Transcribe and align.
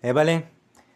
Épale, 0.00 0.44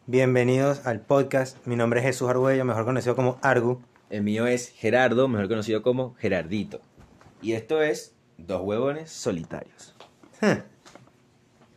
bienvenidos 0.07 0.87
al 0.87 1.01
podcast. 1.01 1.57
Mi 1.67 1.75
nombre 1.75 1.99
es 1.99 2.07
Jesús 2.07 2.31
Arguello, 2.31 2.65
mejor 2.65 2.85
conocido 2.85 3.17
como 3.17 3.37
Argu. 3.43 3.83
El 4.11 4.23
mío 4.23 4.47
es 4.47 4.69
Gerardo, 4.69 5.27
mejor 5.27 5.49
conocido 5.49 5.83
como 5.83 6.15
Gerardito. 6.15 6.81
Y 7.41 7.55
esto 7.55 7.83
es 7.83 8.15
Dos 8.39 8.63
Huevones 8.63 9.11
Solitarios. 9.11 9.97
Vamos 10.41 10.63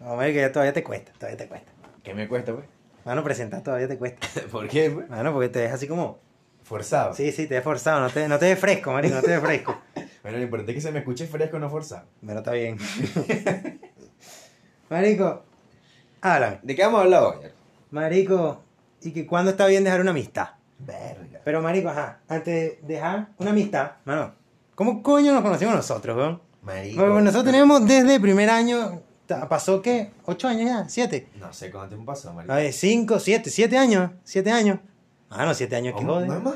a 0.01 0.15
ver 0.17 0.33
que 0.33 0.41
ya 0.41 0.51
todavía 0.51 0.73
te 0.73 0.83
cuesta, 0.83 1.13
todavía 1.13 1.37
te 1.37 1.47
cuesta. 1.47 1.71
¿Qué 2.03 2.13
me 2.13 2.27
cuesta, 2.27 2.53
pues? 2.53 2.67
Mano, 3.05 3.23
presentar 3.23 3.63
todavía 3.63 3.87
te 3.87 3.97
cuesta. 3.97 4.27
¿Por 4.51 4.67
qué, 4.67 4.91
pues? 4.91 5.09
Mano, 5.09 5.33
porque 5.33 5.49
te 5.49 5.61
ves 5.61 5.73
así 5.73 5.87
como... 5.87 6.19
Forzado. 6.61 7.15
Sí, 7.15 7.31
sí, 7.31 7.47
te 7.47 7.55
ves 7.55 7.63
forzado, 7.63 8.01
no 8.01 8.09
te, 8.11 8.27
no 8.27 8.37
te 8.37 8.45
ves 8.45 8.59
fresco, 8.59 8.91
marico, 8.91 9.15
no 9.15 9.21
te 9.23 9.31
ves 9.31 9.41
fresco. 9.41 9.81
Bueno, 10.21 10.39
lo 10.39 10.43
importante 10.43 10.71
es 10.71 10.75
que 10.77 10.81
se 10.81 10.91
me 10.91 10.99
escuche 10.99 11.27
fresco, 11.27 11.59
no 11.59 11.69
forzado. 11.69 12.07
Pero 12.25 12.39
está 12.39 12.51
bien. 12.51 12.79
marico, 14.89 15.43
háblame. 16.33 16.59
¿De 16.63 16.75
qué 16.75 16.83
vamos 16.83 16.99
a 16.99 17.03
hablar 17.03 17.23
hoy? 17.23 17.35
Marico, 17.91 18.61
¿y 19.01 19.11
que 19.11 19.25
cuándo 19.25 19.51
está 19.51 19.67
bien 19.67 19.83
dejar 19.83 20.01
una 20.01 20.11
amistad? 20.11 20.49
Verga. 20.79 21.39
Pero, 21.43 21.61
marico, 21.61 21.89
ajá, 21.89 22.19
antes 22.27 22.53
de 22.53 22.79
dejar 22.81 23.29
una 23.37 23.51
amistad, 23.51 23.91
mano, 24.05 24.33
¿cómo 24.73 25.01
coño 25.03 25.31
nos 25.33 25.41
conocimos 25.41 25.75
nosotros, 25.75 26.17
weón? 26.17 26.41
Marico. 26.61 26.99
Bueno, 27.01 27.21
nosotros 27.21 27.45
tenemos 27.45 27.85
desde 27.87 28.15
el 28.15 28.21
primer 28.21 28.49
año, 28.49 29.01
ta- 29.27 29.47
pasó 29.47 29.81
qué, 29.81 30.11
ocho 30.25 30.47
años 30.47 30.65
ya, 30.65 30.89
siete. 30.89 31.29
No 31.39 31.53
sé 31.53 31.69
cuánto 31.71 31.89
tiempo 31.89 32.11
pasó, 32.11 32.33
marico. 32.33 32.51
A 32.53 32.57
ver, 32.57 32.73
cinco, 32.73 33.19
siete, 33.19 33.49
siete 33.51 33.77
años, 33.77 34.11
siete 34.23 34.51
años. 34.51 34.79
Ah, 35.29 35.45
no, 35.45 35.53
siete 35.53 35.75
años, 35.75 35.93
que 35.93 35.99
¿Cómo? 36.01 36.13
jode. 36.15 36.27
¿No 36.27 36.35
es 36.37 36.43
más? 36.43 36.55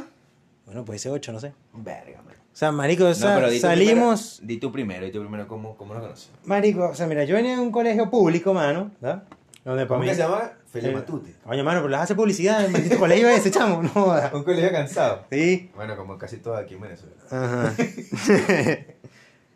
Bueno, 0.66 0.86
puede 0.86 1.00
ser 1.00 1.12
ocho, 1.12 1.32
no 1.32 1.40
sé. 1.40 1.54
Verga, 1.74 2.22
marico. 2.24 2.44
O 2.52 2.56
sea, 2.60 2.72
marico, 2.72 3.06
o 3.06 3.14
sea, 3.14 3.30
no, 3.30 3.36
pero 3.36 3.50
di 3.52 3.58
tú 3.58 3.62
salimos, 3.62 4.36
Primero, 4.40 4.48
di 4.54 4.60
tú 4.60 4.72
primero, 4.72 5.06
di 5.06 5.12
tú 5.12 5.20
primero 5.22 5.48
cómo, 5.48 5.78
cómo 5.78 5.94
nos 5.94 6.04
conoces. 6.04 6.30
marico, 6.46 6.90
o 6.90 6.96
sea, 6.96 7.06
mira, 7.08 7.24
yo 7.24 7.36
venía 7.36 7.54
de 7.56 7.62
un 7.62 7.72
colegio 7.72 8.10
público, 8.10 8.54
mano, 8.54 8.92
¿verdad? 9.00 9.24
Donde 9.70 9.86
¿Cómo 9.86 10.00
mí... 10.00 10.08
que 10.08 10.16
se 10.16 10.22
llama? 10.24 10.52
Felipe 10.66 10.94
Eh, 10.94 10.96
Matute. 10.96 11.36
Coño, 11.44 11.64
mano, 11.64 11.82
pero 11.82 11.90
les 11.90 12.00
hace 12.00 12.16
publicidad 12.16 12.66
el 12.66 12.72
maldito 12.72 12.98
colegio 12.98 13.30
ese, 13.30 13.52
chamo, 13.52 13.84
no 13.84 13.90
jodas. 13.90 14.34
Un 14.34 14.44
colegio 14.44 14.72
cansado. 14.72 15.26
Sí. 15.32 15.70
Bueno, 15.76 15.96
como 15.96 16.18
casi 16.18 16.38
todos 16.38 16.58
aquí 16.58 16.74
en 16.74 16.82
Venezuela. 16.82 17.16
Ajá. 17.30 17.76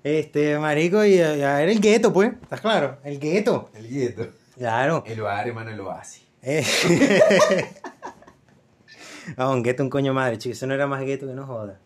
este, 0.04 0.60
marico, 0.60 1.04
y 1.04 1.18
ya 1.18 1.64
era 1.64 1.72
el 1.72 1.80
gueto, 1.80 2.14
pues, 2.14 2.32
¿estás 2.44 2.62
claro? 2.62 3.00
El 3.04 3.20
gueto. 3.20 3.72
El 3.74 3.90
gueto. 3.90 4.28
Claro. 4.56 5.04
El 5.08 5.20
bar, 5.20 5.48
hermano, 5.48 5.72
el 5.72 5.80
oasis. 5.80 6.24
Eh. 6.44 6.64
Ah, 9.38 9.50
un 9.50 9.64
gueto, 9.64 9.82
un 9.82 9.90
coño 9.90 10.14
madre, 10.14 10.38
chico. 10.38 10.52
Eso 10.52 10.68
no 10.68 10.74
era 10.74 10.86
más 10.86 11.00
gueto 11.02 11.26
que 11.26 11.34
no 11.34 11.48
joda. 11.48 11.80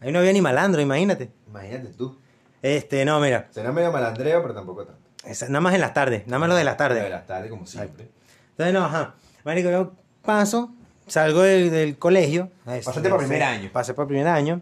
Ahí 0.00 0.10
no 0.10 0.18
había 0.18 0.32
ni 0.32 0.40
malandro, 0.40 0.80
imagínate. 0.80 1.30
Imagínate 1.46 1.88
tú. 1.90 2.18
Este, 2.62 3.04
no, 3.04 3.20
mira. 3.20 3.48
Será 3.50 3.70
medio 3.70 3.92
malandreo, 3.92 4.40
pero 4.40 4.54
tampoco 4.54 4.86
tanto. 4.86 5.04
Esa- 5.26 5.46
nada 5.48 5.60
más 5.60 5.74
en 5.74 5.80
las 5.80 5.94
tardes, 5.94 6.26
nada 6.26 6.38
más 6.38 6.48
lo 6.48 6.54
de 6.56 6.64
las 6.64 6.78
Lo 6.78 6.84
de 6.84 6.88
tardes. 6.96 7.10
las 7.10 7.26
tardes, 7.26 7.50
como 7.50 7.66
siempre. 7.66 8.08
Entonces, 8.50 8.72
no, 8.74 8.84
ajá. 8.84 9.14
Marico, 9.44 9.70
yo 9.70 9.92
paso, 10.22 10.72
salgo 11.06 11.42
del, 11.42 11.70
del 11.70 11.98
colegio. 11.98 12.50
este, 12.66 12.84
Pasaste 12.84 13.08
por 13.10 13.18
primer 13.20 13.42
año. 13.42 13.70
Pasé 13.72 13.94
por 13.94 14.06
primer 14.06 14.26
año. 14.28 14.60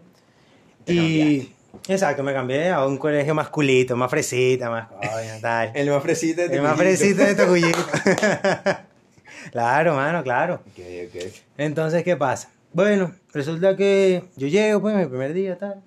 Te 0.85 0.93
y. 0.93 1.55
Exacto, 1.87 2.21
me 2.21 2.33
cambié 2.33 2.69
a 2.69 2.85
un 2.85 2.97
colegio 2.97 3.33
más 3.33 3.49
culito, 3.49 3.95
más 3.95 4.09
fresita, 4.09 4.69
más 4.69 4.87
coño, 4.89 5.39
tal. 5.41 5.71
El 5.73 5.89
más 5.89 6.03
fresita 6.03 6.47
de 6.47 6.55
El 6.55 6.61
más 6.61 6.77
fresito 6.77 7.23
de 7.23 7.33
Tocuyito. 7.33 7.79
claro, 9.51 9.95
mano, 9.95 10.23
claro. 10.23 10.55
Ok, 10.55 10.79
ok. 11.07 11.33
Entonces, 11.57 12.03
¿qué 12.03 12.15
pasa? 12.15 12.49
Bueno, 12.73 13.11
resulta 13.33 13.75
que 13.75 14.23
yo 14.35 14.47
llego, 14.47 14.81
pues, 14.81 14.95
mi 14.95 15.05
primer 15.05 15.33
día, 15.33 15.57
tal. 15.57 15.81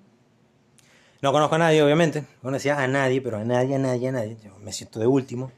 No 1.21 1.31
conozco 1.31 1.55
a 1.55 1.57
nadie, 1.57 1.81
obviamente. 1.81 2.21
No 2.21 2.27
conocía 2.43 2.81
a 2.81 2.87
nadie, 2.87 3.21
pero 3.21 3.37
a 3.37 3.43
nadie, 3.43 3.75
a 3.75 3.79
nadie, 3.79 4.09
a 4.09 4.11
nadie. 4.11 4.37
Yo 4.43 4.57
me 4.59 4.71
siento 4.71 4.99
de 4.99 5.07
último. 5.07 5.51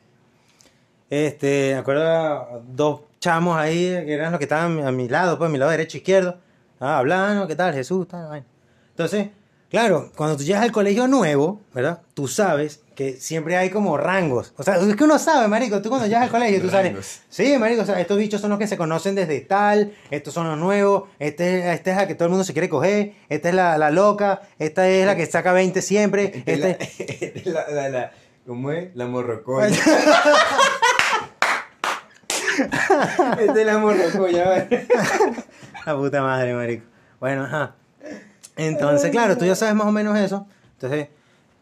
Este, 1.10 1.72
me 1.74 1.80
acuerdo 1.80 2.08
a 2.08 2.62
dos 2.68 3.02
chamos 3.20 3.58
ahí, 3.58 3.90
que 4.06 4.14
eran 4.14 4.32
los 4.32 4.40
que 4.40 4.46
estaban 4.46 4.86
a 4.86 4.92
mi 4.92 5.10
lado, 5.10 5.38
pues, 5.38 5.50
a 5.50 5.52
mi 5.52 5.58
lado 5.58 5.72
derecho 5.72 5.98
izquierdo. 5.98 6.38
Ah, 6.80 7.00
hablando, 7.00 7.48
¿qué 7.48 7.56
tal? 7.56 7.74
Jesús, 7.74 8.08
tal. 8.08 8.46
Entonces, 8.92 9.30
claro, 9.69 10.12
cuando 10.16 10.38
tú 10.38 10.44
llegas 10.44 10.64
al 10.64 10.72
colegio 10.72 11.08
nuevo, 11.08 11.62
¿verdad? 11.74 12.02
Tú 12.14 12.28
sabes 12.28 12.81
que 13.00 13.14
siempre 13.14 13.56
hay 13.56 13.70
como 13.70 13.96
rangos. 13.96 14.54
O 14.58 14.64
sea, 14.64 14.76
es 14.76 14.94
que 14.98 15.06
uno 15.06 15.18
sabe, 15.18 15.48
marico, 15.48 15.82
tú 15.82 15.88
cuando 15.88 16.06
llegas 16.06 16.24
al 16.24 16.30
colegio, 16.30 16.60
tú 16.60 16.70
sabes. 16.72 17.22
Sí, 17.30 17.58
marico, 17.58 17.84
o 17.84 17.86
sea, 17.86 17.98
estos 18.02 18.18
bichos 18.18 18.42
son 18.42 18.50
los 18.50 18.60
que 18.60 18.68
se 18.68 18.76
conocen 18.76 19.16
desde 19.16 19.40
tal, 19.40 19.94
estos 20.12 20.34
son 20.34 20.50
los 20.50 20.58
nuevos, 20.58 21.04
este, 21.18 21.72
este 21.72 21.92
es 21.92 21.96
la 21.96 22.08
que 22.10 22.16
todo 22.16 22.26
el 22.26 22.32
mundo 22.32 22.44
se 22.44 22.52
quiere 22.52 22.68
coger, 22.68 23.14
esta 23.30 23.48
es 23.48 23.56
la, 23.56 23.78
la 23.78 23.90
loca, 23.90 24.42
esta 24.60 24.90
es 24.90 25.06
la 25.06 25.16
que 25.16 25.26
saca 25.28 25.54
20 25.54 25.82
siempre, 25.82 26.26
Esta 26.46 26.52
es 26.52 26.60
la, 26.60 26.70
este... 26.72 27.40
es 27.40 27.46
la, 27.54 27.70
la, 27.70 27.88
la- 27.90 28.12
¿Cómo 28.46 28.70
es? 28.74 28.94
La 28.96 29.06
morrocoya. 29.08 29.68
Esta 33.40 33.60
es 33.62 33.66
la 33.66 33.78
morrocoya, 33.78 34.50
¿vale? 34.50 34.88
La 35.86 35.96
puta 35.96 36.22
madre, 36.22 36.54
marico. 36.54 36.86
Bueno, 37.22 37.46
ajá. 37.46 37.76
Entonces, 38.58 39.10
claro, 39.12 39.38
tú 39.38 39.46
ya 39.46 39.56
sabes 39.56 39.74
más 39.76 39.88
o 39.88 39.92
menos 39.94 40.18
eso. 40.18 40.46
Entonces, 40.74 41.08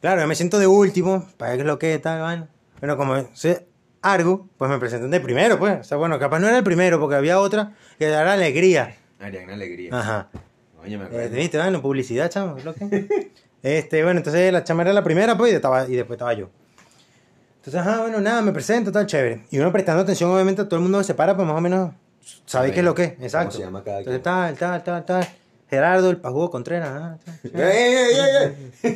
claro, 0.01 0.21
yo 0.21 0.27
me 0.27 0.35
siento 0.35 0.59
de 0.59 0.67
último, 0.67 1.27
para 1.37 1.51
ver 1.51 1.57
qué 1.59 1.61
es 1.61 1.67
lo 1.67 1.79
que 1.79 1.93
es, 1.95 2.01
tal, 2.01 2.21
vaina. 2.21 2.47
Pero 2.79 2.97
como 2.97 3.15
soy 3.33 3.57
Argo, 4.01 4.47
pues 4.57 4.69
me 4.69 4.77
presentan 4.79 5.09
de 5.11 5.19
primero, 5.19 5.57
pues. 5.59 5.79
O 5.79 5.83
sea, 5.83 5.97
bueno, 5.97 6.19
capaz 6.19 6.39
no 6.39 6.47
era 6.47 6.57
el 6.57 6.63
primero, 6.63 6.99
porque 6.99 7.15
había 7.15 7.39
otra 7.39 7.73
que 7.97 8.05
era 8.05 8.31
alegría. 8.33 8.95
Ariana 9.19 9.53
Alegría. 9.53 9.89
Ajá. 9.97 10.29
Oye, 10.83 10.97
me 10.97 11.05
Eh, 11.05 11.07
acuerdo. 11.07 11.35
¿Viste? 11.35 11.57
Bueno, 11.57 11.81
publicidad, 11.81 12.29
chamo, 12.29 12.57
es 12.57 12.65
lo 12.65 12.73
que. 12.73 13.31
Este, 13.63 14.03
bueno, 14.03 14.19
entonces 14.19 14.53
la 14.53 14.63
chama 14.63 14.83
era 14.83 14.93
la 14.93 15.03
primera, 15.03 15.35
pues, 15.35 15.51
y, 15.51 15.55
estaba, 15.55 15.85
y 15.89 15.95
después 15.95 16.15
estaba 16.15 16.31
yo. 16.33 16.47
Entonces, 17.57 17.81
ajá, 17.81 18.01
bueno, 18.01 18.21
nada, 18.21 18.41
me 18.43 18.51
presento, 18.53 18.91
tal, 18.91 19.07
chévere. 19.07 19.45
Y 19.49 19.57
uno 19.57 19.71
prestando 19.73 20.03
atención, 20.03 20.29
obviamente, 20.31 20.63
todo 20.65 20.75
el 20.75 20.83
mundo 20.83 21.03
se 21.03 21.15
para, 21.15 21.35
pues 21.35 21.45
más 21.47 21.57
o 21.57 21.61
menos 21.61 21.91
sabe 22.45 22.71
qué 22.71 22.79
es 22.79 22.85
lo 22.85 22.93
que 22.93 23.03
es. 23.03 23.11
cómo 23.13 23.25
Exacto. 23.25 23.57
se 23.57 23.63
llama 23.63 23.83
cada 23.83 23.97
Entonces, 23.99 24.21
tal, 24.21 24.55
tal, 24.55 24.83
tal, 24.83 25.05
tal. 25.05 25.27
Gerardo, 25.69 26.09
el 26.09 26.17
pajugo 26.17 26.49
Contreras, 26.49 26.89
ajá. 26.89 27.17
tal. 27.51 27.61
¡Ey, 27.61 27.93
ey, 27.93 28.15
ey, 28.83 28.93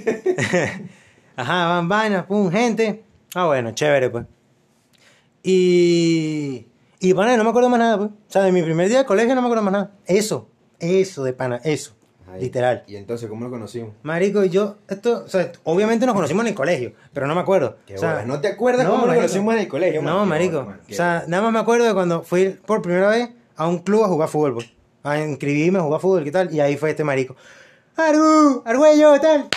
ey! 0.54 0.90
Ajá, 1.36 1.68
van 1.68 1.90
vainas, 1.90 2.26
pum, 2.26 2.50
gente. 2.52 3.04
Ah, 3.34 3.46
bueno, 3.48 3.72
chévere, 3.72 4.10
pues. 4.10 4.26
Y. 5.44 6.68
Y 7.00 7.14
pana, 7.14 7.36
no 7.36 7.44
me 7.44 7.50
acuerdo 7.50 7.70
más 7.70 7.80
nada, 7.80 7.98
pues. 7.98 8.10
O 8.10 8.32
sea, 8.32 8.44
de 8.44 8.52
mi 8.52 8.62
primer 8.62 8.88
día 8.88 9.00
de 9.00 9.06
colegio 9.06 9.34
no 9.34 9.42
me 9.42 9.48
acuerdo 9.48 9.64
más 9.64 9.72
nada. 9.74 9.92
Eso, 10.06 10.48
eso 10.80 11.24
de 11.24 11.34
pana, 11.34 11.60
eso. 11.64 11.94
Literal. 12.40 12.84
¿Y 12.88 12.96
entonces 12.96 13.28
cómo 13.28 13.44
lo 13.44 13.52
conocimos? 13.52 13.94
Marico, 14.04 14.42
y 14.46 14.50
yo, 14.50 14.78
esto, 14.88 15.24
o 15.26 15.28
sea, 15.28 15.52
obviamente 15.66 16.06
nos 16.06 16.16
conocimos 16.16 16.44
en 16.44 16.50
el 16.50 16.56
colegio, 16.56 16.94
pero 17.12 17.28
no 17.28 17.36
me 17.36 17.42
acuerdo. 17.42 17.76
Qué 17.86 17.96
o 17.96 17.98
sea, 17.98 18.12
bolas, 18.12 18.28
¿No 18.28 18.40
te 18.40 18.48
acuerdas 18.48 18.86
cómo 18.86 19.00
nos 19.00 19.08
marico. 19.08 19.24
conocimos 19.24 19.54
en 19.56 19.60
el 19.60 19.68
colegio? 19.68 20.02
man? 20.02 20.14
No, 20.14 20.26
marico. 20.26 20.64
bolas, 20.64 20.68
man, 20.78 20.82
qué 20.88 20.94
o 20.94 20.96
sea, 20.96 21.26
nada 21.28 21.44
más 21.44 21.52
me 21.52 21.60
acuerdo 21.60 21.86
de 21.88 21.94
cuando 21.94 22.24
fui 22.24 22.50
por 22.66 22.82
primera 22.82 23.10
vez 23.10 23.32
a 23.58 23.68
un 23.68 23.80
club 23.80 24.06
a 24.06 24.08
jugar 24.08 24.30
fútbol, 24.30 24.54
pues. 24.54 24.72
A 25.04 25.20
inscribirme 25.20 25.80
a 25.80 25.82
jugar 25.82 26.00
fútbol, 26.02 26.24
¿qué 26.24 26.32
tal? 26.32 26.54
Y 26.54 26.60
ahí 26.60 26.78
fue 26.78 26.92
este 26.92 27.04
marico. 27.04 27.36
¡Argu! 27.96 28.62
¡Argüello! 28.66 29.20
tal. 29.20 29.48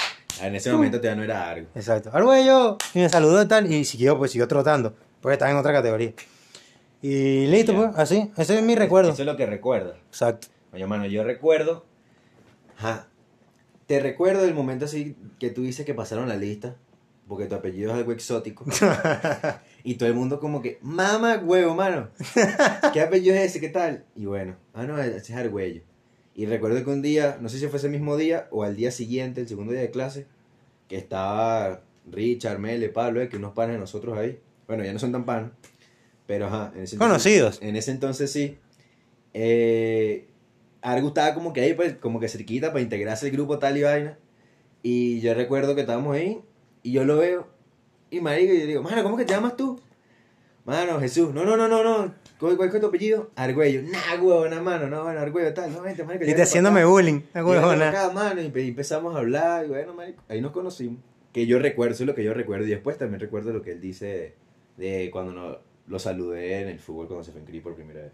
Ah, 0.40 0.46
En 0.48 0.54
ese 0.56 0.72
momento 0.72 0.98
todavía 1.00 1.16
no 1.16 1.24
era 1.24 1.50
algo. 1.50 1.68
Exacto. 1.74 2.10
¡Argüello! 2.12 2.78
Y 2.94 2.98
me 3.00 3.08
saludó 3.08 3.46
tal, 3.46 3.70
y 3.70 3.84
siguió, 3.84 4.16
pues 4.18 4.30
siguió 4.32 4.48
trotando, 4.48 4.94
porque 5.20 5.34
estaba 5.34 5.50
en 5.50 5.56
otra 5.58 5.72
categoría. 5.72 6.12
Y 7.02 7.46
listo, 7.46 7.72
Ya. 7.72 7.78
pues, 7.78 7.98
así. 7.98 8.30
Ese 8.36 8.56
es 8.58 8.62
mi 8.62 8.74
recuerdo. 8.74 9.10
Eso 9.12 9.22
es 9.22 9.26
lo 9.26 9.36
que 9.36 9.46
recuerdas. 9.46 9.96
Exacto. 10.08 10.48
Oye, 10.72 10.86
mano, 10.86 11.04
yo 11.06 11.22
recuerdo. 11.22 11.84
Ajá. 12.78 13.06
Te 13.86 14.00
recuerdo 14.00 14.44
el 14.44 14.54
momento 14.54 14.86
así 14.86 15.14
que 15.38 15.50
tú 15.50 15.62
dices 15.62 15.84
que 15.84 15.92
pasaron 15.94 16.28
la 16.28 16.36
lista. 16.36 16.74
Porque 17.28 17.46
tu 17.46 17.54
apellido 17.54 17.90
es 17.92 17.96
algo 17.98 18.12
exótico. 18.12 18.64
y 19.84 19.94
todo 19.96 20.08
el 20.08 20.14
mundo 20.14 20.40
como 20.40 20.60
que, 20.62 20.78
mamá 20.82 21.36
huevo, 21.44 21.74
mano. 21.74 22.08
¿Qué 22.92 23.00
apellido 23.00 23.36
es 23.36 23.42
ese? 23.42 23.60
¿Qué 23.60 23.68
tal? 23.68 24.04
Y 24.16 24.24
bueno, 24.24 24.56
ah, 24.72 24.84
no, 24.84 24.98
ese 25.00 25.18
es 25.18 25.30
Argüello. 25.32 25.82
Y 26.34 26.46
recuerdo 26.46 26.82
que 26.82 26.90
un 26.90 27.02
día, 27.02 27.38
no 27.40 27.48
sé 27.48 27.58
si 27.60 27.68
fue 27.68 27.78
ese 27.78 27.88
mismo 27.88 28.16
día 28.16 28.48
o 28.50 28.64
al 28.64 28.74
día 28.74 28.90
siguiente, 28.90 29.42
el 29.42 29.46
segundo 29.48 29.72
día 29.72 29.82
de 29.82 29.90
clase, 29.90 30.26
que 30.88 30.96
estaba 30.96 31.82
Richard, 32.10 32.58
Mele, 32.58 32.88
Pablo, 32.88 33.20
eh, 33.20 33.28
que 33.28 33.36
unos 33.36 33.52
panes 33.52 33.74
de 33.76 33.80
nosotros 33.80 34.18
ahí. 34.18 34.40
Bueno, 34.66 34.82
ya 34.84 34.92
no 34.92 34.98
son 34.98 35.12
tan 35.12 35.24
panos. 35.24 35.52
Pero 36.26 36.46
ajá, 36.46 36.72
en 36.74 36.82
ese 36.82 36.96
entonces- 36.96 36.98
Conocidos. 36.98 37.58
en 37.62 37.76
ese 37.76 37.90
entonces 37.90 38.32
sí. 38.32 38.58
Eh, 39.34 40.26
Argu 40.82 41.08
estaba 41.08 41.34
como 41.34 41.52
que 41.52 41.60
ahí, 41.60 41.74
pues, 41.74 41.94
como 41.96 42.20
que 42.20 42.28
cerquita 42.28 42.68
para 42.68 42.80
integrarse 42.82 43.26
al 43.26 43.32
grupo 43.32 43.58
tal 43.58 43.76
y 43.76 43.82
vaina. 43.82 44.18
Y 44.82 45.20
yo 45.20 45.34
recuerdo 45.34 45.74
que 45.74 45.82
estábamos 45.82 46.16
ahí 46.16 46.40
y 46.82 46.92
yo 46.92 47.04
lo 47.04 47.18
veo. 47.18 47.48
Y 48.16 48.20
marico, 48.20 48.52
y 48.54 48.60
yo 48.60 48.66
digo, 48.66 48.82
mano, 48.82 49.02
¿cómo 49.02 49.16
que 49.16 49.24
te 49.24 49.32
llamas 49.32 49.56
tú? 49.56 49.80
Mano, 50.64 50.98
Jesús, 51.00 51.34
no, 51.34 51.44
no, 51.44 51.56
no, 51.56 51.68
no, 51.68 51.82
no. 51.82 52.14
¿Cuál, 52.38 52.56
cuál 52.56 52.70
es 52.74 52.80
tu 52.80 52.86
apellido? 52.86 53.30
Argüello. 53.36 53.82
Nah, 53.82 54.20
huevona, 54.22 54.60
mano, 54.62 54.88
no, 54.88 55.02
bueno, 55.04 55.20
Argüello, 55.20 55.52
tal. 55.52 55.72
No, 55.72 55.82
vente, 55.82 56.04
marico. 56.04 56.24
Y 56.24 56.34
te 56.34 56.42
haciéndome 56.42 56.80
acá. 56.80 56.88
bullying, 56.88 57.20
huevona. 57.34 57.90
acá, 57.90 58.10
mano, 58.12 58.40
y 58.40 58.48
pe- 58.48 58.66
empezamos 58.66 59.14
a 59.14 59.18
hablar. 59.18 59.66
Y 59.66 59.68
bueno, 59.68 59.92
marico, 59.94 60.22
ahí 60.28 60.40
nos 60.40 60.52
conocimos. 60.52 60.98
Que 61.32 61.46
yo 61.46 61.58
recuerdo, 61.58 61.94
eso 61.94 62.04
es 62.04 62.06
lo 62.06 62.14
que 62.14 62.24
yo 62.24 62.32
recuerdo. 62.32 62.66
Y 62.66 62.70
después 62.70 62.96
también 62.96 63.20
recuerdo 63.20 63.52
lo 63.52 63.60
que 63.62 63.72
él 63.72 63.80
dice 63.80 64.34
de 64.76 65.10
cuando 65.12 65.32
no, 65.32 65.58
lo 65.86 65.98
saludé 65.98 66.60
en 66.62 66.68
el 66.68 66.78
fútbol 66.78 67.08
cuando 67.08 67.24
se 67.24 67.32
fue 67.32 67.40
en 67.40 67.46
CRI 67.46 67.60
por 67.60 67.74
primera 67.74 68.00
vez. 68.02 68.12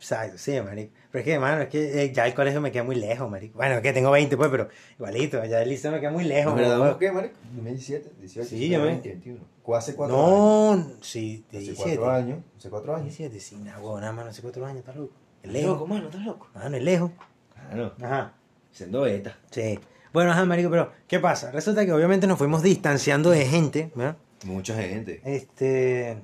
Exacto, 0.00 0.38
sí, 0.38 0.58
marico. 0.62 0.92
Pero 1.12 1.20
es 1.20 1.24
que, 1.26 1.32
hermano, 1.34 1.60
es 1.62 1.68
que 1.68 2.02
eh, 2.04 2.12
ya 2.12 2.26
el 2.26 2.32
colegio 2.34 2.60
me 2.62 2.72
queda 2.72 2.84
muy 2.84 2.96
lejos, 2.96 3.30
marico. 3.30 3.58
Bueno, 3.58 3.74
es 3.74 3.80
que 3.82 3.92
tengo 3.92 4.10
20, 4.10 4.34
pues, 4.36 4.48
pero 4.50 4.68
igualito, 4.98 5.44
ya 5.44 5.60
el 5.62 5.68
liceo 5.68 5.92
me 5.92 6.00
queda 6.00 6.10
muy 6.10 6.24
lejos. 6.24 6.46
¿Nos 6.46 6.54
marico. 6.54 6.70
graduamos 6.70 6.98
qué, 6.98 7.12
marico? 7.12 7.34
2017, 7.54 8.10
18, 8.18 8.48
Sí, 8.48 8.56
19, 8.56 8.72
yo 8.72 8.80
me- 8.86 8.92
20, 8.92 9.08
21. 9.10 9.40
¿Cu- 9.62 9.74
Hace 9.76 9.94
cuatro 9.94 10.16
años. 10.16 10.86
No, 10.88 10.92
sí, 11.02 11.44
de 11.50 11.58
Hace 11.58 11.66
17. 11.66 11.96
cuatro 11.98 12.10
años. 12.16 12.38
Hace 12.56 12.70
cuatro 12.70 12.94
años. 12.94 13.04
17, 13.08 13.40
sí, 13.40 13.56
nada, 13.56 13.78
huevón, 13.78 14.00
nada, 14.00 14.12
mano, 14.14 14.30
hace 14.30 14.40
cuatro 14.42 14.64
años, 14.64 14.78
estás 14.78 14.96
loco. 14.96 15.12
Es 15.42 15.48
¿Estás 15.48 15.52
lejos. 15.52 15.72
loco, 15.78 15.86
mano? 15.86 16.06
¿Estás 16.06 16.24
loco? 16.24 16.48
Mano, 16.54 16.76
es 16.76 16.82
lejos. 16.82 17.10
Claro. 17.54 17.94
Ajá. 18.02 18.32
Siendo 18.72 19.02
beta. 19.02 19.36
Sí. 19.50 19.78
Bueno, 20.12 20.32
ajá, 20.32 20.44
marico, 20.46 20.70
pero 20.70 20.90
¿qué 21.06 21.18
pasa? 21.20 21.50
Resulta 21.52 21.84
que 21.84 21.92
obviamente 21.92 22.26
nos 22.26 22.38
fuimos 22.38 22.62
distanciando 22.62 23.30
de 23.30 23.44
gente, 23.46 23.90
¿verdad? 23.94 24.16
Mucha 24.44 24.74
gente. 24.76 25.20
Este... 25.24 26.16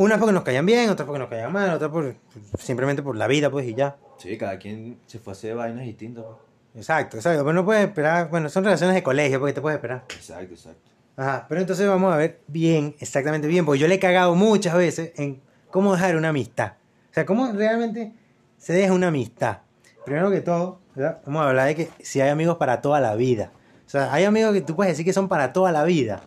Unas 0.00 0.18
porque 0.18 0.32
nos 0.32 0.44
caían 0.44 0.64
bien, 0.64 0.88
otras 0.88 1.04
porque 1.04 1.18
nos 1.18 1.28
caían 1.28 1.52
mal, 1.52 1.68
otras 1.74 1.90
por, 1.90 2.14
simplemente 2.58 3.02
por 3.02 3.16
la 3.16 3.26
vida, 3.26 3.50
pues, 3.50 3.68
y 3.68 3.74
ya. 3.74 3.98
Sí, 4.16 4.38
cada 4.38 4.58
quien 4.58 4.98
se 5.04 5.18
fue 5.18 5.32
a 5.32 5.36
hacer 5.36 5.54
vainas 5.54 5.84
distintas. 5.84 6.24
pues. 6.24 6.38
Exacto, 6.74 7.18
exacto. 7.18 7.44
Pero 7.44 7.52
no 7.52 7.66
puedes 7.66 7.86
esperar, 7.86 8.30
bueno, 8.30 8.48
son 8.48 8.64
relaciones 8.64 8.94
de 8.94 9.02
colegio, 9.02 9.38
porque 9.38 9.52
te 9.52 9.60
puedes 9.60 9.76
esperar. 9.76 10.04
Exacto, 10.08 10.54
exacto. 10.54 10.90
Ajá, 11.18 11.44
pero 11.46 11.60
entonces 11.60 11.86
vamos 11.86 12.14
a 12.14 12.16
ver 12.16 12.40
bien, 12.46 12.96
exactamente 12.98 13.46
bien, 13.46 13.66
porque 13.66 13.78
yo 13.78 13.88
le 13.88 13.96
he 13.96 13.98
cagado 13.98 14.34
muchas 14.34 14.74
veces 14.74 15.12
en 15.16 15.42
cómo 15.70 15.92
dejar 15.92 16.16
una 16.16 16.30
amistad. 16.30 16.72
O 17.10 17.12
sea, 17.12 17.26
cómo 17.26 17.52
realmente 17.52 18.14
se 18.56 18.72
deja 18.72 18.94
una 18.94 19.08
amistad. 19.08 19.58
Primero 20.06 20.30
que 20.30 20.40
todo, 20.40 20.80
¿verdad? 20.94 21.20
vamos 21.26 21.42
a 21.42 21.48
hablar 21.50 21.66
de 21.66 21.74
que 21.74 21.90
si 22.02 22.22
hay 22.22 22.30
amigos 22.30 22.56
para 22.56 22.80
toda 22.80 23.00
la 23.00 23.16
vida. 23.16 23.52
O 23.86 23.90
sea, 23.90 24.10
hay 24.14 24.24
amigos 24.24 24.54
que 24.54 24.62
tú 24.62 24.74
puedes 24.74 24.94
decir 24.94 25.04
que 25.04 25.12
son 25.12 25.28
para 25.28 25.52
toda 25.52 25.72
la 25.72 25.84
vida. 25.84 26.22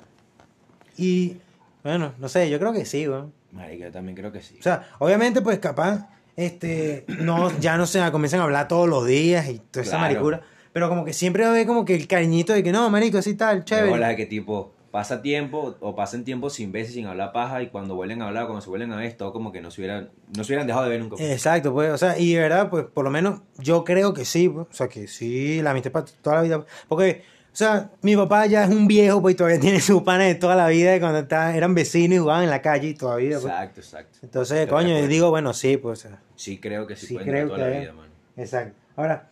Y, 0.95 1.37
bueno, 1.83 2.13
no 2.19 2.29
sé, 2.29 2.51
yo 2.51 2.59
creo 2.59 2.71
que 2.71 2.85
sí, 2.85 3.07
weón. 3.07 3.33
Marica, 3.53 3.85
yo 3.85 3.91
también 3.91 4.15
creo 4.17 4.31
que 4.31 4.41
sí. 4.41 4.57
O 4.59 4.63
sea, 4.63 4.87
obviamente, 4.99 5.41
pues 5.41 5.59
capaz, 5.59 6.09
este, 6.35 7.05
no, 7.19 7.57
ya 7.59 7.77
no 7.77 7.85
se 7.85 7.99
comienzan 8.11 8.39
a 8.41 8.43
hablar 8.43 8.67
todos 8.67 8.89
los 8.89 9.05
días 9.05 9.47
y 9.49 9.59
toda 9.59 9.83
esa 9.83 9.97
Claro. 9.97 10.01
maricura. 10.13 10.41
Pero 10.73 10.89
como 10.89 11.05
que 11.05 11.13
siempre 11.13 11.43
va 11.43 11.49
a 11.49 11.51
haber 11.51 11.67
como 11.67 11.85
que 11.85 11.93
el 11.95 12.07
cariñito 12.07 12.51
de 12.53 12.63
que 12.63 12.71
no, 12.71 12.89
marico, 12.89 13.19
así 13.19 13.35
tal, 13.35 13.63
chévere. 13.63 13.87
Luego 13.87 14.01
la 14.01 14.09
de 14.09 14.15
que 14.15 14.25
tipo 14.25 14.73
pasa 14.89 15.21
tiempo 15.23 15.75
o 15.79 15.95
pasan 15.95 16.23
tiempo 16.23 16.49
sin 16.51 16.71
veces, 16.71 16.93
sin 16.93 17.05
hablar 17.07 17.31
paja 17.31 17.61
y 17.63 17.67
cuando 17.69 17.95
vuelven 17.95 18.21
a 18.21 18.27
hablar, 18.27 18.45
cuando 18.45 18.61
se 18.61 18.69
vuelven 18.69 18.91
a 18.91 18.95
ver, 18.97 19.05
es 19.05 19.17
todo 19.17 19.33
como 19.33 19.51
que 19.51 19.59
no 19.61 19.71
se 19.71 19.81
hubieran, 19.81 20.09
no 20.35 20.43
se 20.43 20.51
hubieran 20.51 20.67
dejado 20.67 20.85
de 20.85 20.91
ver 20.91 20.99
nunca. 21.01 21.15
Exacto, 21.23 21.73
pues, 21.73 21.91
o 21.91 21.97
sea, 21.97 22.17
y 22.19 22.33
de 22.33 22.39
verdad, 22.39 22.69
pues, 22.69 22.85
por 22.85 23.03
lo 23.03 23.09
menos 23.11 23.41
yo 23.57 23.83
creo 23.83 24.13
que 24.13 24.23
sí, 24.25 24.49
pues, 24.49 24.67
o 24.69 24.73
sea, 24.73 24.87
que 24.87 25.07
sí, 25.07 25.61
la 25.63 25.71
amistad 25.71 25.91
para 25.91 26.05
toda 26.05 26.35
la 26.37 26.41
vida, 26.43 26.65
porque, 26.87 27.23
o 27.53 27.55
sea, 27.55 27.91
mi 28.01 28.15
papá 28.15 28.47
ya 28.47 28.63
es 28.63 28.69
un 28.71 28.87
viejo, 28.87 29.21
pues, 29.21 29.33
y 29.33 29.37
todavía 29.37 29.59
tiene 29.61 29.79
su 29.79 30.03
pana 30.03 30.23
de 30.23 30.35
toda 30.35 30.55
la 30.55 30.67
vida, 30.67 30.91
de 30.91 30.99
cuando 30.99 31.19
está- 31.19 31.55
eran 31.55 31.75
vecinos 31.75 32.15
y 32.15 32.19
jugaban 32.19 32.43
en 32.45 32.49
la 32.49 32.61
calle 32.61 32.89
y 32.89 32.93
todavía, 32.95 33.39
pues. 33.39 33.45
Exacto, 33.45 33.79
exacto. 33.81 34.17
Entonces, 34.23 34.67
coño, 34.67 34.99
yo 34.99 35.07
digo, 35.07 35.29
bueno, 35.29 35.53
sí, 35.53 35.77
pues, 35.77 35.99
o 36.05 36.09
sea, 36.09 36.19
Sí 36.35 36.57
creo 36.59 36.87
que 36.87 36.95
sí, 36.95 37.07
Sí, 37.07 37.13
pueden 37.13 37.29
creo 37.29 37.47
toda 37.47 37.59
la 37.59 37.71
que- 37.71 37.79
vida, 37.81 37.93
mano. 37.93 38.11
exacto. 38.35 38.75
Ahora, 38.95 39.29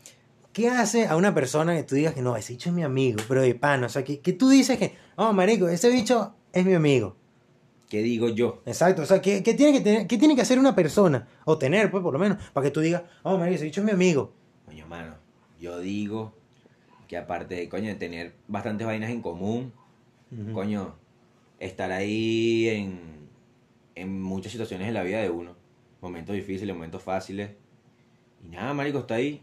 ¿qué 0.53 0.69
hace 0.69 1.07
a 1.07 1.15
una 1.15 1.33
persona 1.33 1.75
que 1.75 1.83
tú 1.83 1.95
digas 1.95 2.13
que 2.13 2.21
no, 2.21 2.35
ese 2.37 2.53
bicho 2.53 2.69
es 2.69 2.75
mi 2.75 2.83
amigo, 2.83 3.21
pero 3.27 3.41
de 3.41 3.55
pana, 3.55 3.87
o 3.87 3.89
sea, 3.89 4.03
que, 4.03 4.19
que 4.19 4.33
tú 4.33 4.49
dices 4.49 4.77
que, 4.77 4.95
oh, 5.15 5.33
marico, 5.33 5.67
ese 5.67 5.89
bicho 5.89 6.35
es 6.53 6.63
mi 6.65 6.73
amigo? 6.75 7.15
¿Qué 7.89 8.01
digo 8.03 8.29
yo? 8.29 8.61
Exacto, 8.65 9.01
o 9.01 9.05
sea, 9.05 9.21
¿qué, 9.21 9.43
qué 9.43 9.53
tiene 9.53 9.73
que 9.73 9.81
tener, 9.81 10.07
qué 10.07 10.17
tiene 10.17 10.35
que 10.35 10.41
hacer 10.41 10.57
una 10.59 10.73
persona? 10.75 11.27
O 11.45 11.57
tener, 11.57 11.89
pues, 11.91 12.01
por 12.03 12.13
lo 12.13 12.19
menos, 12.19 12.37
para 12.53 12.63
que 12.65 12.71
tú 12.71 12.79
digas, 12.81 13.01
oh, 13.23 13.37
marico, 13.37 13.55
ese 13.55 13.65
bicho 13.65 13.81
es 13.81 13.85
mi 13.85 13.91
amigo. 13.91 14.31
Coño, 14.65 14.85
mano, 14.87 15.15
yo 15.59 15.79
digo 15.79 16.33
que 17.11 17.17
aparte 17.17 17.55
de, 17.55 17.67
coño, 17.67 17.89
de 17.89 17.95
tener 17.95 18.31
bastantes 18.47 18.87
vainas 18.87 19.09
en 19.09 19.21
común, 19.21 19.73
coño, 20.53 20.95
estar 21.59 21.91
ahí 21.91 22.69
en, 22.69 23.27
en 23.95 24.21
muchas 24.21 24.53
situaciones 24.53 24.87
en 24.87 24.93
la 24.93 25.03
vida 25.03 25.19
de 25.19 25.29
uno. 25.29 25.57
Momentos 25.99 26.33
difíciles, 26.33 26.73
momentos 26.73 27.03
fáciles. 27.03 27.51
Y 28.41 28.47
nada, 28.47 28.73
marico, 28.73 28.99
está 28.99 29.15
ahí. 29.15 29.41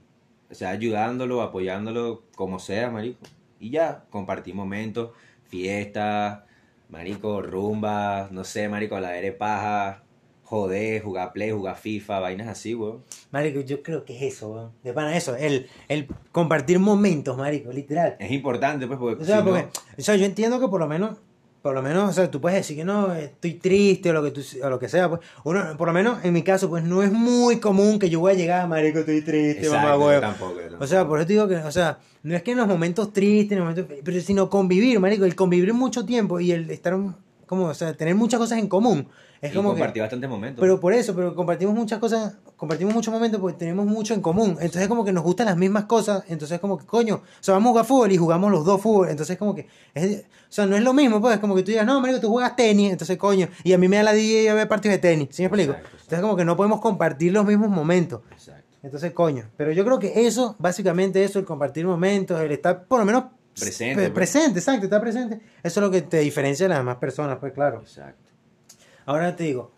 O 0.50 0.54
sea, 0.54 0.70
ayudándolo, 0.70 1.42
apoyándolo, 1.42 2.22
como 2.34 2.58
sea, 2.58 2.90
marico. 2.90 3.18
Y 3.60 3.68
ya, 3.68 4.06
compartir 4.08 4.54
momentos, 4.54 5.10
fiestas, 5.44 6.44
marico, 6.88 7.42
rumbas, 7.42 8.32
no 8.32 8.44
sé, 8.44 8.70
marico, 8.70 8.98
la 8.98 9.12
paja, 9.36 10.04
joder, 10.48 11.02
jugar 11.02 11.32
play, 11.34 11.50
jugar 11.50 11.76
FIFA, 11.76 12.20
vainas 12.20 12.48
así, 12.48 12.74
weón. 12.74 13.02
Marico, 13.30 13.60
yo 13.60 13.82
creo 13.82 14.04
que 14.06 14.16
es 14.16 14.34
eso, 14.34 14.48
weón. 14.50 14.70
De 14.82 14.94
pana, 14.94 15.14
eso, 15.14 15.36
el, 15.36 15.66
el 15.88 16.06
compartir 16.32 16.78
momentos, 16.78 17.36
marico, 17.36 17.70
literal. 17.70 18.16
Es 18.18 18.30
importante, 18.30 18.86
pues, 18.86 18.98
porque 18.98 19.22
O 19.22 19.26
sea, 19.26 19.40
si 19.40 19.44
no- 19.44 19.50
porque, 19.50 19.68
o 19.98 20.02
sea, 20.02 20.16
yo 20.16 20.24
entiendo 20.24 20.58
que 20.58 20.68
por 20.68 20.80
lo 20.80 20.88
menos, 20.88 21.18
por 21.60 21.74
lo 21.74 21.82
menos, 21.82 22.08
o 22.08 22.12
sea, 22.14 22.30
tú 22.30 22.40
puedes 22.40 22.56
decir 22.60 22.76
que 22.78 22.84
no, 22.84 23.12
estoy 23.14 23.54
triste 23.54 24.08
o 24.08 24.14
lo 24.14 24.22
que 24.22 24.30
tú, 24.30 24.40
o 24.62 24.70
lo 24.70 24.78
que 24.78 24.88
sea, 24.88 25.10
pues, 25.10 25.20
uno, 25.44 25.76
por 25.76 25.88
lo 25.88 25.92
menos 25.92 26.24
en 26.24 26.32
mi 26.32 26.42
caso, 26.42 26.70
pues 26.70 26.82
no 26.82 27.02
es 27.02 27.12
muy 27.12 27.60
común 27.60 27.98
que 27.98 28.08
yo 28.08 28.20
voy 28.20 28.32
a 28.32 28.36
llegar, 28.36 28.66
marico, 28.68 29.00
estoy 29.00 29.20
triste, 29.20 29.66
Exacto, 29.66 29.86
mamá, 29.86 29.98
huevo. 30.02 30.20
tampoco, 30.22 30.54
tampoco. 30.60 30.82
O 30.84 30.86
sea, 30.86 31.06
por 31.06 31.18
eso 31.18 31.26
te 31.26 31.32
digo 31.34 31.46
que, 31.46 31.56
o 31.56 31.70
sea, 31.72 31.98
no 32.22 32.34
es 32.34 32.42
que 32.42 32.52
en 32.52 32.56
los 32.58 32.66
momentos 32.68 33.12
tristes, 33.12 33.52
en 33.52 33.64
los 33.64 33.68
momentos, 33.74 33.98
pero 34.02 34.18
sino 34.22 34.48
convivir, 34.48 34.98
marico, 34.98 35.26
el 35.26 35.34
convivir 35.34 35.74
mucho 35.74 36.06
tiempo 36.06 36.40
y 36.40 36.52
el 36.52 36.70
estar, 36.70 36.96
como, 37.44 37.64
o 37.66 37.74
sea, 37.74 37.94
tener 37.94 38.14
muchas 38.14 38.40
cosas 38.40 38.58
en 38.60 38.68
común. 38.68 39.08
Es 39.40 39.52
y 39.52 39.54
como 39.54 39.74
que, 39.74 39.80
bastantes 40.00 40.28
momentos. 40.28 40.60
pero 40.60 40.80
por 40.80 40.92
eso, 40.92 41.14
pero 41.14 41.34
compartimos 41.34 41.74
muchas 41.74 41.98
cosas, 42.00 42.36
compartimos 42.56 42.92
muchos 42.92 43.12
momentos 43.14 43.40
porque 43.40 43.56
tenemos 43.56 43.86
mucho 43.86 44.14
en 44.14 44.20
común. 44.20 44.56
Entonces 44.60 44.88
como 44.88 45.04
que 45.04 45.12
nos 45.12 45.22
gustan 45.22 45.46
las 45.46 45.56
mismas 45.56 45.84
cosas, 45.84 46.24
entonces 46.28 46.58
como 46.58 46.76
que, 46.76 46.86
coño, 46.86 47.16
o 47.16 47.22
sea, 47.40 47.54
vamos 47.54 47.68
a 47.68 47.70
jugar 47.70 47.84
fútbol 47.86 48.12
y 48.12 48.16
jugamos 48.16 48.50
los 48.50 48.64
dos 48.64 48.80
fútbol, 48.80 49.10
entonces 49.10 49.38
como 49.38 49.54
que, 49.54 49.68
es, 49.94 50.20
o 50.22 50.24
sea, 50.48 50.66
no 50.66 50.74
es 50.76 50.82
lo 50.82 50.92
mismo, 50.92 51.20
pues, 51.20 51.38
como 51.38 51.54
que 51.54 51.62
tú 51.62 51.70
digas, 51.70 51.86
no, 51.86 52.00
marico, 52.00 52.20
tú 52.20 52.30
juegas 52.30 52.56
tenis, 52.56 52.90
entonces 52.90 53.16
coño, 53.16 53.48
y 53.62 53.72
a 53.72 53.78
mí 53.78 53.86
me 53.86 53.96
da 53.96 54.02
la 54.02 54.12
día 54.12 54.54
ver 54.54 54.66
partidos 54.66 54.96
de 54.96 54.98
tenis, 54.98 55.28
¿sí 55.30 55.42
me 55.42 55.46
explico? 55.46 55.70
Exacto, 55.72 55.86
exacto. 55.88 56.02
Entonces 56.04 56.20
como 56.22 56.36
que 56.36 56.44
no 56.44 56.56
podemos 56.56 56.80
compartir 56.80 57.32
los 57.32 57.44
mismos 57.46 57.68
momentos. 57.70 58.22
Exacto. 58.32 58.64
Entonces, 58.82 59.12
coño, 59.12 59.44
pero 59.56 59.72
yo 59.72 59.84
creo 59.84 59.98
que 59.98 60.26
eso, 60.26 60.54
básicamente 60.58 61.22
eso, 61.22 61.38
el 61.38 61.44
compartir 61.44 61.84
momentos, 61.86 62.40
el 62.40 62.52
estar 62.52 62.84
por 62.84 62.98
lo 63.00 63.04
menos 63.04 63.24
Presente, 63.58 63.94
pre- 63.96 64.04
pues. 64.04 64.14
presente, 64.14 64.58
exacto, 64.60 64.84
estar 64.84 65.00
presente, 65.00 65.40
eso 65.64 65.80
es 65.80 65.84
lo 65.84 65.90
que 65.90 66.02
te 66.02 66.18
diferencia 66.20 66.64
de 66.66 66.68
las 66.70 66.78
demás 66.78 66.96
personas, 66.96 67.38
pues 67.38 67.52
claro. 67.52 67.80
Exacto. 67.80 68.27
Ahora 69.08 69.34
te 69.36 69.44
digo, 69.44 69.70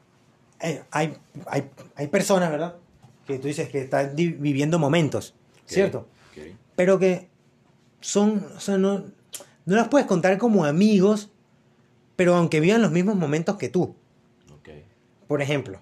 eh, 0.61 0.83
hay, 0.91 1.17
hay, 1.47 1.71
hay 1.95 2.09
personas, 2.09 2.51
¿verdad? 2.51 2.75
Que 3.29 3.39
tú 3.39 3.47
dices 3.47 3.69
que 3.69 3.83
están 3.83 4.17
viviendo 4.17 4.81
momentos, 4.81 5.37
¿cierto? 5.67 6.09
Pero 6.75 6.99
que 6.99 7.29
son, 8.01 8.45
o 8.57 8.59
sea, 8.59 8.77
no, 8.77 9.05
no 9.67 9.77
las 9.77 9.87
puedes 9.87 10.09
contar 10.09 10.37
como 10.37 10.65
amigos, 10.65 11.31
pero 12.17 12.35
aunque 12.35 12.59
vivan 12.59 12.83
los 12.83 12.91
mismos 12.91 13.15
momentos 13.15 13.55
que 13.57 13.69
tú. 13.69 13.95
Por 15.29 15.43
ejemplo, 15.43 15.81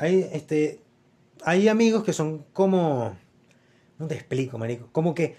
hay, 0.00 0.28
este, 0.32 0.80
hay 1.44 1.68
amigos 1.68 2.02
que 2.02 2.12
son 2.12 2.44
como... 2.52 3.16
No 4.00 4.08
te 4.08 4.16
explico, 4.16 4.58
marico. 4.58 4.88
Como 4.90 5.14
que 5.14 5.36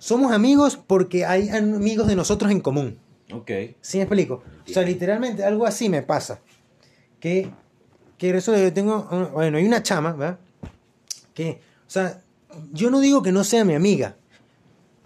somos 0.00 0.32
amigos 0.32 0.76
porque 0.76 1.24
hay 1.24 1.50
amigos 1.50 2.08
de 2.08 2.16
nosotros 2.16 2.50
en 2.50 2.60
común. 2.60 2.98
Ok. 3.32 3.50
¿Sí 3.80 3.98
me 3.98 4.02
explico? 4.02 4.42
O 4.68 4.72
sea, 4.72 4.82
literalmente 4.82 5.44
algo 5.44 5.66
así 5.66 5.88
me 5.88 6.02
pasa. 6.02 6.40
Que, 7.20 7.50
que 8.18 8.30
eso 8.30 8.56
yo 8.56 8.72
tengo... 8.72 9.02
Bueno, 9.32 9.58
hay 9.58 9.66
una 9.66 9.82
chama, 9.82 10.12
¿verdad? 10.12 10.38
Que, 11.34 11.60
o 11.86 11.90
sea, 11.90 12.20
yo 12.72 12.90
no 12.90 13.00
digo 13.00 13.22
que 13.22 13.32
no 13.32 13.44
sea 13.44 13.64
mi 13.64 13.74
amiga. 13.74 14.16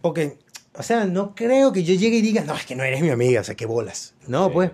Porque, 0.01 0.39
o 0.75 0.83
sea, 0.83 1.05
no 1.05 1.35
creo 1.35 1.73
que 1.73 1.83
yo 1.85 1.95
llegue 1.95 2.19
y 2.19 2.23
diga, 2.23 2.43
no, 2.45 2.55
es 2.55 2.65
que 2.67 2.75
no 2.77 2.83
eres 2.85 3.01
mi 3.03 3.11
amiga, 3.11 3.41
o 3.41 3.45
sea, 3.45 3.55
qué 3.55 3.67
bolas. 3.67 4.15
No, 4.27 4.51
pues. 4.53 4.71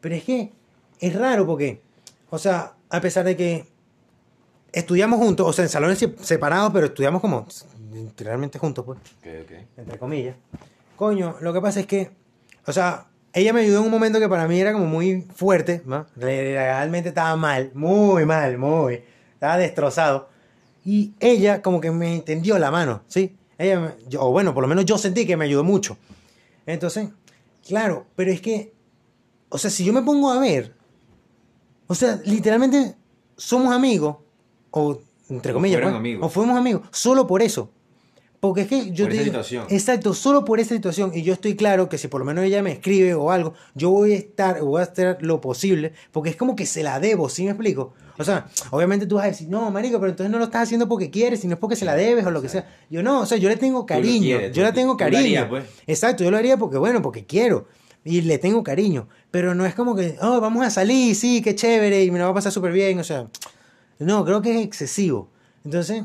Pero 0.00 0.14
es 0.14 0.24
que 0.24 0.52
es 1.00 1.14
raro 1.14 1.46
porque, 1.46 1.80
o 2.30 2.38
sea, 2.38 2.74
a 2.90 3.00
pesar 3.00 3.24
de 3.24 3.36
que 3.36 3.66
estudiamos 4.72 5.18
juntos, 5.18 5.46
o 5.48 5.52
sea, 5.52 5.64
en 5.64 5.68
salones 5.68 5.98
se- 5.98 6.16
separados, 6.20 6.72
pero 6.72 6.86
estudiamos 6.86 7.20
como 7.20 7.46
literalmente 7.92 8.58
juntos, 8.58 8.84
pues, 8.84 8.98
entre 9.76 9.98
comillas. 9.98 10.36
Coño, 10.96 11.36
lo 11.40 11.52
que 11.52 11.60
pasa 11.60 11.80
es 11.80 11.86
que, 11.86 12.10
o 12.66 12.72
sea, 12.72 13.06
ella 13.36 13.52
me 13.52 13.60
ayudó 13.60 13.80
en 13.80 13.84
un 13.84 13.90
momento 13.90 14.18
que 14.18 14.28
para 14.28 14.48
mí 14.48 14.58
era 14.58 14.72
como 14.72 14.86
muy 14.86 15.22
fuerte, 15.34 15.82
¿no? 15.84 16.06
Realmente 16.16 17.10
estaba 17.10 17.36
mal, 17.36 17.70
muy 17.74 18.24
mal, 18.24 18.56
muy. 18.58 19.02
Estaba 19.34 19.58
destrozado. 19.58 20.28
Y 20.84 21.12
ella 21.20 21.60
como 21.62 21.80
que 21.80 21.90
me 21.90 22.20
tendió 22.20 22.58
la 22.58 22.70
mano, 22.70 23.02
¿sí? 23.08 23.36
Ella, 23.58 23.80
me- 23.80 23.90
yo- 24.08 24.22
o 24.22 24.30
bueno, 24.32 24.54
por 24.54 24.62
lo 24.62 24.68
menos 24.68 24.84
yo 24.86 24.96
sentí 24.98 25.26
que 25.26 25.36
me 25.36 25.44
ayudó 25.44 25.64
mucho. 25.64 25.98
Entonces, 26.64 27.08
claro, 27.66 28.06
pero 28.16 28.30
es 28.32 28.40
que, 28.40 28.72
o 29.50 29.58
sea, 29.58 29.70
si 29.70 29.84
yo 29.84 29.92
me 29.92 30.02
pongo 30.02 30.30
a 30.30 30.38
ver, 30.40 30.74
o 31.88 31.94
sea, 31.94 32.20
literalmente 32.24 32.94
somos 33.36 33.74
amigos, 33.74 34.16
o 34.70 34.98
entre 35.28 35.52
O 35.52 35.56
comillas, 35.56 35.76
fueron 35.76 35.92
pues, 35.92 36.00
amigos. 36.00 36.26
o 36.26 36.28
fuimos 36.30 36.56
amigos, 36.58 36.82
solo 36.90 37.26
por 37.26 37.42
eso. 37.42 37.70
Porque 38.48 38.62
es 38.62 38.68
que 38.68 38.90
yo 38.92 39.04
Por 39.04 39.12
te 39.12 39.16
esa 39.16 39.24
digo- 39.24 39.24
situación. 39.44 39.66
Exacto, 39.70 40.14
solo 40.14 40.44
por 40.44 40.60
esa 40.60 40.74
situación. 40.74 41.12
Y 41.14 41.22
yo 41.22 41.32
estoy 41.32 41.56
claro 41.56 41.88
que 41.88 41.98
si 41.98 42.08
por 42.08 42.20
lo 42.20 42.24
menos 42.24 42.44
ella 42.44 42.62
me 42.62 42.72
escribe 42.72 43.14
o 43.14 43.30
algo, 43.30 43.54
yo 43.74 43.90
voy 43.90 44.12
a 44.12 44.16
estar, 44.16 44.60
voy 44.60 44.80
a 44.80 44.84
hacer 44.84 45.18
lo 45.20 45.40
posible, 45.40 45.92
porque 46.12 46.30
es 46.30 46.36
como 46.36 46.56
que 46.56 46.66
se 46.66 46.82
la 46.82 46.98
debo, 47.00 47.28
¿sí 47.28 47.44
me 47.44 47.50
explico? 47.50 47.94
O 48.18 48.24
sea, 48.24 48.46
obviamente 48.70 49.06
tú 49.06 49.16
vas 49.16 49.24
a 49.24 49.28
decir, 49.28 49.48
no, 49.48 49.70
marico, 49.70 49.98
pero 50.00 50.10
entonces 50.10 50.30
no 50.32 50.38
lo 50.38 50.44
estás 50.44 50.62
haciendo 50.62 50.88
porque 50.88 51.10
quieres, 51.10 51.40
sino 51.40 51.54
es 51.54 51.60
porque 51.60 51.76
se 51.76 51.84
la 51.84 51.94
debes 51.94 52.24
o 52.24 52.30
lo 52.30 52.40
que 52.40 52.48
sea. 52.48 52.66
Yo 52.88 53.02
no, 53.02 53.20
o 53.20 53.26
sea, 53.26 53.36
yo 53.38 53.48
le 53.48 53.56
tengo 53.56 53.84
cariño, 53.84 54.38
quieres, 54.38 54.52
yo 54.56 54.62
tú- 54.62 54.66
le 54.68 54.72
tengo 54.72 54.96
cariño. 54.96 55.20
harías, 55.20 55.48
pues. 55.48 55.64
Exacto, 55.86 56.24
yo 56.24 56.30
lo 56.30 56.36
haría 56.38 56.56
porque, 56.56 56.78
bueno, 56.78 57.02
porque 57.02 57.26
quiero. 57.26 57.66
Y 58.04 58.20
le 58.22 58.38
tengo 58.38 58.62
cariño. 58.62 59.08
Pero 59.32 59.54
no 59.54 59.66
es 59.66 59.74
como 59.74 59.94
que, 59.96 60.16
oh, 60.22 60.40
vamos 60.40 60.64
a 60.64 60.70
salir, 60.70 61.14
sí, 61.16 61.42
qué 61.42 61.54
chévere, 61.56 62.04
y 62.04 62.10
me 62.12 62.18
la 62.20 62.24
va 62.26 62.30
a 62.30 62.34
pasar 62.34 62.52
súper 62.52 62.72
bien. 62.72 62.98
O 63.00 63.04
sea, 63.04 63.26
no, 63.98 64.24
creo 64.24 64.40
que 64.40 64.58
es 64.60 64.64
excesivo. 64.64 65.28
Entonces, 65.64 66.04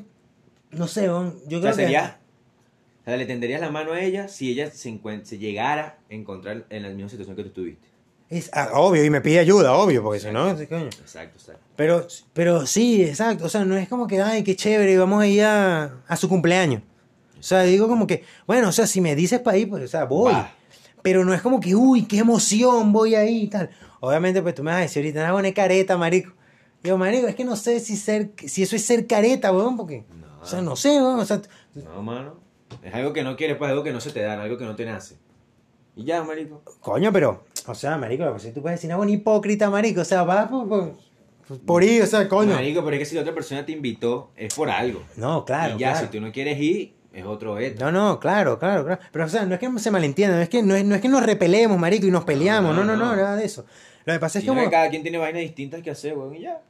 no 0.71 0.87
sé, 0.87 1.05
yo 1.05 1.17
O 1.19 1.31
creo 1.61 1.75
que... 1.75 1.97
O 3.01 3.03
sea, 3.03 3.17
le 3.17 3.25
tenderías 3.25 3.59
la 3.59 3.71
mano 3.71 3.93
a 3.93 4.01
ella 4.01 4.27
si 4.27 4.51
ella 4.51 4.69
se, 4.69 4.99
llegara 5.37 5.97
a 6.09 6.13
encontrar 6.13 6.65
en 6.69 6.83
la 6.83 6.89
misma 6.89 7.09
situación 7.09 7.35
que 7.35 7.43
tú 7.43 7.49
estuviste. 7.49 7.87
Es 8.29 8.49
ah, 8.53 8.69
obvio, 8.75 9.03
y 9.03 9.09
me 9.09 9.21
pide 9.21 9.39
ayuda, 9.39 9.73
obvio, 9.73 10.03
porque 10.03 10.19
si 10.19 10.31
no, 10.31 10.55
coño. 10.69 10.85
Exacto, 10.85 11.37
exacto. 11.37 11.61
Pero, 11.75 12.07
pero 12.33 12.65
sí, 12.65 13.03
exacto. 13.03 13.45
O 13.45 13.49
sea, 13.49 13.65
no 13.65 13.75
es 13.75 13.89
como 13.89 14.07
que, 14.07 14.21
ay, 14.21 14.43
qué 14.43 14.55
chévere, 14.55 14.97
vamos 14.97 15.21
a 15.21 15.27
ir 15.27 15.43
a, 15.43 16.03
a 16.07 16.15
su 16.15 16.29
cumpleaños. 16.29 16.83
O 17.39 17.43
sea, 17.43 17.63
digo 17.63 17.87
como 17.87 18.05
que, 18.05 18.23
bueno, 18.45 18.69
o 18.69 18.71
sea, 18.71 18.85
si 18.85 19.01
me 19.01 19.15
dices 19.15 19.39
para 19.39 19.57
ir, 19.57 19.67
pues, 19.67 19.83
o 19.83 19.87
sea, 19.87 20.05
voy. 20.05 20.35
Pero 21.01 21.25
no 21.25 21.33
es 21.33 21.41
como 21.41 21.59
que, 21.59 21.73
uy, 21.75 22.03
qué 22.05 22.19
emoción, 22.19 22.93
voy 22.93 23.15
ahí 23.15 23.43
y 23.43 23.47
tal. 23.47 23.71
Obviamente, 23.99 24.43
pues 24.43 24.53
tú 24.53 24.63
me 24.63 24.69
vas 24.71 24.77
a 24.77 24.81
decir 24.83 25.01
ahorita, 25.01 25.27
no, 25.27 25.33
poner 25.33 25.53
careta, 25.55 25.97
marico. 25.97 26.33
Digo, 26.83 26.97
marico, 26.99 27.27
es 27.27 27.35
que 27.35 27.43
no 27.43 27.55
sé 27.55 27.79
si 27.79 27.97
ser, 27.97 28.31
si 28.45 28.61
eso 28.61 28.75
es 28.75 28.85
ser 28.85 29.07
careta, 29.07 29.51
weón, 29.51 29.75
porque, 29.75 30.05
No. 30.19 30.39
o 30.41 30.45
sea, 30.45 30.61
no 30.61 30.75
sé, 30.75 30.89
weón, 30.89 31.19
o 31.19 31.25
sea, 31.25 31.41
No, 31.73 32.03
mano. 32.03 32.50
Es 32.83 32.93
algo 32.93 33.13
que 33.13 33.23
no 33.23 33.35
quieres, 33.35 33.57
pues 33.57 33.69
algo 33.69 33.83
que 33.83 33.91
no 33.93 34.01
se 34.01 34.11
te 34.11 34.21
da, 34.21 34.41
algo 34.41 34.57
que 34.57 34.65
no 34.65 34.75
te 34.75 34.85
nace. 34.85 35.17
Y 35.95 36.05
ya, 36.05 36.23
marico. 36.23 36.61
coño, 36.79 37.11
pero, 37.11 37.43
o 37.67 37.75
sea, 37.75 37.97
marico, 37.97 38.29
pues 38.31 38.43
si 38.43 38.51
tú 38.51 38.61
puedes 38.61 38.79
decir, 38.79 38.89
no, 38.89 38.99
un 38.99 39.09
hipócrita, 39.09 39.69
marico, 39.69 40.01
o 40.01 40.05
sea, 40.05 40.23
vas 40.23 40.49
por, 40.49 40.67
por, 40.67 40.93
por 41.65 41.83
ir, 41.83 42.01
o 42.03 42.05
sea, 42.05 42.27
coño. 42.27 42.53
Marico, 42.55 42.83
pero 42.83 42.95
es 42.95 42.99
que 42.99 43.05
si 43.05 43.15
la 43.15 43.21
otra 43.21 43.33
persona 43.33 43.65
te 43.65 43.73
invitó, 43.73 44.31
es 44.35 44.53
por 44.55 44.69
algo. 44.69 45.03
No, 45.17 45.43
claro, 45.45 45.75
y 45.75 45.79
ya, 45.79 45.91
claro. 45.91 46.07
si 46.07 46.11
tú 46.17 46.21
no 46.21 46.31
quieres 46.31 46.59
ir, 46.59 46.93
es 47.13 47.25
otro 47.25 47.55
veto. 47.55 47.83
No, 47.83 47.91
no, 47.91 48.19
claro, 48.19 48.57
claro, 48.57 48.85
claro. 48.85 49.01
Pero, 49.11 49.25
o 49.25 49.29
sea, 49.29 49.45
no 49.45 49.53
es 49.53 49.59
que 49.59 49.69
se 49.79 49.91
malentienda, 49.91 50.37
no 50.37 50.41
es 50.41 50.49
que, 50.49 50.63
no 50.63 50.75
es, 50.75 50.85
no 50.85 50.95
es 50.95 51.01
que 51.01 51.09
nos 51.09 51.23
repelemos, 51.23 51.77
marico, 51.77 52.07
y 52.07 52.11
nos 52.11 52.23
peleamos. 52.23 52.73
No, 52.73 52.85
No, 52.85 52.95
no, 52.95 52.97
no, 52.97 53.11
no. 53.11 53.15
nada 53.17 53.35
de 53.35 53.45
eso. 53.45 53.65
Lo 54.05 54.13
que 54.13 54.19
pasa 54.19 54.39
es 54.39 54.43
Sino 54.43 54.53
como... 54.55 54.65
que 54.65 54.71
cada 54.71 54.89
quien 54.89 55.03
tiene 55.03 55.17
vainas 55.17 55.41
distintas 55.41 55.81
que 55.81 55.91
hacer, 55.91 56.17
weón, 56.17 56.35
y 56.35 56.41
ya. 56.41 56.61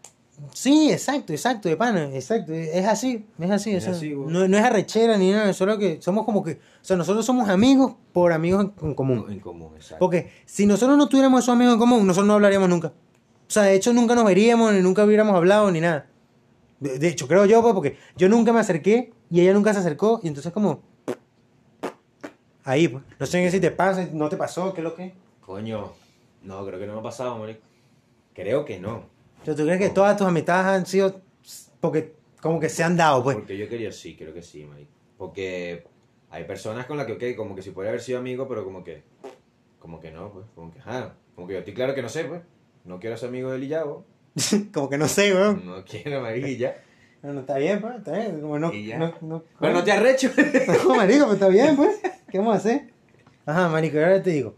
Sí, 0.54 0.92
exacto, 0.92 1.34
exacto, 1.34 1.70
de 1.70 1.78
pana, 1.78 2.14
exacto. 2.14 2.54
Es 2.54 2.86
así, 2.86 3.26
es 3.40 3.52
así. 3.52 3.72
Es 3.72 3.84
o 3.84 3.86
sea, 3.86 3.94
así, 3.94 4.14
güey. 4.14 4.32
no, 4.32 4.48
no 4.48 4.58
es 4.58 4.64
arrechera 4.64 5.18
ni 5.18 5.32
nada, 5.32 5.54
solo 5.54 5.78
que 5.78 6.02
somos 6.02 6.26
como 6.26 6.44
que... 6.44 6.54
O 6.54 6.84
sea, 6.84 6.98
nosotros 6.98 7.26
somos 7.26 7.50
amigos 7.50 7.94
por 8.12 8.34
amigos 8.34 8.66
en, 8.82 8.88
en 8.88 8.96
común. 8.96 9.26
En 9.30 9.40
común, 9.40 9.72
exacto. 9.76 10.00
Porque 10.00 10.32
si 10.46 10.66
nosotros 10.66 10.98
no 10.98 11.08
tuviéramos 11.08 11.44
esos 11.44 11.54
amigos 11.54 11.74
en 11.76 11.80
común, 11.80 12.08
nosotros 12.08 12.28
no 12.28 12.34
hablaríamos 12.34 12.70
nunca. 12.70 12.88
O 12.88 13.54
sea, 13.54 13.64
de 13.64 13.76
hecho, 13.76 13.94
nunca 13.94 14.16
nos 14.16 14.26
veríamos, 14.26 14.74
ni 14.74 14.82
nunca 14.82 15.04
hubiéramos 15.04 15.36
hablado, 15.36 15.72
ni 15.72 15.82
nada. 15.82 16.08
De, 16.80 16.98
de 16.98 17.08
hecho, 17.08 17.28
creo 17.28 17.46
yo, 17.46 17.62
pues, 17.62 17.74
porque 17.74 17.98
yo 18.18 18.30
nunca 18.30 18.52
me 18.54 18.60
acerqué 18.60 19.14
y 19.30 19.42
ella 19.42 19.54
nunca 19.54 19.74
se 19.74 19.80
acercó, 19.80 20.20
y 20.24 20.28
entonces 20.28 20.52
como... 20.52 20.82
Ahí, 22.64 22.88
pues. 22.88 23.04
No 23.20 23.26
sé 23.26 23.50
si 23.52 23.60
te 23.60 23.72
pasa, 23.72 24.08
no 24.12 24.30
te 24.30 24.38
pasó, 24.38 24.74
qué 24.74 24.82
es 24.82 24.84
lo 24.84 24.96
que... 24.96 25.14
Coño, 25.42 25.92
no, 26.44 26.66
creo 26.66 26.80
que 26.80 26.88
no 26.88 26.94
me 26.94 27.00
ha 27.00 27.04
pasado, 27.04 27.38
marico. 27.38 27.62
Creo 28.34 28.66
que 28.66 28.80
no. 28.80 29.04
O 29.42 29.46
sea, 29.46 29.56
¿tú 29.56 29.64
crees 29.64 29.80
que 29.80 29.90
todas 29.90 30.18
tus 30.18 30.28
amistades 30.28 30.68
han 30.68 30.86
sido 30.86 31.22
porque 31.82 32.14
como 32.42 32.60
que 32.60 32.70
se 32.70 32.84
han 32.84 32.96
dado, 32.96 33.24
pues? 33.24 33.36
Porque 33.36 33.58
yo 33.58 33.68
quería 33.68 33.92
sí, 33.92 34.16
creo 34.16 34.34
que 34.34 34.42
sí, 34.42 34.64
marico. 34.66 34.92
Porque 35.18 35.84
hay 36.30 36.46
personas 36.46 36.86
con 36.86 36.98
las 36.98 37.06
que, 37.06 37.14
ok, 37.14 37.36
como 37.36 37.56
que 37.56 37.62
si 37.62 37.72
puede 37.72 37.90
haber 37.90 38.02
sido 38.02 38.20
amigo, 38.20 38.48
pero 38.48 38.64
como 38.64 38.84
que, 38.84 39.04
como 39.80 40.00
que 40.00 40.12
no, 40.12 40.32
pues. 40.32 40.46
Como 40.56 40.72
que, 40.72 40.80
ajá, 40.80 41.16
como 41.36 41.48
que 41.48 41.54
yo 41.54 41.60
estoy 41.60 41.74
claro 41.74 41.94
que 41.94 42.02
no 42.02 42.10
sé, 42.10 42.26
pues. 42.26 42.42
No 42.86 43.00
quiero 43.00 43.18
ser 43.18 43.30
amigo 43.30 43.52
de 43.52 43.68
weón. 43.68 44.06
como 44.74 44.90
que 44.90 44.98
no 44.98 45.08
sé, 45.08 45.34
weón. 45.34 45.66
No 45.66 45.84
quiero, 45.84 46.24
ya. 46.36 46.82
No, 47.22 47.34
no, 47.34 47.42
está 47.42 47.58
bien, 47.58 47.82
pues, 47.82 47.96
está 47.98 48.12
bien. 48.14 48.42
Como 48.42 48.58
no, 48.58 48.72
no, 48.72 49.14
no, 49.22 49.44
Pero 49.60 49.74
no 49.74 49.84
te 49.84 49.92
arrecho. 49.92 50.32
No, 50.88 50.96
marico, 50.96 51.26
pues 51.26 51.34
está 51.34 51.48
bien, 51.50 51.76
pues. 51.76 52.00
¿Qué 52.30 52.38
vamos 52.40 52.56
a 52.56 52.58
hacer? 52.58 52.92
Ajá, 53.46 53.70
marico, 53.70 53.98
ahora 53.98 54.22
te 54.22 54.32
digo, 54.32 54.56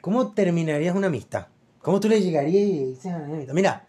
¿cómo 0.00 0.32
terminarías 0.32 0.94
una 0.94 1.06
amistad? 1.06 1.48
¿Cómo 1.80 2.00
tú 2.00 2.08
le 2.08 2.20
llegarías 2.20 2.62
y 2.62 2.84
dices 2.86 3.12
a 3.12 3.16
una 3.16 3.34
amistad? 3.34 3.54
Mira, 3.54 3.86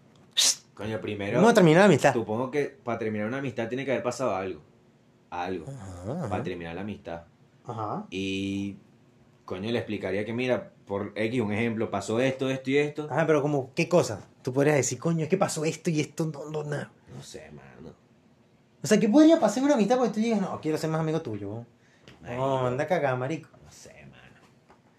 Coño, 0.73 0.99
primero, 1.01 1.39
¿cómo 1.39 1.53
terminar 1.53 1.81
la 1.81 1.85
amistad? 1.85 2.13
supongo 2.13 2.49
que 2.49 2.65
para 2.83 2.97
terminar 2.97 3.27
una 3.27 3.37
amistad 3.37 3.67
tiene 3.67 3.85
que 3.85 3.91
haber 3.91 4.03
pasado 4.03 4.35
algo. 4.35 4.61
Algo. 5.29 5.65
Ajá, 5.67 6.03
Para 6.05 6.25
ajá. 6.35 6.43
terminar 6.43 6.75
la 6.75 6.81
amistad. 6.81 7.23
Ajá. 7.65 8.05
Y, 8.09 8.77
coño, 9.45 9.71
le 9.71 9.77
explicaría 9.79 10.25
que, 10.25 10.33
mira, 10.33 10.71
por 10.85 11.11
X, 11.15 11.41
un 11.41 11.53
ejemplo, 11.53 11.89
pasó 11.91 12.19
esto, 12.19 12.49
esto 12.49 12.69
y 12.71 12.77
esto. 12.77 13.07
Ajá, 13.09 13.25
pero 13.27 13.41
como, 13.41 13.71
¿qué 13.73 13.87
cosa? 13.87 14.27
Tú 14.41 14.51
podrías 14.53 14.75
decir, 14.75 14.99
coño, 14.99 15.23
es 15.23 15.29
que 15.29 15.37
pasó 15.37 15.63
esto 15.65 15.89
y 15.89 15.99
esto, 16.01 16.25
no, 16.25 16.49
no, 16.49 16.63
nada. 16.63 16.91
No 17.15 17.21
sé, 17.23 17.49
mano. 17.51 17.93
O 18.83 18.87
sea, 18.87 18.99
¿qué 18.99 19.07
podría 19.07 19.39
pasar 19.39 19.59
en 19.59 19.65
una 19.65 19.75
amistad 19.75 19.97
porque 19.97 20.13
tú 20.13 20.19
digas, 20.19 20.41
no, 20.41 20.59
quiero 20.59 20.77
ser 20.77 20.89
más 20.89 20.99
amigo 20.99 21.21
tuyo? 21.21 21.65
No, 22.21 22.67
anda 22.67 22.85
cagada, 22.87 23.15
marico. 23.15 23.49
No 23.63 23.71
sé, 23.71 23.93
mano. 24.11 24.41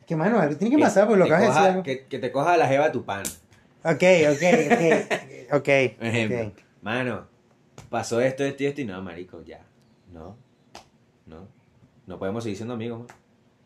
Es 0.01 0.07
que, 0.07 0.17
mano, 0.17 0.41
algo 0.41 0.57
tiene 0.57 0.75
que 0.75 0.83
pasar 0.83 1.07
por 1.07 1.19
lo 1.19 1.25
que 1.27 1.33
vas 1.33 1.43
a 1.43 1.47
decir. 1.47 1.63
algo. 1.63 1.83
Que, 1.83 2.07
que 2.07 2.19
te 2.19 2.33
coja 2.33 2.57
la 2.57 2.67
jeva 2.67 2.91
tu 2.93 3.05
pan. 3.05 3.23
Ok, 3.85 4.03
ok, 4.33 4.43
ok. 4.73 5.53
Ok. 5.53 5.69
Un 6.01 6.07
ejemplo. 6.07 6.47
ok. 6.47 6.59
Mano, 6.81 7.27
pasó 7.91 8.21
esto, 8.21 8.43
esto 8.45 8.63
y 8.63 8.67
esto 8.67 8.81
y 8.81 8.85
no, 8.87 9.01
marico, 9.03 9.43
ya. 9.43 9.61
No. 10.13 10.37
No. 11.27 11.47
No 12.07 12.19
podemos 12.19 12.45
seguir 12.45 12.57
siendo 12.57 12.75
amigos, 12.75 13.01
man. 13.01 13.09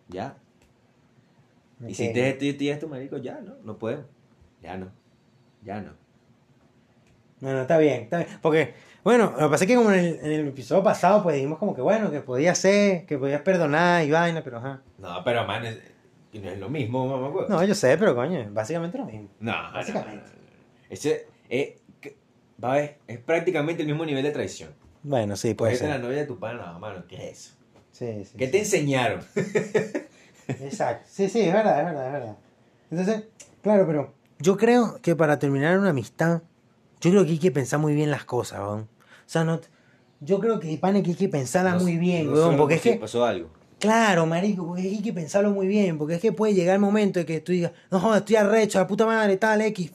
Ya. 0.09 0.37
Ok. 1.81 1.91
Hiciste 1.91 2.29
esto 2.31 2.45
y 2.45 2.49
esto 2.49 2.65
y 2.65 2.69
esto, 2.69 2.89
marico, 2.89 3.17
ya, 3.19 3.41
no. 3.41 3.55
No 3.63 3.79
podemos. 3.79 4.07
Ya 4.61 4.77
no. 4.77 4.91
Ya 5.63 5.81
no. 5.81 5.93
No, 7.41 7.53
no, 7.53 7.63
está 7.63 7.79
bien, 7.79 8.03
está 8.03 8.19
bien. 8.19 8.31
Porque, 8.43 8.75
bueno, 9.05 9.33
lo 9.39 9.47
que 9.47 9.51
pasa 9.53 9.65
es 9.65 9.69
que 9.69 9.77
como 9.77 9.93
en 9.93 9.99
el, 10.01 10.19
en 10.21 10.33
el 10.33 10.49
episodio 10.49 10.83
pasado, 10.83 11.23
pues 11.23 11.37
dijimos 11.37 11.59
como 11.59 11.75
que, 11.75 11.81
bueno, 11.81 12.11
que 12.11 12.21
podía 12.21 12.55
ser, 12.57 13.07
que 13.07 13.17
podías 13.17 13.43
perdonar 13.43 14.05
y 14.05 14.11
vaina, 14.11 14.43
pero 14.43 14.59
ajá. 14.59 14.83
No, 14.99 15.23
pero, 15.25 15.47
man, 15.47 15.63
es, 16.39 16.45
no 16.45 16.51
es 16.51 16.59
lo 16.59 16.69
mismo, 16.69 17.07
mamá, 17.09 17.29
güey. 17.29 17.47
No, 17.49 17.63
yo 17.65 17.75
sé, 17.75 17.97
pero 17.99 18.15
coño, 18.15 18.47
básicamente 18.51 18.99
lo 18.99 19.05
mismo. 19.05 19.29
No, 19.41 19.53
Básicamente. 19.73 20.17
no, 20.17 20.23
no. 20.23 20.39
Ese, 20.91 21.27
eh, 21.51 21.79
que- 22.01 22.17
va 22.63 22.73
a 22.73 22.77
ver, 22.77 22.99
es 23.07 23.19
prácticamente 23.19 23.83
el 23.83 23.89
mismo 23.89 24.05
nivel 24.07 24.23
de 24.25 24.31
traición. 24.31 24.71
Bueno, 25.03 25.37
sí, 25.37 25.55
puede 25.55 25.73
Cogerte 25.73 25.89
la 25.89 25.95
ser. 25.97 26.05
novia 26.05 26.17
de 26.19 26.27
tu 26.27 26.39
pana, 26.39 26.73
no, 26.73 26.79
mano, 26.79 27.05
¿qué 27.09 27.31
es 27.31 27.39
eso? 27.39 27.55
Sí, 27.93 28.25
sí. 28.25 28.37
¿Qué 28.37 28.47
sí. 28.47 28.53
te 28.53 28.59
enseñaron? 28.61 29.21
Exacto. 30.49 31.07
Sí, 31.11 31.29
sí, 31.29 31.41
es 31.43 31.53
verdad, 31.53 31.79
es 31.81 31.85
verdad, 31.87 32.07
es 32.07 32.13
verdad. 32.13 32.37
Entonces, 32.91 33.25
claro, 33.63 33.87
pero 33.87 34.15
yo 34.39 34.57
creo 34.57 34.99
que 35.03 35.15
para 35.17 35.39
terminar 35.39 35.79
una 35.79 35.91
amistad, 35.91 36.43
yo 37.01 37.11
creo 37.11 37.25
que 37.25 37.33
hay 37.33 37.39
que 37.39 37.51
pensar 37.51 37.79
muy 37.81 37.95
bien 37.95 38.11
las 38.11 38.25
cosas, 38.25 38.61
weón. 38.61 38.81
O 38.83 38.87
sea, 39.31 39.45
no... 39.45 39.61
Yo 40.21 40.41
creo 40.41 40.59
que, 40.59 40.77
pane, 40.79 41.03
que 41.03 41.11
hay 41.11 41.17
que 41.17 41.29
pensarla 41.29 41.75
No- 41.75 41.81
muy 41.81 41.97
bien, 41.99 42.27
no 42.27 42.33
weón, 42.33 42.45
solo 42.47 42.57
porque 42.59 42.75
es 42.77 42.81
que... 42.83 42.95
pasó 42.95 43.25
algo. 43.25 43.51
Claro, 43.79 44.27
marico, 44.27 44.67
porque 44.67 44.83
hay 44.83 45.01
que 45.01 45.13
pensarlo 45.13 45.53
muy 45.53 45.69
bien, 45.69 45.99
porque 45.99 46.15
es 46.17 46.21
que 46.21 46.33
puede 46.33 46.53
llegar 46.53 46.75
el 46.75 46.81
momento 46.81 47.21
de 47.21 47.27
que 47.27 47.41
tú 47.41 47.53
digas, 47.53 47.71
no 47.93 48.01
jodas, 48.01 48.19
estoy 48.19 48.35
arrecho, 48.37 48.79
la 48.81 48.89
puta 48.89 49.07
madre, 49.07 49.37
tal, 49.37 49.61
X. 49.61 49.93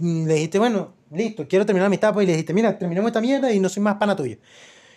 Y 0.00 0.26
le 0.26 0.34
dijiste, 0.34 0.58
bueno, 0.58 0.92
listo, 1.10 1.48
quiero 1.48 1.64
terminar 1.64 1.86
amistad, 1.86 2.12
pues, 2.12 2.24
y 2.24 2.26
le 2.26 2.32
dijiste, 2.32 2.52
mira, 2.52 2.78
terminemos 2.78 3.08
esta 3.08 3.22
mierda 3.22 3.50
y 3.50 3.60
no 3.60 3.70
soy 3.70 3.82
más 3.82 3.94
pana 3.96 4.14
tuyo. 4.14 4.36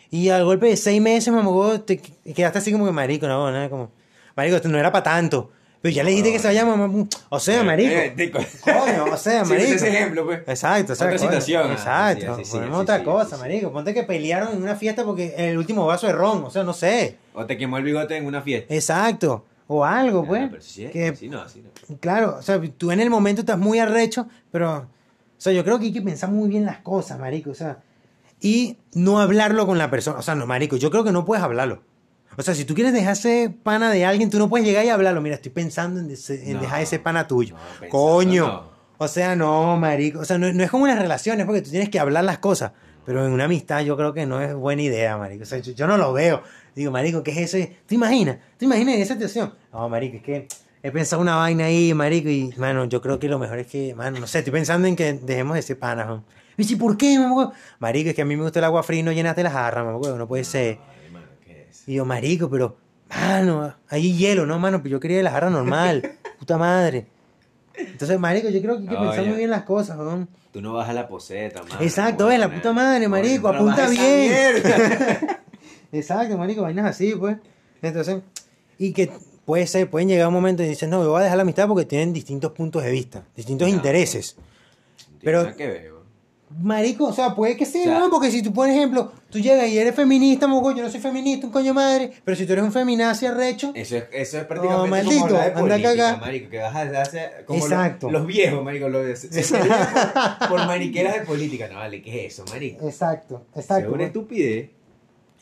Y 0.09 0.27
al 0.27 0.43
golpe 0.43 0.67
de 0.67 0.75
seis 0.75 1.01
meses, 1.01 1.33
mamá, 1.33 1.79
te 1.85 1.99
quedaste 1.99 2.59
así 2.59 2.71
como 2.73 2.85
que 2.85 2.91
marico, 2.91 3.27
no, 3.27 3.69
como, 3.69 3.91
marico, 4.35 4.57
esto 4.57 4.67
no 4.67 4.77
era 4.77 4.91
para 4.91 5.03
tanto. 5.03 5.51
Pero 5.81 5.95
ya 5.95 6.03
le 6.03 6.11
dijiste 6.11 6.31
que 6.31 6.37
se 6.39 6.47
vaya, 6.47 6.63
mamá, 6.63 7.07
o 7.29 7.39
sea, 7.39 7.63
marico. 7.63 7.91
Eh, 7.91 8.31
Coño, 8.63 9.05
o 9.11 9.17
sea, 9.17 9.43
Sí, 9.45 9.51
marico. 9.51 9.73
ese 9.73 9.89
ejemplo, 9.89 10.25
pues. 10.25 10.39
Exacto, 10.45 10.93
o 10.93 10.95
sea, 10.95 11.07
Otra 11.07 11.17
coño, 11.17 11.29
situación. 11.31 11.63
Ah, 11.69 12.11
Exacto. 12.11 12.35
sí, 12.37 12.45
sí, 12.45 12.51
sí, 12.51 12.57
ponemos 12.57 12.77
sí, 12.77 12.81
otra 12.83 12.97
sí, 12.99 13.03
cosa, 13.03 13.29
sí, 13.29 13.35
sí. 13.35 13.41
marico. 13.41 13.71
Ponte 13.71 13.93
que 13.93 14.03
pelearon 14.03 14.53
en 14.53 14.61
una 14.61 14.75
fiesta 14.75 15.03
porque 15.03 15.33
el 15.37 15.57
último 15.57 15.85
vaso 15.87 16.05
de 16.05 16.13
ron, 16.13 16.43
o 16.43 16.49
sea, 16.51 16.63
no 16.63 16.73
sé. 16.73 17.17
O 17.33 17.45
te 17.45 17.57
quemó 17.57 17.77
el 17.77 17.83
bigote 17.83 18.15
en 18.15 18.27
una 18.27 18.41
fiesta. 18.43 18.73
Exacto. 18.73 19.45
O 19.65 19.83
algo, 19.83 20.25
pues. 20.25 20.49
pero 20.49 20.61
sí, 20.61 20.85
que, 20.87 21.07
así 21.07 21.29
no, 21.29 21.41
así 21.41 21.61
no. 21.61 21.97
Claro, 21.99 22.35
o 22.37 22.41
sea, 22.43 22.61
tú 22.77 22.91
en 22.91 22.99
el 22.99 23.09
momento 23.09 23.41
estás 23.41 23.57
muy 23.57 23.79
arrecho, 23.79 24.27
pero. 24.51 24.77
O 24.77 25.43
sea, 25.43 25.53
yo 25.53 25.63
creo 25.63 25.79
que 25.79 25.85
hay 25.85 25.93
que 25.93 26.01
pensar 26.03 26.29
muy 26.29 26.49
bien 26.49 26.65
las 26.65 26.77
cosas, 26.79 27.17
marico. 27.17 27.49
O 27.49 27.55
sea, 27.55 27.79
y 28.39 28.77
no 28.93 29.19
hablarlo 29.19 29.65
con 29.65 29.79
la 29.79 29.89
persona. 29.89 30.19
O 30.19 30.21
sea, 30.21 30.35
no, 30.35 30.45
marico, 30.45 30.75
yo 30.75 30.91
creo 30.91 31.03
que 31.03 31.11
no 31.11 31.25
puedes 31.25 31.43
hablarlo. 31.43 31.81
O 32.37 32.41
sea, 32.41 32.55
si 32.55 32.65
tú 32.65 32.73
quieres 32.73 32.93
dejarse 32.93 33.53
pana 33.63 33.91
de 33.91 34.05
alguien, 34.05 34.29
tú 34.29 34.37
no 34.39 34.49
puedes 34.49 34.65
llegar 34.65 34.85
y 34.85 34.89
hablarlo. 34.89 35.21
Mira, 35.21 35.35
estoy 35.35 35.51
pensando 35.51 35.99
en, 35.99 36.07
des- 36.07 36.29
en 36.29 36.53
No, 36.53 36.61
dejar 36.61 36.81
ese 36.81 36.97
pana 36.99 37.27
tuyo. 37.27 37.55
no, 37.81 37.89
Coño. 37.89 38.47
no. 38.47 38.71
O 38.97 39.07
sea, 39.07 39.35
no, 39.35 39.77
marico. 39.77 40.19
O 40.19 40.25
sea, 40.25 40.37
no, 40.37 40.51
no 40.53 40.63
es 40.63 40.69
como 40.71 40.87
en 40.87 40.93
las 40.93 41.01
relaciones, 41.01 41.45
porque 41.45 41.61
tú 41.61 41.69
tienes 41.71 41.89
que 41.89 41.99
hablar 41.99 42.23
las 42.23 42.37
cosas. 42.37 42.71
Pero 43.05 43.25
en 43.25 43.31
una 43.33 43.45
amistad 43.45 43.81
yo 43.81 43.97
creo 43.97 44.13
que 44.13 44.25
no 44.27 44.39
es 44.41 44.53
buena 44.53 44.83
idea, 44.83 45.17
marico. 45.17 45.43
O 45.43 45.45
sea, 45.45 45.57
yo, 45.59 45.73
yo 45.73 45.87
no 45.87 45.97
lo 45.97 46.13
veo. 46.13 46.43
Digo, 46.75 46.91
marico, 46.91 47.23
¿qué 47.23 47.31
es 47.31 47.53
eso? 47.53 47.69
¿Tú 47.87 47.95
imaginas? 47.95 48.37
¿Tú 48.57 48.65
imaginas 48.65 48.95
en 48.95 49.01
esa 49.01 49.13
situación? 49.15 49.53
No, 49.73 49.89
marico, 49.89 50.17
es 50.17 50.23
que 50.23 50.47
he 50.83 50.91
pensado 50.91 51.21
una 51.21 51.35
vaina 51.35 51.65
ahí, 51.65 51.93
marico, 51.93 52.29
y, 52.29 52.53
mano, 52.57 52.85
yo 52.85 53.01
creo 53.01 53.19
que 53.19 53.27
lo 53.27 53.39
mejor 53.39 53.59
es 53.59 53.67
que, 53.67 53.93
mano, 53.95 54.19
no 54.19 54.27
sé, 54.27 54.39
estoy 54.39 54.53
pensando 54.53 54.87
en 54.87 54.95
que 54.95 55.13
dejemos 55.13 55.55
de 55.55 55.63
ser 55.63 55.77
panas, 55.79 56.07
¿no? 56.07 56.23
Y 56.57 56.63
dice, 56.63 56.77
¿por 56.77 56.95
qué, 56.95 57.17
mamá? 57.19 57.51
Marico, 57.79 58.09
es 58.09 58.15
que 58.15 58.21
a 58.21 58.25
mí 58.25 58.35
me 58.37 58.43
gusta 58.43 58.59
el 58.59 58.65
agua 58.65 58.83
fría 58.83 58.99
y 58.99 59.03
no 59.03 59.11
llenaste 59.11 59.41
las 59.43 59.53
jarras, 59.53 59.83
mamá, 59.83 59.99
no 60.17 60.27
puede 60.27 60.43
ser. 60.43 60.77
Ay, 61.03 61.11
mano, 61.11 61.25
¿qué 61.43 61.67
es? 61.69 61.70
Y 61.87 61.95
yo, 61.95 62.05
marico, 62.05 62.49
pero, 62.49 62.77
mano, 63.09 63.73
hay 63.89 64.15
hielo, 64.17 64.45
¿no, 64.45 64.59
mano? 64.59 64.79
Pero 64.83 64.93
yo 64.93 64.99
quería 64.99 65.21
la 65.23 65.31
jarra 65.31 65.49
normal, 65.49 66.17
puta 66.39 66.57
madre. 66.57 67.07
Entonces, 67.75 68.19
marico, 68.19 68.49
yo 68.49 68.61
creo 68.61 68.75
que 68.77 68.83
hay 68.83 68.89
que 68.89 68.95
pensar 68.95 69.25
muy 69.25 69.37
bien 69.37 69.49
las 69.49 69.63
cosas, 69.63 69.97
¿no? 69.97 70.27
Tú 70.51 70.61
no 70.61 70.73
vas 70.73 70.89
a 70.89 70.93
la 70.93 71.07
poseta, 71.07 71.63
mano. 71.63 71.75
Exacto, 71.79 72.27
ves, 72.27 72.39
la 72.39 72.53
puta 72.53 72.73
madre, 72.73 72.99
Coño, 73.05 73.09
marico, 73.09 73.47
apunta 73.47 73.87
bien. 73.89 74.55
Exacto, 75.91 76.37
marico, 76.37 76.61
vainas 76.61 76.85
así, 76.85 77.15
pues. 77.15 77.37
Entonces, 77.81 78.21
y 78.77 78.93
que 78.93 79.11
puede 79.45 79.65
ser, 79.67 79.89
pueden 79.89 80.07
llegar 80.09 80.27
un 80.27 80.33
momento 80.33 80.61
y 80.63 80.67
dicen, 80.67 80.89
no, 80.89 81.03
yo 81.03 81.09
voy 81.11 81.21
a 81.21 81.23
dejar 81.23 81.37
la 81.37 81.43
amistad 81.43 81.67
porque 81.67 81.85
tienen 81.85 82.13
distintos 82.13 82.51
puntos 82.51 82.83
de 82.83 82.91
vista, 82.91 83.23
distintos 83.35 83.67
No. 83.69 83.73
intereses. 83.73 84.35
No 84.37 85.17
Pero- 85.23 85.43
nada 85.43 85.55
que 85.55 85.67
ver, 85.67 85.91
weón. 85.93 86.00
Marico, 86.59 87.05
o 87.05 87.13
sea, 87.13 87.33
puede 87.35 87.55
que 87.57 87.65
sí, 87.65 87.79
O 87.81 87.83
sea- 87.83 87.99
¿no? 87.99 88.09
Porque 88.09 88.29
si 88.31 88.41
tú, 88.43 88.53
por 88.53 88.67
ejemplo, 88.69 89.11
tú 89.29 89.39
llegas 89.39 89.67
y 89.69 89.77
eres 89.77 89.95
feminista, 89.95 90.47
moco, 90.47 90.71
yo 90.75 90.83
no 90.83 90.89
soy 90.89 90.99
feminista, 90.99 91.47
un 91.47 91.53
coño 91.53 91.73
madre, 91.73 92.11
pero 92.25 92.35
si 92.35 92.45
tú 92.45 92.53
eres 92.53 92.63
un 92.65 92.71
feminazi 92.71 93.25
arrecho, 93.25 93.71
Eso 93.75 93.97
es, 93.97 94.03
eso 94.11 94.37
es 94.39 94.45
prácticamente 94.45 94.89
maldito, 94.89 95.21
como 95.21 95.35
hablar 95.37 95.43
de 95.43 95.47
anda 95.51 95.59
política, 95.61 95.95
cagar. 95.95 96.19
marico, 96.21 96.49
que 96.49 96.57
vas 96.59 96.75
a 96.75 97.01
hacer 97.01 97.45
como 97.45 97.59
Exacto. 97.63 98.09
Los, 98.11 98.21
los 98.21 98.27
viejos, 98.27 98.63
marico, 98.63 98.89
los, 98.89 99.19
se, 99.19 99.57
por, 99.57 100.49
por 100.49 100.65
mariqueras 100.67 101.13
de 101.15 101.21
política. 101.21 101.67
No, 101.69 101.75
vale, 101.79 102.01
¿qué 102.01 102.25
es 102.25 102.33
eso, 102.33 102.45
marico? 102.51 102.87
exacto, 102.87 103.45
Es 103.55 103.61
exacto. 103.61 103.91
una 103.93 104.03
estupidez. 104.05 104.69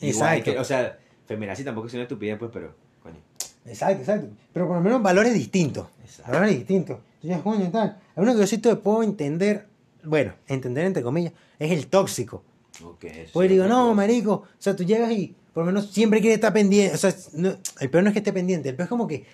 Igual 0.02 0.38
Exacto. 0.38 0.52
que, 0.54 0.60
o 0.60 0.64
sea, 0.64 0.98
feminazi 1.26 1.64
tampoco 1.64 1.88
es 1.88 1.94
una 1.94 2.04
estupidez, 2.04 2.38
pues, 2.40 2.52
pero, 2.54 2.74
coño. 3.04 3.18
Exacto, 3.66 4.00
exacto. 4.00 4.28
Pero 4.54 4.68
por 4.68 4.78
lo 4.78 4.82
menos 4.84 5.02
valores 5.02 5.34
distintos. 5.34 5.88
Exacto. 6.04 6.32
Valores 6.32 6.56
distintos. 6.58 7.00
Entonces, 7.22 7.44
coño, 7.44 7.70
tal. 7.70 7.98
Lo 8.16 8.24
único 8.24 8.38
que 8.38 8.44
yo 8.44 8.48
sí 8.48 8.60
te 8.60 8.76
puedo 8.78 9.04
entender, 9.04 9.66
bueno, 10.04 10.34
entender 10.48 10.86
entre 10.86 11.04
comillas, 11.04 11.34
es 11.58 11.72
el 11.72 11.88
tóxico. 11.88 12.44
Ok, 12.84 13.04
eso 13.06 13.32
Pues 13.34 13.46
es 13.48 13.52
digo, 13.52 13.66
no, 13.68 13.94
marico, 13.94 14.32
o 14.34 14.46
sea, 14.58 14.76
tú 14.76 14.84
llegas 14.84 15.12
y 15.12 15.36
por 15.54 15.64
lo 15.64 15.68
menos 15.72 15.92
siempre 15.92 16.22
quieres 16.22 16.38
estar 16.38 16.54
pendiente. 16.54 16.96
O 16.96 16.98
sea, 16.98 17.14
no- 17.34 17.56
el 17.80 17.90
peor 17.90 18.04
no 18.04 18.10
es 18.10 18.14
que 18.14 18.20
esté 18.20 18.32
pendiente, 18.32 18.70
el 18.70 18.76
peor 18.76 18.86
es 18.86 18.90
como 18.90 19.08
que, 19.08 19.26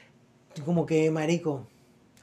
como 0.66 0.86
que, 0.86 1.12
marico. 1.12 1.68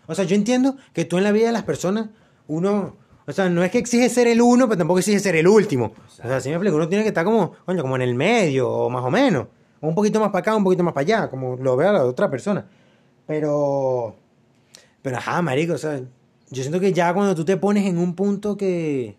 O 0.06 0.14
sea, 0.14 0.24
yo 0.24 0.34
entiendo 0.34 0.76
que 0.92 1.04
tú 1.04 1.18
en 1.18 1.24
la 1.24 1.32
vida 1.32 1.46
de 1.46 1.52
las 1.52 1.62
personas, 1.62 2.08
uno, 2.48 2.96
o 3.26 3.32
sea, 3.32 3.48
no 3.48 3.62
es 3.62 3.70
que 3.70 3.78
exige 3.78 4.08
ser 4.08 4.26
el 4.26 4.42
uno, 4.42 4.66
pero 4.68 4.78
tampoco 4.78 4.98
exige 4.98 5.20
ser 5.20 5.36
el 5.36 5.46
último. 5.46 5.92
O 6.08 6.10
sea, 6.10 6.40
si 6.40 6.48
me 6.48 6.56
explico, 6.56 6.76
uno 6.76 6.88
tiene 6.88 7.04
que 7.04 7.08
estar 7.08 7.24
como, 7.24 7.52
coño, 7.64 7.82
como 7.82 7.94
en 7.96 8.02
el 8.02 8.14
medio, 8.16 8.68
o 8.68 8.90
más 8.90 9.04
o 9.04 9.10
menos. 9.10 9.46
O 9.80 9.86
un 9.88 9.94
poquito 9.94 10.18
más 10.18 10.30
para 10.30 10.40
acá, 10.40 10.56
un 10.56 10.64
poquito 10.64 10.82
más 10.82 10.92
para 10.94 11.02
allá, 11.04 11.30
como 11.30 11.56
lo 11.56 11.76
vea 11.76 11.92
la 11.92 12.04
otra 12.04 12.28
persona. 12.28 12.66
Pero, 13.26 14.16
pero 15.02 15.16
ajá, 15.18 15.40
marico, 15.42 15.74
o 15.74 15.78
sea, 15.78 16.00
yo 16.52 16.62
siento 16.62 16.78
que 16.80 16.92
ya 16.92 17.12
cuando 17.14 17.34
tú 17.34 17.44
te 17.44 17.56
pones 17.56 17.86
en 17.86 17.98
un 17.98 18.14
punto 18.14 18.56
que, 18.56 19.16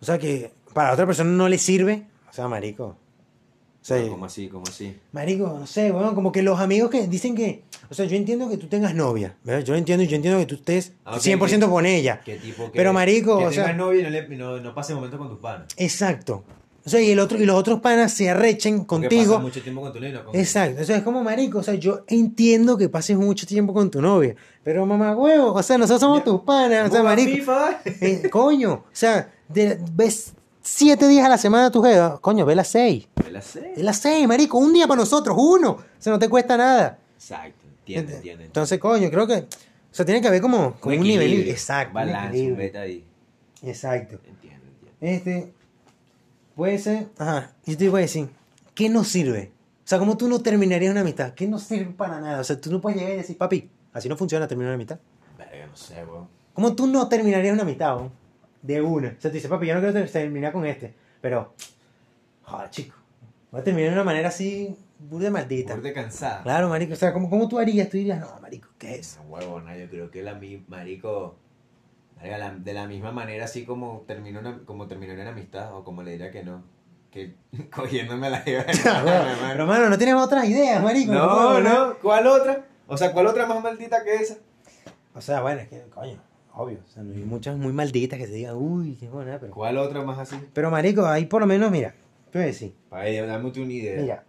o 0.00 0.04
sea, 0.04 0.18
que 0.18 0.52
para 0.72 0.92
otra 0.92 1.04
persona 1.06 1.30
no 1.30 1.48
le 1.48 1.58
sirve, 1.58 2.06
o 2.30 2.32
sea, 2.32 2.48
marico. 2.48 2.84
O 3.80 3.84
sea, 3.88 3.98
No, 4.02 4.08
¿Cómo 4.10 4.24
así? 4.26 4.48
¿Cómo 4.48 4.64
así? 4.68 4.96
marico, 5.12 5.56
no 5.58 5.66
sé, 5.66 5.90
bueno, 5.92 6.14
como 6.14 6.30
que 6.32 6.42
los 6.42 6.60
amigos 6.60 6.90
que 6.90 7.06
dicen 7.06 7.34
que, 7.34 7.62
o 7.90 7.94
sea, 7.94 8.04
yo 8.06 8.16
entiendo 8.16 8.48
que 8.50 8.56
tú 8.58 8.66
tengas 8.66 8.94
novia, 8.94 9.36
¿verdad? 9.44 9.64
yo 9.64 9.74
entiendo 9.76 10.04
y 10.04 10.08
yo 10.08 10.16
entiendo 10.16 10.38
que 10.40 10.46
tú 10.46 10.56
estés 10.56 10.92
Ah, 11.04 11.16
ok, 11.16 11.20
100% 11.22 11.66
que- 11.66 11.72
con 11.72 11.86
ella. 11.86 12.20
¿Qué 12.24 12.36
tipo 12.36 12.70
que, 12.70 12.76
Pero, 12.76 12.92
marico, 12.92 13.38
que 13.38 13.46
o 13.46 13.52
sea- 13.52 13.72
novio 13.72 14.00
y 14.00 14.02
no, 14.02 14.10
le, 14.10 14.28
no, 14.36 14.60
no 14.60 14.74
pase 14.74 14.94
momentos 14.94 15.18
con 15.18 15.28
tus 15.30 15.38
panas. 15.38 15.68
Exacto. 15.76 16.44
O 16.86 16.90
sea, 16.90 17.00
y 17.02 17.10
el 17.10 17.18
otro 17.18 17.36
y 17.38 17.44
los 17.44 17.56
otros 17.56 17.80
panas 17.80 18.12
se 18.14 18.30
arrechen 18.30 18.84
contigo. 18.84 19.38
mucho 19.40 19.60
tiempo 19.62 19.82
con 19.82 19.92
tu 19.92 19.98
novio 20.00 20.08
y 20.10 20.12
no 20.12 20.24
con 20.24 20.36
Exacto, 20.36 20.80
o 20.80 20.84
sea, 20.84 20.96
es 20.96 21.02
como 21.02 21.22
marico, 21.22 21.58
o 21.58 21.62
sea, 21.62 21.74
yo 21.74 22.02
entiendo 22.06 22.78
que 22.78 22.88
pases 22.88 23.16
mucho 23.18 23.46
tiempo 23.46 23.74
con 23.74 23.90
tu 23.90 24.00
novia, 24.00 24.34
pero 24.64 24.86
mamá 24.86 25.14
huevo, 25.14 25.52
o 25.52 25.62
sea, 25.62 25.76
nosotros 25.76 26.00
somos 26.00 26.18
Ya. 26.20 26.24
tus 26.24 26.40
panas, 26.42 26.88
o 26.88 26.92
sea, 26.92 27.02
marico, 27.02 27.30
FIFA. 27.36 27.80
eh, 27.84 28.30
coño, 28.30 28.72
o 28.72 28.84
sea, 28.92 29.30
de- 29.48 29.78
ves 29.92 30.32
siete 30.62 31.06
días 31.08 31.26
a 31.26 31.28
la 31.28 31.36
semana 31.38 31.70
tu 31.70 31.82
jeva, 31.82 32.18
coño, 32.20 32.46
ve 32.46 32.54
las 32.54 32.68
seis, 32.68 33.06
Me 33.22 33.30
la 33.32 33.42
sé. 33.42 33.72
ve 33.76 33.82
las 33.82 33.98
seis, 33.98 34.26
marico, 34.26 34.56
un 34.56 34.72
día 34.72 34.86
para 34.86 35.00
nosotros, 35.00 35.36
uno, 35.38 35.70
o 35.72 35.82
sea, 35.98 36.12
no 36.12 36.18
te 36.18 36.28
cuesta 36.30 36.56
nada. 36.56 36.98
Exacto, 37.16 37.66
entiendo, 37.80 38.12
entiendo. 38.12 38.44
Entonces, 38.44 38.78
coño, 38.78 39.10
creo 39.10 39.26
que, 39.26 39.34
o 39.34 39.46
sea, 39.90 40.06
tiene 40.06 40.22
que 40.22 40.28
haber 40.28 40.40
como, 40.40 40.74
como 40.80 40.96
un, 40.96 41.02
nivel, 41.02 41.48
exacto, 41.50 41.92
balance, 41.94 42.52
un 42.52 42.60
ahí. 42.76 43.04
exacto. 43.62 44.18
Entiendo, 44.26 44.64
entiendo. 44.66 44.96
Este, 45.00 45.52
puede 46.58 46.76
ser, 46.78 47.06
ajá, 47.18 47.52
yo 47.64 47.76
te 47.78 47.84
iba 47.84 47.98
a 47.98 48.02
decir, 48.02 48.28
¿qué 48.74 48.88
nos 48.88 49.06
sirve? 49.06 49.52
O 49.84 49.88
sea, 49.88 50.00
¿cómo 50.00 50.16
tú 50.16 50.26
no 50.28 50.40
terminarías 50.42 50.90
una 50.90 51.02
amistad? 51.02 51.32
¿Qué 51.34 51.46
no 51.46 51.56
sirve 51.60 51.92
para 51.92 52.20
nada? 52.20 52.40
O 52.40 52.44
sea, 52.44 52.60
tú 52.60 52.72
no 52.72 52.80
puedes 52.80 52.98
llegar 52.98 53.14
y 53.14 53.18
decir, 53.18 53.38
papi, 53.38 53.70
así 53.92 54.08
no 54.08 54.16
funciona 54.16 54.48
terminar 54.48 54.70
una 54.70 54.74
amistad. 54.74 54.98
Verga, 55.38 55.66
no 55.68 55.76
sé, 55.76 56.04
weón. 56.04 56.26
¿Cómo 56.52 56.74
tú 56.74 56.88
no 56.88 57.08
terminarías 57.08 57.54
una 57.54 57.62
amistad, 57.62 57.96
weón? 57.96 58.10
De 58.60 58.82
una. 58.82 59.08
O 59.16 59.20
sea, 59.20 59.30
tú 59.30 59.34
dices, 59.36 59.48
papi, 59.48 59.68
yo 59.68 59.74
no 59.74 59.80
quiero 59.80 59.94
ter- 59.94 60.10
terminar 60.10 60.52
con 60.52 60.66
este, 60.66 60.92
pero, 61.20 61.54
joder, 62.42 62.70
chico, 62.70 62.96
voy 63.52 63.60
a 63.60 63.64
terminar 63.64 63.90
de 63.90 63.94
una 63.94 64.04
manera 64.04 64.28
así, 64.28 64.76
burda 64.98 65.30
maldita. 65.30 65.76
Burda 65.76 65.92
cansada. 65.92 66.42
Claro, 66.42 66.68
marico, 66.68 66.94
o 66.94 66.96
sea, 66.96 67.12
¿cómo, 67.12 67.30
¿cómo 67.30 67.48
tú 67.48 67.58
harías? 67.60 67.88
Tú 67.88 67.98
dirías, 67.98 68.18
no, 68.18 68.40
marico, 68.42 68.68
¿qué 68.78 68.96
es? 68.96 69.12
Esa 69.12 69.20
huevona, 69.22 69.76
yo 69.76 69.88
creo 69.88 70.10
que 70.10 70.22
la 70.24 70.34
mi 70.34 70.64
marico 70.66 71.36
de 72.20 72.72
la 72.72 72.86
misma 72.86 73.12
manera 73.12 73.44
así 73.44 73.64
como 73.64 74.04
terminó 74.06 74.40
una, 74.40 74.58
como 74.64 74.86
terminó 74.86 75.14
una 75.14 75.28
amistad 75.28 75.74
o 75.74 75.84
como 75.84 76.02
le 76.02 76.12
diría 76.12 76.30
que 76.30 76.42
no 76.42 76.62
que 77.10 77.34
cogiéndome 77.74 78.30
la 78.30 78.40
jeva. 78.40 78.64
Pero, 78.66 79.66
mano, 79.66 79.88
no 79.88 79.98
tienes 79.98 80.14
otras 80.16 80.46
ideas, 80.46 80.82
marico. 80.82 81.12
no 81.12 81.60
no 81.60 81.94
¿cuál 82.00 82.26
otra? 82.26 82.64
o 82.86 82.96
sea 82.96 83.12
¿cuál 83.12 83.26
otra 83.26 83.46
más 83.46 83.62
maldita 83.62 84.02
que 84.04 84.14
esa? 84.16 84.36
O 85.14 85.20
sea, 85.20 85.40
bueno, 85.40 85.60
es 85.60 85.68
que, 85.68 85.82
coño, 85.90 86.18
obvio. 86.54 86.78
O 86.86 86.88
sea, 86.88 87.02
no 87.02 87.12
hay 87.12 87.24
muchas 87.24 87.56
muy 87.56 87.72
malditas 87.72 88.18
que 88.18 88.26
se 88.26 88.34
digan, 88.34 88.56
uy, 88.56 88.96
qué 89.00 89.08
buena, 89.08 89.38
pero. 89.40 89.52
¿cuál 89.52 89.78
otra 89.78 90.02
más 90.02 90.18
así? 90.18 90.36
Pero, 90.52 90.70
marico, 90.70 91.04
ahí 91.06 91.26
por 91.26 91.40
lo 91.40 91.46
menos, 91.46 91.70
mira, 91.70 91.94
te 92.30 92.38
a 92.38 92.42
decir, 92.42 92.74
para 92.88 93.10
dame 93.10 93.50
tú 93.50 93.62
una 93.62 93.72
idea 93.72 94.00
mira, 94.00 94.24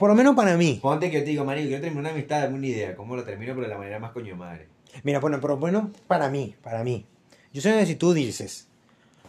por 0.00 0.08
lo 0.08 0.16
menos 0.16 0.34
para 0.34 0.56
mí, 0.56 0.80
ponte 0.82 1.10
que 1.10 1.18
yo 1.18 1.24
te 1.24 1.30
digo 1.30 1.44
marico 1.44 1.68
yo 1.68 1.80
termino 1.80 2.00
una 2.00 2.10
amistad 2.10 2.40
dame 2.40 2.56
una 2.56 2.66
idea 2.66 2.96
¿cómo 2.96 3.14
lo 3.14 3.22
termino 3.22 3.52
pero 3.54 3.66
de 3.66 3.72
la 3.72 3.78
manera 3.78 4.00
más 4.00 4.10
coño 4.10 4.34
madre? 4.34 4.66
mira, 5.04 5.20
bueno, 5.20 5.38
pero 5.40 5.56
bueno, 5.56 5.90
para 6.06 6.28
mí, 6.28 6.54
para 6.62 6.82
mí. 6.84 7.06
Yo 7.52 7.60
sé 7.60 7.76
que 7.78 7.86
si 7.86 7.96
tú 7.96 8.12
dices, 8.12 8.68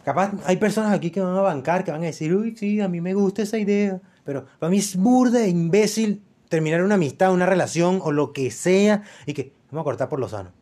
capaz 0.04 0.32
hay 0.46 0.56
personas 0.56 0.92
aquí 0.92 1.10
que 1.10 1.20
van 1.20 1.36
a 1.36 1.40
bancar, 1.40 1.84
que 1.84 1.90
van 1.90 2.02
a 2.02 2.06
decir, 2.06 2.34
uy, 2.34 2.56
sí, 2.56 2.80
a 2.80 2.88
mí 2.88 3.00
me 3.00 3.14
gusta 3.14 3.42
esa 3.42 3.58
idea, 3.58 4.00
pero 4.24 4.46
para 4.58 4.70
mí 4.70 4.78
es 4.78 4.96
burda 4.96 5.44
e 5.44 5.48
imbécil 5.48 6.22
terminar 6.48 6.82
una 6.82 6.94
amistad, 6.94 7.32
una 7.32 7.46
relación 7.46 8.00
o 8.02 8.12
lo 8.12 8.32
que 8.32 8.50
sea 8.50 9.02
y 9.26 9.34
que 9.34 9.52
vamos 9.70 9.82
a 9.82 9.84
cortar 9.84 10.08
por 10.08 10.20
lo 10.20 10.28
sano. 10.28 10.52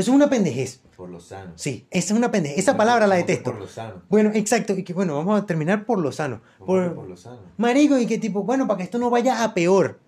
Eso 0.00 0.10
es 0.10 0.14
una 0.14 0.28
pendejez. 0.30 0.80
por 0.96 1.08
lo 1.08 1.20
sano 1.20 1.52
Sí, 1.56 1.86
esa 1.90 2.12
es 2.14 2.18
una 2.18 2.30
pendejez. 2.30 2.58
Esa 2.58 2.72
¿Cómo 2.72 2.78
palabra 2.78 3.06
la 3.06 3.16
detesto. 3.16 3.50
por 3.52 3.60
lo 3.60 3.68
sano 3.68 4.02
Bueno, 4.08 4.30
exacto. 4.34 4.72
Y 4.76 4.82
que 4.84 4.92
bueno, 4.92 5.16
vamos 5.16 5.40
a 5.40 5.46
terminar 5.46 5.84
por 5.84 5.98
lo 5.98 6.12
sano. 6.12 6.40
¿Cómo 6.58 6.66
Por, 6.66 6.94
por 6.94 7.08
lo 7.08 7.16
sano 7.16 7.38
Marico, 7.56 7.98
y 7.98 8.06
que 8.06 8.18
tipo, 8.18 8.42
bueno, 8.42 8.66
para 8.66 8.78
que 8.78 8.84
esto 8.84 8.98
no 8.98 9.10
vaya 9.10 9.42
a 9.44 9.54
peor. 9.54 9.98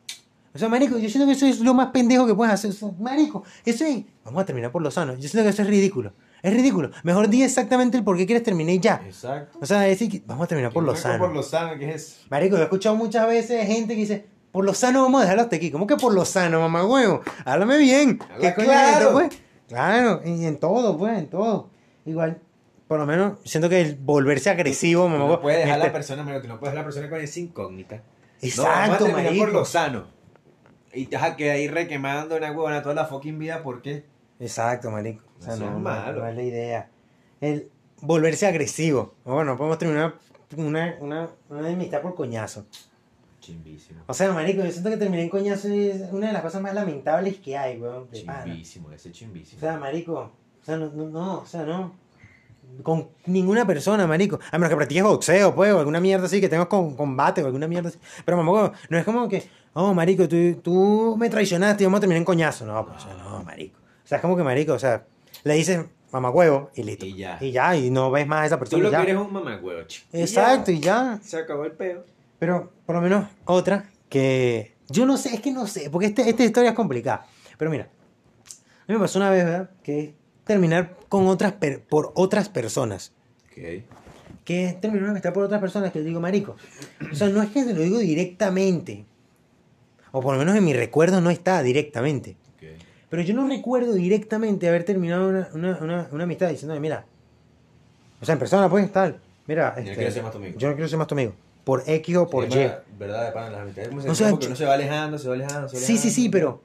O 0.52 0.58
sea, 0.58 0.68
marico, 0.68 0.98
yo 0.98 1.08
siento 1.08 1.26
que 1.26 1.32
eso 1.34 1.46
es 1.46 1.60
lo 1.60 1.74
más 1.74 1.88
pendejo 1.92 2.26
que 2.26 2.34
puedes 2.34 2.52
hacer. 2.52 2.70
O 2.72 2.74
sea, 2.74 2.88
marico, 2.98 3.44
eso 3.64 3.84
es... 3.84 4.02
Vamos 4.24 4.42
a 4.42 4.46
terminar 4.46 4.72
por 4.72 4.82
lo 4.82 4.90
sano. 4.90 5.14
Yo 5.14 5.28
siento 5.28 5.42
que 5.44 5.50
eso 5.50 5.62
es 5.62 5.68
ridículo. 5.68 6.12
Es 6.42 6.52
ridículo. 6.52 6.90
Mejor 7.04 7.28
di 7.28 7.42
exactamente 7.44 7.96
el 7.96 8.02
por 8.02 8.16
qué 8.16 8.26
quieres 8.26 8.42
terminar 8.42 8.74
y 8.74 8.80
ya. 8.80 9.00
exacto 9.06 9.58
O 9.62 9.66
sea, 9.66 9.80
decir 9.82 10.10
que 10.10 10.22
vamos 10.26 10.44
a 10.44 10.48
terminar 10.48 10.72
por 10.72 10.82
lo 10.82 10.94
¿Qué 10.94 11.00
sano. 11.00 11.18
por 11.24 11.32
lo 11.32 11.42
sano 11.44 11.78
¿qué 11.78 11.90
es 11.90 11.94
eso? 12.02 12.16
Marico, 12.30 12.56
he 12.56 12.62
escuchado 12.62 12.96
muchas 12.96 13.28
veces 13.28 13.64
gente 13.66 13.94
que 13.94 14.00
dice, 14.00 14.26
por 14.50 14.64
lo 14.64 14.74
sano 14.74 15.02
vamos 15.02 15.20
a 15.20 15.22
dejarlo 15.24 15.42
hasta 15.42 15.54
aquí. 15.54 15.70
¿Cómo 15.70 15.86
que 15.86 15.96
por 15.96 16.12
lo 16.12 16.24
sano, 16.24 16.58
mamá 16.58 16.84
huevo? 16.84 17.20
Háblame 17.44 17.78
bien. 17.78 18.18
Habla 18.22 18.38
¿Qué 18.40 18.54
coño 18.54 18.66
claro. 18.66 18.88
es 18.90 18.96
esto, 18.98 19.12
pues? 19.12 19.49
Claro, 19.70 20.20
y 20.24 20.44
en 20.44 20.58
todo, 20.58 20.98
pues, 20.98 21.16
en 21.18 21.28
todo. 21.30 21.70
Igual, 22.04 22.38
por 22.88 22.98
lo 22.98 23.06
menos, 23.06 23.38
siento 23.44 23.68
que 23.68 23.80
el 23.80 23.94
volverse 23.96 24.50
agresivo, 24.50 25.08
mamá 25.08 25.26
no 25.26 25.40
puedes 25.40 25.60
dejar 25.60 25.74
a 25.74 25.76
este- 25.76 25.86
la 25.88 25.92
persona, 25.92 26.22
marico, 26.24 26.42
tú 26.42 26.48
no 26.48 26.58
puedes 26.58 26.72
dejar 26.72 26.78
a 26.78 26.82
la 26.82 26.84
persona 26.92 27.08
con 27.08 27.20
esa 27.20 27.40
incógnita. 27.40 27.96
no, 27.96 28.02
vamos 28.02 28.58
a 28.68 28.84
Exacto, 28.94 29.38
por 29.38 29.52
lo 29.52 29.64
sano. 29.64 30.04
Y 30.92 31.06
te 31.06 31.16
vas 31.16 31.24
a 31.30 31.36
quedar 31.36 31.56
ahí 31.56 31.68
requemando 31.68 32.36
una 32.36 32.50
huevona 32.50 32.82
toda 32.82 32.94
la 32.96 33.04
fucking 33.06 33.38
vida 33.38 33.62
porque 33.62 34.04
Exacto, 34.40 34.90
marico. 34.90 35.24
O 35.38 35.42
sea, 35.42 35.54
Eso 35.54 35.62
no, 35.62 35.68
es 35.68 35.72
no- 35.74 35.78
malo. 35.78 36.20
no 36.22 36.26
es 36.28 36.34
la 36.34 36.42
idea. 36.42 36.88
El 37.40 37.70
volverse 38.02 38.46
agresivo. 38.46 39.14
Bueno, 39.24 39.56
podemos 39.56 39.78
terminar 39.78 40.14
una, 40.56 40.96
una, 41.00 41.28
una 41.48 41.68
amistad 41.68 42.00
por 42.02 42.14
coñazo. 42.16 42.66
Chimbísimo. 43.50 44.00
O 44.06 44.14
sea, 44.14 44.32
marico, 44.32 44.62
yo 44.64 44.70
siento 44.70 44.90
que 44.90 44.96
terminar 44.96 45.24
en 45.24 45.30
coñazo 45.30 45.68
es 45.68 46.10
una 46.12 46.28
de 46.28 46.32
las 46.32 46.42
cosas 46.42 46.62
más 46.62 46.74
lamentables 46.74 47.36
que 47.38 47.56
hay, 47.56 47.78
weón. 47.78 48.08
De 48.10 48.22
pana. 48.22 48.44
Chimbísimo, 48.44 48.90
ese 48.92 49.08
O 49.08 49.12
chimbísimo. 49.12 49.60
sea, 49.60 49.78
marico, 49.78 50.14
o 50.14 50.64
sea, 50.64 50.76
no, 50.76 50.90
no, 50.90 51.08
no, 51.08 51.38
o 51.40 51.46
sea, 51.46 51.64
no. 51.64 51.92
Con 52.84 53.08
ninguna 53.26 53.66
persona, 53.66 54.06
marico. 54.06 54.38
A 54.52 54.56
menos 54.56 54.70
que 54.70 54.76
practiques 54.76 55.02
boxeo, 55.02 55.54
pues, 55.54 55.72
o 55.72 55.80
alguna 55.80 55.98
mierda 56.00 56.26
así, 56.26 56.40
que 56.40 56.48
tengas 56.48 56.68
con, 56.68 56.94
combate 56.94 57.42
o 57.42 57.46
alguna 57.46 57.66
mierda 57.66 57.88
así. 57.88 57.98
Pero, 58.24 58.36
mamá, 58.36 58.72
no 58.88 58.98
es 58.98 59.04
como 59.04 59.28
que, 59.28 59.42
oh, 59.72 59.92
marico, 59.92 60.28
tú, 60.28 60.36
tú 60.62 61.16
me 61.18 61.28
traicionaste 61.28 61.82
y 61.82 61.86
vamos 61.86 61.98
a 61.98 62.00
terminar 62.02 62.18
en 62.18 62.24
coñazo. 62.24 62.64
No, 62.66 62.86
pues, 62.86 62.98
o 62.98 63.00
sea, 63.00 63.14
no, 63.14 63.42
marico. 63.42 63.78
O 63.78 64.06
sea, 64.06 64.16
es 64.16 64.22
como 64.22 64.36
que, 64.36 64.44
marico, 64.44 64.74
o 64.74 64.78
sea, 64.78 65.04
le 65.42 65.54
dices 65.54 65.84
mamá 66.12 66.30
huevo 66.30 66.70
y 66.74 66.82
listo. 66.82 67.06
Y 67.06 67.16
ya. 67.16 67.38
Y 67.40 67.50
ya, 67.50 67.76
y 67.76 67.90
no 67.90 68.10
ves 68.10 68.26
más 68.26 68.42
a 68.42 68.46
esa 68.46 68.56
Tú 68.56 68.60
persona. 68.60 68.82
lo 68.82 68.88
y 68.88 68.90
que 68.92 69.02
eres 69.02 69.14
es 69.14 69.20
un 69.20 69.32
mamagüevo, 69.32 69.82
chico. 69.84 70.06
Exacto, 70.12 70.70
y 70.70 70.80
ya. 70.80 71.18
Se 71.22 71.38
acabó 71.38 71.64
el 71.64 71.72
peo. 71.72 72.04
Pero, 72.40 72.72
por 72.86 72.96
lo 72.96 73.02
menos, 73.02 73.28
otra 73.44 73.84
que. 74.08 74.74
Yo 74.88 75.06
no 75.06 75.16
sé, 75.16 75.32
es 75.34 75.40
que 75.40 75.52
no 75.52 75.68
sé, 75.68 75.88
porque 75.90 76.06
este, 76.08 76.28
esta 76.28 76.42
historia 76.42 76.70
es 76.70 76.74
complicada. 76.76 77.24
Pero 77.56 77.70
mira, 77.70 77.84
a 77.84 78.84
mí 78.88 78.94
me 78.94 78.98
pasó 78.98 79.20
una 79.20 79.30
vez, 79.30 79.44
¿verdad? 79.44 79.70
Que 79.84 80.14
terminar 80.42 80.96
con 81.08 81.28
otras 81.28 81.52
per- 81.52 81.84
por 81.84 82.10
otras 82.16 82.48
personas. 82.48 83.12
Ok. 83.46 83.84
Que 84.44 84.76
terminar 84.80 85.04
una 85.04 85.10
amistad 85.12 85.32
por 85.32 85.44
otras 85.44 85.60
personas 85.60 85.92
que 85.92 86.00
yo 86.00 86.04
digo, 86.06 86.18
marico. 86.18 86.56
O 87.12 87.14
sea, 87.14 87.28
no 87.28 87.40
es 87.40 87.50
que 87.50 87.62
te 87.62 87.72
lo 87.72 87.82
digo 87.82 87.98
directamente. 87.98 89.04
O 90.10 90.20
por 90.20 90.32
lo 90.32 90.40
menos 90.40 90.56
en 90.56 90.64
mi 90.64 90.72
recuerdo 90.72 91.20
no 91.20 91.30
está 91.30 91.62
directamente. 91.62 92.36
Ok. 92.56 92.64
Pero 93.10 93.22
yo 93.22 93.34
no 93.34 93.46
recuerdo 93.46 93.92
directamente 93.92 94.66
haber 94.68 94.82
terminado 94.84 95.28
una, 95.28 95.48
una, 95.54 95.78
una, 95.80 96.08
una 96.10 96.24
amistad 96.24 96.48
diciéndole, 96.48 96.80
mira. 96.80 97.04
O 98.20 98.24
sea, 98.24 98.32
en 98.32 98.38
persona, 98.40 98.68
pues, 98.68 98.90
tal. 98.90 99.20
Mira, 99.46 99.74
Yo 99.76 99.82
no 99.82 99.88
este, 99.90 99.94
quiero 99.96 100.10
ser 100.12 100.22
más 100.24 100.32
tu 100.32 100.38
amigo. 100.38 100.58
yo 100.58 100.68
no 100.68 100.74
quiero 100.74 100.88
ser 100.88 100.98
más 100.98 101.06
tu 101.06 101.14
amigo. 101.14 101.32
Por 101.70 101.84
X 101.88 102.16
o 102.16 102.28
por 102.28 102.50
Sí, 102.52 102.58
Y. 102.58 102.68
verdad- 102.98 103.26
de 103.26 103.30
pana, 103.32 103.50
las 103.50 103.60
amistades. 103.60 103.90
¿Cómo 103.90 104.02
se 104.02 104.10
O 104.10 104.14
sea, 104.16 104.30
porque 104.30 104.44
yo- 104.46 104.48
uno 104.48 104.56
se 104.56 104.64
va 104.64 104.74
alejando, 104.74 105.18
se 105.18 105.28
va 105.28 105.34
alejando, 105.34 105.68
se 105.68 105.76
va 105.76 105.82
Sí, 105.82 105.98
sí, 105.98 106.10
sí, 106.10 106.28
pero. 106.28 106.60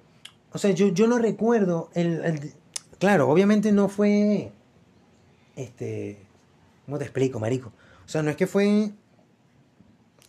O 0.52 0.58
sea, 0.58 0.72
yo, 0.72 0.88
yo 0.88 1.06
no 1.06 1.20
recuerdo. 1.20 1.92
El, 1.94 2.26
el- 2.26 2.54
claro, 2.98 3.30
obviamente 3.30 3.72
no 3.72 3.88
fue. 3.88 4.52
Este. 5.56 6.18
¿Cómo 6.86 6.98
te 6.98 7.04
explico, 7.04 7.40
marico? 7.40 7.72
O 8.04 8.10
sea, 8.10 8.24
no 8.24 8.32
es 8.32 8.36
que 8.36 8.48
fue 8.48 8.90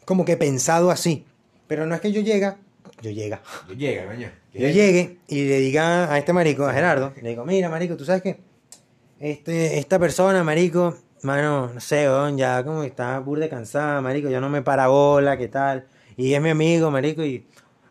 como 0.05 0.27
que 0.27 0.37
pensado 0.37 0.91
así. 0.91 1.25
Pero 1.69 1.87
no 1.87 1.95
es 1.95 2.03
que 2.03 2.13
yo 2.13 2.21
llega, 2.21 2.59
yo 3.01 3.11
llega. 3.11 3.41
Yo 3.69 3.75
llega, 3.75 4.07
coño. 4.07 4.29
Yo 4.53 4.69
llegue 4.69 5.19
y 5.27 5.45
le 5.49 5.59
diga 5.61 6.13
a 6.13 6.19
este 6.19 6.35
marico, 6.35 6.67
a 6.67 6.73
Gerardo, 6.75 7.15
le 7.23 7.31
digo, 7.31 7.47
mira, 7.47 7.71
marico, 7.71 7.97
¿tú 7.97 8.05
sabes 8.05 8.21
qué? 8.23 8.41
Este, 9.21 9.79
esta 9.79 9.99
persona, 9.99 10.45
marico, 10.45 10.97
mano, 11.27 11.71
no 11.75 11.81
sé, 11.81 12.09
weón, 12.09 12.39
ya 12.39 12.65
como 12.65 12.81
que 12.83 12.87
está 12.87 13.19
burda 13.19 13.49
cansada, 13.49 14.01
marico, 14.01 14.31
ya 14.31 14.41
no 14.41 14.49
me 14.49 14.63
para 14.63 14.87
bola, 14.87 15.37
¿qué 15.37 15.49
tal? 15.49 15.87
Y 16.17 16.33
es 16.33 16.41
mi 16.41 16.51
amigo, 16.51 16.91
marico, 16.91 17.23
y, 17.25 17.45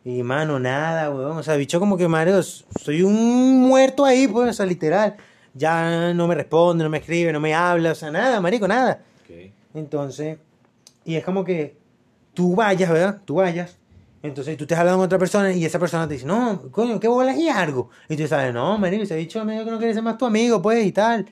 y 0.03 0.23
mano, 0.23 0.59
nada, 0.59 1.11
weón. 1.11 1.37
O 1.37 1.43
sea, 1.43 1.55
bicho 1.55 1.79
como 1.79 1.97
que, 1.97 2.07
marico, 2.07 2.41
soy 2.41 3.03
un 3.03 3.61
muerto 3.61 4.05
ahí, 4.05 4.27
pues, 4.27 4.49
o 4.49 4.53
sea, 4.53 4.65
literal. 4.65 5.17
Ya 5.53 6.13
no 6.13 6.27
me 6.27 6.35
responde, 6.35 6.83
no 6.83 6.89
me 6.89 6.97
escribe, 6.97 7.31
no 7.31 7.39
me 7.39 7.53
habla, 7.53 7.91
o 7.91 7.95
sea, 7.95 8.09
nada, 8.09 8.41
marico, 8.41 8.67
nada. 8.67 9.01
Entonces, 9.73 10.39
y 11.03 11.15
es 11.15 11.23
como 11.23 11.43
que 11.43 11.77
tú 12.33 12.55
vayas, 12.55 12.89
¿verdad? 12.89 13.21
Tú 13.25 13.35
vayas. 13.35 13.77
Entonces 14.23 14.57
tú 14.57 14.63
estás 14.63 14.79
hablando 14.79 14.99
con 14.99 15.05
otra 15.05 15.19
persona 15.19 15.51
y 15.53 15.65
esa 15.65 15.77
persona 15.77 16.07
te 16.07 16.15
dice, 16.15 16.25
no, 16.25 16.71
coño, 16.71 16.99
¿qué 16.99 17.07
bolas 17.07 17.37
y 17.37 17.47
algo? 17.47 17.89
Y 18.09 18.15
tú 18.15 18.27
sabes, 18.27 18.53
no, 18.53 18.77
marico, 18.77 19.03
ese 19.03 19.15
bicho 19.17 19.43
medio 19.45 19.65
que 19.65 19.71
no 19.71 19.77
quiere 19.77 19.93
ser 19.93 20.01
más 20.01 20.17
tu 20.17 20.25
amigo, 20.25 20.61
pues, 20.61 20.85
y 20.85 20.91
tal. 20.91 21.27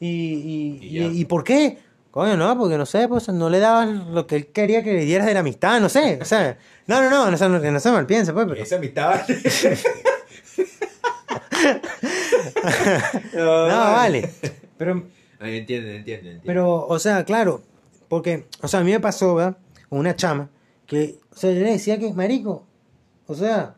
Y, 0.00 0.08
y, 0.08 0.78
Y 0.80 0.86
y, 0.86 0.90
ya. 0.92 1.04
y 1.06 1.24
por 1.26 1.44
qué? 1.44 1.78
Coño, 2.10 2.36
no, 2.36 2.58
porque 2.58 2.76
no 2.76 2.86
sé, 2.86 3.06
pues 3.06 3.28
no 3.28 3.48
le 3.48 3.60
dabas 3.60 3.88
lo 3.88 4.26
que 4.26 4.34
él 4.34 4.46
quería 4.48 4.82
que 4.82 4.94
le 4.94 5.04
dieras 5.04 5.26
de 5.28 5.34
la 5.34 5.40
amistad, 5.40 5.80
no 5.80 5.88
sé. 5.88 6.18
O 6.20 6.24
sea, 6.24 6.58
no, 6.86 7.00
no, 7.02 7.08
no, 7.08 7.30
no, 7.30 7.48
no, 7.48 7.70
no 7.70 7.80
se 7.80 7.90
mal 7.92 8.06
piense, 8.06 8.32
pues, 8.32 8.46
pero... 8.48 8.60
Esa 8.60 8.76
amistad. 8.76 9.20
No, 13.34 13.66
vale. 13.66 14.30
Pero 14.76 15.04
Ay, 15.38 15.58
entiendo, 15.58 15.88
entiendo, 15.88 16.28
entiendo. 16.28 16.42
Pero, 16.44 16.86
o 16.86 16.98
sea, 16.98 17.24
claro, 17.24 17.62
porque, 18.08 18.46
o 18.60 18.68
sea, 18.68 18.80
a 18.80 18.84
mí 18.84 18.90
me 18.90 19.00
pasó, 19.00 19.34
¿verdad? 19.34 19.56
Con 19.88 19.98
una 19.98 20.16
chama, 20.16 20.50
que, 20.86 21.18
o 21.32 21.36
sea, 21.36 21.52
yo 21.52 21.60
le 21.60 21.72
decía 21.72 21.98
que, 21.98 22.12
marico, 22.12 22.66
o 23.26 23.34
sea, 23.34 23.76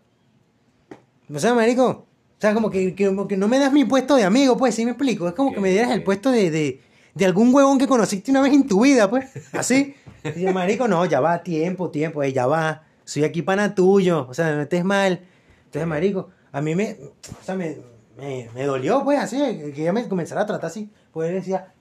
o 1.32 1.38
sea, 1.38 1.54
marico, 1.54 2.06
sea, 2.42 2.54
como 2.54 2.70
que, 2.70 2.94
que- 2.94 3.06
como 3.06 3.26
que 3.28 3.36
no 3.36 3.48
me 3.48 3.58
das 3.58 3.72
mi 3.72 3.84
puesto 3.84 4.16
de 4.16 4.24
amigo, 4.24 4.56
pues, 4.56 4.74
¿sí 4.74 4.84
me 4.84 4.90
explico? 4.92 5.28
Es 5.28 5.34
como 5.34 5.52
que 5.54 5.60
me 5.60 5.70
dieras 5.70 5.90
el 5.92 6.02
puesto 6.02 6.30
de, 6.30 6.50
de, 6.50 6.80
de 7.14 7.24
algún 7.24 7.54
huevón 7.54 7.78
que 7.78 7.86
conociste 7.86 8.30
una 8.30 8.40
vez 8.42 8.52
en 8.52 8.66
tu 8.66 8.82
vida, 8.82 9.08
pues, 9.08 9.26
así. 9.52 9.94
Y 10.36 10.42
yo, 10.42 10.52
marico, 10.52 10.86
no, 10.88 11.04
ya 11.06 11.20
va, 11.20 11.42
tiempo, 11.42 11.90
tiempo, 11.90 12.22
eh, 12.22 12.32
ya 12.32 12.46
va, 12.46 12.84
soy 13.04 13.24
aquí 13.24 13.42
pana 13.42 13.74
tuyo, 13.74 14.26
o 14.28 14.34
sea, 14.34 14.54
no 14.54 14.62
estés 14.62 14.84
mal. 14.84 15.20
Entonces, 15.66 15.86
marico, 15.88 16.30
a 16.52 16.60
mí 16.60 16.74
me, 16.74 16.96
o 17.40 17.44
sea, 17.44 17.54
me, 17.56 17.76
me, 18.18 18.48
me 18.54 18.64
dolió, 18.64 19.02
pues, 19.04 19.18
así, 19.18 19.36
que 19.74 19.82
ella 19.82 19.92
me 19.92 20.06
comenzara 20.08 20.42
a 20.42 20.46
tratar 20.46 20.66
así, 20.70 20.90
pues, 21.12 21.28
él 21.30 21.36
decía, 21.36 21.72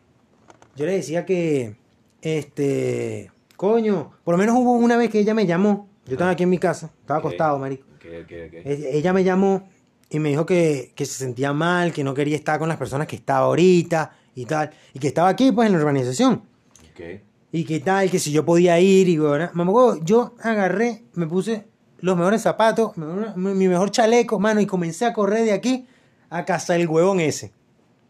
yo 0.75 0.85
le 0.85 0.93
decía 0.93 1.25
que, 1.25 1.75
este, 2.21 3.31
coño, 3.57 4.11
por 4.23 4.33
lo 4.33 4.37
menos 4.37 4.55
hubo 4.57 4.73
una 4.73 4.97
vez 4.97 5.09
que 5.09 5.19
ella 5.19 5.33
me 5.33 5.45
llamó. 5.45 5.87
Yo 6.05 6.13
estaba 6.13 6.31
aquí 6.31 6.43
en 6.43 6.49
mi 6.49 6.57
casa, 6.57 6.89
estaba 7.01 7.19
acostado, 7.19 7.59
marico. 7.59 7.85
Ok, 7.95 8.05
ok, 8.23 8.31
ok. 8.47 8.53
E- 8.65 8.89
Ella 8.97 9.13
me 9.13 9.23
llamó 9.23 9.69
y 10.13 10.19
me 10.19 10.27
dijo 10.27 10.45
que, 10.45 10.91
que 10.93 11.05
se 11.05 11.13
sentía 11.13 11.53
mal, 11.53 11.93
que 11.93 12.03
no 12.03 12.13
quería 12.13 12.35
estar 12.35 12.59
con 12.59 12.67
las 12.67 12.77
personas 12.77 13.07
que 13.07 13.15
estaba 13.15 13.45
ahorita 13.45 14.13
y 14.35 14.45
tal. 14.45 14.69
Y 14.93 14.99
que 14.99 15.07
estaba 15.07 15.29
aquí, 15.29 15.53
pues, 15.53 15.67
en 15.67 15.73
la 15.73 15.79
urbanización. 15.79 16.43
Ok. 16.91 17.21
Y 17.53 17.63
que 17.63 17.79
tal, 17.79 18.11
que 18.11 18.19
si 18.19 18.33
yo 18.33 18.43
podía 18.43 18.77
ir 18.81 19.07
y, 19.07 19.17
bueno, 19.17 19.49
mamá, 19.53 19.71
huevo, 19.71 20.03
yo 20.03 20.35
agarré, 20.41 21.05
me 21.13 21.27
puse 21.27 21.65
los 21.99 22.17
mejores 22.17 22.41
zapatos, 22.41 22.97
mi 22.97 23.67
mejor 23.69 23.89
chaleco, 23.91 24.37
mano, 24.37 24.59
y 24.59 24.65
comencé 24.65 25.05
a 25.05 25.13
correr 25.13 25.45
de 25.45 25.53
aquí 25.53 25.87
a 26.29 26.43
casa 26.43 26.73
del 26.73 26.89
huevón 26.89 27.21
ese. 27.21 27.53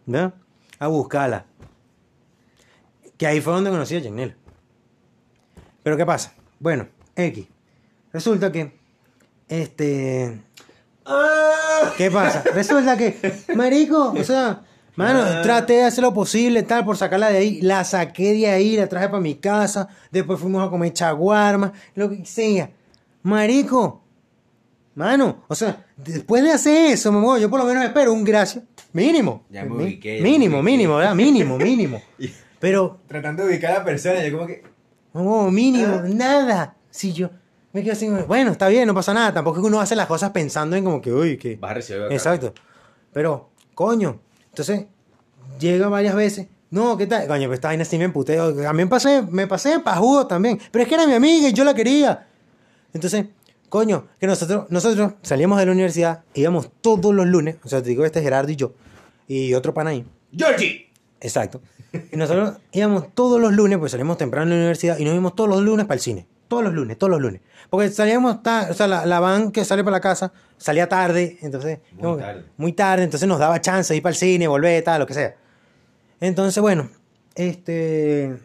¿No? 0.08 0.34
A 0.80 0.88
buscarla. 0.88 1.46
Que 3.16 3.28
ahí 3.28 3.42
fue 3.42 3.54
donde 3.54 3.70
conocí 3.70 3.96
a 3.96 4.02
Janela. 4.02 4.36
Pero 5.84 5.98
¿qué 5.98 6.06
pasa? 6.08 6.34
Bueno, 6.60 6.88
X. 7.16 7.48
Resulta 8.12 8.52
que, 8.52 8.76
este... 9.48 10.42
¿Qué 11.98 12.10
pasa? 12.12 12.44
Resulta 12.54 12.98
que, 12.98 13.18
marico, 13.56 14.14
o 14.18 14.24
sea, 14.24 14.62
mano, 14.96 15.22
Ah. 15.24 15.42
traté 15.42 15.74
de 15.74 15.84
hacer 15.84 16.04
lo 16.04 16.14
posible, 16.14 16.64
tal, 16.64 16.86
por 16.86 16.98
sacarla 16.98 17.30
de 17.30 17.38
ahí. 17.40 17.62
La 17.62 17.84
saqué 17.84 18.34
de 18.34 18.48
ahí, 18.48 18.78
la 18.78 18.88
traje 18.88 19.08
para 19.10 19.20
mi 19.22 19.36
casa. 19.36 19.88
Después 20.12 20.40
fuimos 20.40 20.66
a 20.66 20.70
comer 20.70 20.94
chaguarma, 20.94 21.74
lo 21.96 22.10
que 22.10 22.26
sea. 22.26 22.70
Marico, 23.24 24.04
mano, 24.96 25.44
o 25.48 25.56
sea, 25.56 25.86
después 25.98 26.44
de 26.44 26.52
hacer 26.52 26.92
eso, 26.92 27.12
mamá, 27.12 27.38
yo 27.40 27.50
por 27.50 27.60
lo 27.60 27.66
menos 27.66 27.84
espero 27.84 28.14
un 28.14 28.24
gracias. 28.24 28.64
Mínimo. 28.94 29.44
Ya 29.50 29.64
me 29.64 29.76
ubiqué, 29.84 30.18
ya 30.18 30.24
mínimo, 30.24 30.58
me 30.58 30.62
ubiqué. 30.64 30.72
mínimo, 30.78 30.96
¿verdad? 30.98 31.16
Mínimo, 31.16 31.58
mínimo. 31.58 32.02
Pero, 32.60 33.00
Tratando 33.08 33.44
de 33.44 33.50
ubicar 33.54 33.72
a 33.72 33.80
la 33.80 33.84
persona, 33.86 34.24
yo 34.26 34.34
como 34.38 34.48
que. 34.48 34.64
no, 35.14 35.50
mínimo, 35.50 36.02
Ah. 36.04 36.08
nada. 36.08 36.76
Si 36.90 37.14
yo 37.14 37.30
me 37.74 37.84
quedo 37.84 37.94
así, 37.94 38.10
bueno, 38.28 38.52
está 38.52 38.68
bien, 38.68 38.88
no 38.88 38.94
pasa 38.94 39.14
nada. 39.14 39.34
Tampoco 39.34 39.58
es 39.58 39.62
que 39.62 39.68
uno 39.68 39.80
hace 39.80 39.96
las 39.96 40.08
cosas 40.08 40.32
pensando 40.32 40.76
en 40.76 40.84
como 40.84 41.02
que, 41.02 41.12
uy, 41.12 41.38
que. 41.38 41.56
Vas 41.56 41.72
a 41.72 41.74
recibir 41.76 42.04
acá. 42.04 42.14
Exacto. 42.14 42.54
Pero, 43.14 43.50
coño, 43.74 44.20
entonces, 44.50 44.86
llega 45.60 45.88
varias 45.88 46.16
veces. 46.16 46.48
No, 46.70 46.98
¿qué 46.98 47.08
tal? 47.08 47.28
Coño, 47.28 47.48
pues 47.48 47.58
esta 47.58 47.68
vaina 47.68 47.84
sí 47.84 47.98
me 47.98 48.06
emputé. 48.06 48.38
También 48.38 48.90
pasé, 48.90 49.22
me 49.22 49.48
pasé 49.48 49.80
pajudo 49.80 50.28
también. 50.28 50.60
Pero 50.72 50.84
es 50.84 50.90
que 50.90 50.96
era 50.96 51.06
mi 51.06 51.14
amiga 51.14 51.50
y 51.50 51.54
yo 51.54 51.64
la 51.64 51.74
quería. 51.74 52.28
Entonces, 52.94 53.26
coño, 53.68 54.08
que 54.20 54.28
nosotros, 54.28 54.66
nosotros 54.70 55.14
salíamos 55.22 55.60
de 55.60 55.66
la 55.66 55.72
universidad, 55.74 56.24
íbamos 56.34 56.70
todos 56.82 57.14
los 57.14 57.26
lunes. 57.26 57.58
O 57.64 57.70
sea, 57.70 57.82
te 57.82 57.90
digo, 57.90 58.06
este 58.06 58.22
Gerardo 58.22 58.52
y 58.52 58.56
yo. 58.56 58.74
Y 59.28 59.54
otro 59.54 59.74
pana 59.74 59.92
ahí. 59.92 60.06
¡Georgie! 60.34 60.90
Exacto. 61.20 61.62
Y 62.12 62.16
nosotros 62.16 62.54
íbamos 62.72 63.14
todos 63.14 63.40
los 63.40 63.52
lunes, 63.52 63.78
pues 63.78 63.92
salíamos 63.92 64.18
temprano 64.18 64.46
en 64.46 64.50
la 64.52 64.56
universidad 64.56 64.98
y 64.98 65.04
nos 65.04 65.14
íbamos 65.14 65.36
todos 65.36 65.50
los 65.50 65.62
lunes 65.62 65.86
para 65.86 65.96
el 65.96 66.02
cine. 66.02 66.28
Todos 66.52 66.66
los 66.66 66.74
lunes, 66.74 66.98
todos 66.98 67.10
los 67.12 67.22
lunes. 67.22 67.40
Porque 67.70 67.90
salíamos, 67.90 68.44
ta- 68.44 68.68
o 68.70 68.74
sea, 68.74 68.86
la, 68.86 69.06
la 69.06 69.22
van 69.22 69.54
que 69.54 69.64
sale 69.64 69.86
para 69.86 69.96
la 69.96 70.02
casa 70.02 70.34
salía 70.58 70.90
tarde, 70.90 71.38
entonces. 71.42 71.80
Muy 71.94 72.18
tarde. 72.20 72.44
Muy 72.58 72.74
tarde, 72.74 73.04
entonces 73.06 73.28
nos 73.30 73.40
daba 73.40 73.62
chance 73.62 73.94
de 73.94 73.98
ir 73.98 74.04
para 74.04 74.12
el 74.12 74.18
cine, 74.18 74.48
volver, 74.50 74.84
tal, 74.84 75.00
lo 75.00 75.08
que 75.08 75.14
sea. 75.14 75.34
Entonces, 76.20 76.62
bueno, 76.62 76.90
este. 77.36 78.38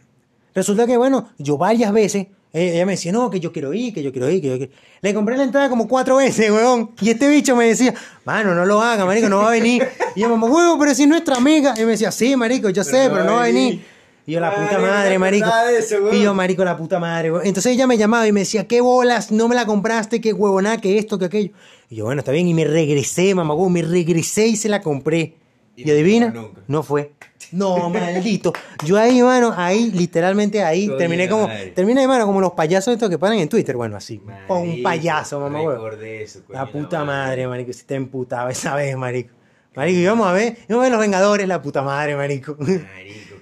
Resulta 0.54 0.86
que, 0.86 0.96
bueno, 0.96 1.28
yo 1.36 1.58
varias 1.58 1.92
veces, 1.92 2.28
eh, 2.52 2.74
ella 2.74 2.86
me 2.86 2.92
decía, 2.92 3.10
no, 3.10 3.28
que 3.28 3.40
yo 3.40 3.52
quiero 3.52 3.74
ir, 3.74 3.92
que 3.92 4.02
yo 4.04 4.12
quiero 4.12 4.30
ir, 4.30 4.40
que 4.40 4.48
yo 4.50 4.56
quiero 4.56 4.72
Le 5.02 5.12
compré 5.12 5.36
la 5.36 5.42
entrada 5.42 5.68
como 5.68 5.86
cuatro 5.88 6.16
veces, 6.16 6.50
weón. 6.50 6.92
Y 7.00 7.10
este 7.10 7.28
bicho 7.28 7.56
me 7.56 7.66
decía, 7.66 7.92
mano, 8.24 8.54
no 8.54 8.64
lo 8.64 8.80
haga, 8.80 9.04
marico, 9.04 9.28
no 9.28 9.38
va 9.38 9.48
a 9.48 9.50
venir. 9.50 9.86
Y 10.14 10.20
yo, 10.20 10.28
mamá, 10.28 10.46
huevo, 10.46 10.78
pero 10.78 10.94
si 10.94 11.02
es 11.02 11.08
nuestra 11.08 11.36
amiga. 11.36 11.74
Y 11.76 11.80
me 11.80 11.90
decía, 11.90 12.12
sí, 12.12 12.36
marico, 12.36 12.70
yo 12.70 12.84
sé, 12.84 13.08
pero 13.10 13.24
no 13.24 13.32
va 13.34 13.42
a 13.42 13.46
venir. 13.46 13.84
Y 14.26 14.32
yo, 14.32 14.40
la 14.40 14.54
puta 14.54 14.78
Madre, 14.78 15.18
marico. 15.18 15.48
eso. 15.78 16.12
Y 16.12 16.22
yo, 16.22 16.34
marico, 16.34 16.64
la 16.64 16.76
puta 16.76 16.98
madre. 16.98 17.28
Entonces 17.44 17.66
ella 17.66 17.86
me 17.86 17.96
llamaba 17.96 18.26
y 18.26 18.32
me 18.32 18.40
decía, 18.40 18.66
¿qué 18.66 18.80
bolas? 18.80 19.30
No 19.30 19.46
me 19.48 19.54
la 19.54 19.66
compraste, 19.66 20.20
qué 20.20 20.32
huevona, 20.32 20.80
que 20.80 20.98
esto, 20.98 21.18
que 21.18 21.26
aquello. 21.26 21.52
Y 21.88 21.96
yo, 21.96 22.04
bueno, 22.06 22.20
está 22.20 22.32
bien. 22.32 22.48
Y 22.48 22.54
me 22.54 22.64
regresé, 22.64 23.34
mamá, 23.34 23.54
huevo, 23.54 23.70
me 23.70 23.82
regresé 23.82 24.48
y 24.48 24.56
se 24.56 24.68
la 24.68 24.80
compré. 24.80 25.36
Y 25.76 25.90
adivina, 25.90 26.34
no 26.66 26.82
fue. 26.82 27.12
No, 27.52 27.90
maldito. 27.90 28.52
Yo 28.84 28.96
ahí, 28.96 29.22
mano, 29.22 29.54
ahí, 29.56 29.90
literalmente 29.92 30.62
ahí, 30.62 30.90
terminé 30.98 31.28
como, 31.28 31.46
madre. 31.48 31.66
terminé, 31.68 32.08
mano, 32.08 32.26
como 32.26 32.40
los 32.40 32.52
payasos 32.52 32.94
estos 32.94 33.10
que 33.10 33.18
paran 33.18 33.38
en 33.38 33.48
Twitter. 33.48 33.76
Bueno, 33.76 33.96
así. 33.96 34.20
Con 34.48 34.58
un 34.62 34.68
Marico, 34.68 34.82
payaso, 34.82 35.38
mamá, 35.38 35.60
eso, 35.60 36.40
coño, 36.46 36.58
La 36.58 36.66
puta 36.66 37.04
madre. 37.04 37.46
madre, 37.46 37.48
marico, 37.48 37.72
si 37.72 37.84
te 37.84 37.94
emputaba 37.94 38.50
esa 38.50 38.74
vez, 38.74 38.96
marico. 38.96 39.34
Marico, 39.74 40.00
íbamos 40.00 40.26
a 40.26 40.32
ver, 40.32 40.56
íbamos 40.66 40.80
a 40.80 40.82
ver 40.84 40.92
los 40.92 41.00
Vengadores, 41.00 41.46
la 41.46 41.60
puta 41.60 41.82
madre, 41.82 42.16
marico. 42.16 42.56
Marico, 42.58 43.35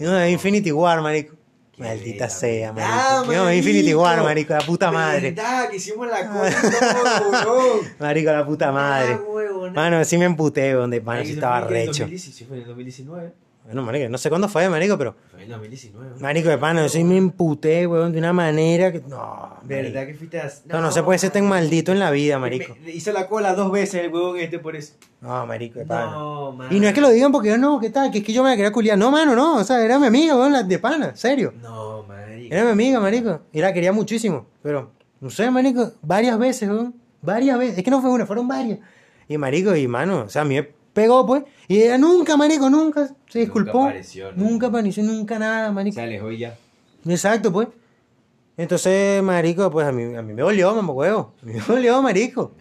a 0.00 0.18
ver 0.18 0.30
Infinity 0.30 0.72
War, 0.72 1.00
marico. 1.02 1.34
Maldita 1.78 2.30
sea, 2.30 2.72
marico. 2.72 3.32
Íbamos 3.32 3.36
a 3.36 3.44
ver 3.50 3.56
Infinity. 3.56 3.94
War, 3.94 4.22
marico, 4.22 4.54
la 4.54 4.60
puta 4.60 4.90
madre. 4.90 5.30
verdad 5.32 5.68
que 5.68 5.76
hicimos 5.76 6.08
la 6.08 6.28
cosa. 6.32 7.86
Marico, 7.98 8.32
la 8.32 8.46
puta 8.46 8.72
madre. 8.72 9.12
Ah, 9.14 9.20
huevona. 9.26 9.72
Mano, 9.72 10.04
sí 10.04 10.16
me 10.18 10.24
emputé, 10.24 10.72
donde, 10.72 11.00
mano, 11.00 11.24
sí 11.24 11.32
estaba 11.32 11.60
recho. 11.62 12.04
2010, 12.04 12.44
Fue 12.48 12.56
en 12.56 12.62
el 12.62 12.68
2019. 12.68 13.32
Bueno, 13.66 13.82
marico, 13.82 14.08
no 14.08 14.16
sé 14.16 14.28
cuándo 14.28 14.48
fue, 14.48 14.68
marico, 14.68 14.96
pero... 14.96 15.16
Fue 15.30 15.40
en 15.40 15.46
el 15.46 15.50
2019. 15.50 16.08
weón. 16.10 16.22
Marico, 16.22 16.48
de 16.48 16.58
pana, 16.58 16.82
yo 16.84 16.88
sí 16.88 17.02
me 17.02 17.16
emputé, 17.16 17.86
weón, 17.86 18.12
de 18.12 18.18
una 18.20 18.32
manera 18.32 18.92
que... 18.92 19.00
No, 19.00 19.56
¿Verdad 19.64 19.92
marico. 19.92 20.06
que 20.06 20.14
fuiste 20.14 20.40
a... 20.40 20.50
No, 20.66 20.80
no 20.80 20.92
se 20.92 21.02
puede 21.02 21.18
ser 21.18 21.30
tan 21.32 21.48
maldito 21.48 21.90
en 21.90 21.98
la 21.98 22.10
vida, 22.12 22.38
marico. 22.38 22.76
Me- 22.84 22.92
hizo 22.92 23.10
la 23.12 23.26
cola 23.26 23.54
dos 23.54 23.72
veces 23.72 24.04
el 24.04 24.12
huevón 24.12 24.38
este 24.38 24.60
por 24.60 24.76
eso. 24.76 24.94
No, 25.20 25.44
marico, 25.46 25.80
de 25.80 25.84
pana. 25.86 26.12
No, 26.12 26.52
man. 26.52 26.68
Y 26.72 26.78
no 26.78 26.86
es 26.86 26.94
que 26.94 27.00
lo 27.00 27.10
digan 27.10 27.32
porque 27.32 27.48
yo 27.48 27.58
no, 27.58 27.80
¿qué 27.80 27.90
tal? 27.90 28.10
Que 28.12 28.18
es 28.18 28.24
que 28.24 28.32
yo 28.32 28.44
me 28.44 28.50
la 28.50 28.56
quería 28.56 28.70
culiar. 28.72 28.96
No, 28.96 29.10
mano, 29.10 29.34
no. 29.34 29.56
O 29.56 29.64
sea, 29.64 29.84
era 29.84 29.98
mi 29.98 30.06
amiga, 30.06 30.36
weón, 30.36 30.52
la 30.52 30.62
de 30.62 30.78
pana, 30.78 31.16
serio. 31.16 31.52
No, 31.60 32.04
marico. 32.04 32.54
Era 32.54 32.64
mi 32.64 32.70
amiga, 32.70 33.00
marico. 33.00 33.40
Y 33.52 33.60
la 33.60 33.72
quería 33.72 33.92
muchísimo. 33.92 34.46
Pero, 34.62 34.92
no 35.20 35.28
sé, 35.28 35.50
marico, 35.50 35.92
varias 36.02 36.38
veces, 36.38 36.68
weón. 36.68 36.94
Varias 37.20 37.58
veces. 37.58 37.78
Es 37.78 37.82
que 37.84 37.90
no 37.90 38.00
fue 38.00 38.10
una, 38.10 38.26
fueron 38.26 38.46
varias. 38.46 38.78
Y 39.28 39.38
marico, 39.38 39.74
y 39.74 39.88
mano, 39.88 40.20
o 40.26 40.28
sea, 40.28 40.42
a 40.42 40.44
mí 40.44 40.54
me 40.54 40.68
pegó, 40.96 41.24
pues. 41.26 41.44
Y 41.68 41.82
ella 41.82 41.98
nunca, 41.98 42.36
marico, 42.36 42.68
nunca 42.70 43.08
se 43.28 43.40
disculpó. 43.40 43.84
apareció, 43.84 44.32
¿no? 44.32 44.44
Nunca 44.48 44.66
apareció, 44.68 45.04
nunca 45.04 45.38
nada, 45.38 45.70
marico. 45.70 45.94
Se 45.96 46.00
alejó 46.02 46.32
y 46.32 46.38
ya. 46.38 46.56
Exacto, 47.06 47.52
pues. 47.52 47.68
Entonces, 48.56 49.22
marico, 49.22 49.70
pues 49.70 49.86
a 49.86 49.92
mí, 49.92 50.14
a 50.16 50.22
mí 50.22 50.32
me 50.32 50.40
dolió, 50.42 50.74
mamá 50.74 50.92
huevo. 50.92 51.34
A 51.42 51.46
mí 51.46 51.52
me 51.52 51.60
dolió, 51.60 52.00
marico. 52.02 52.52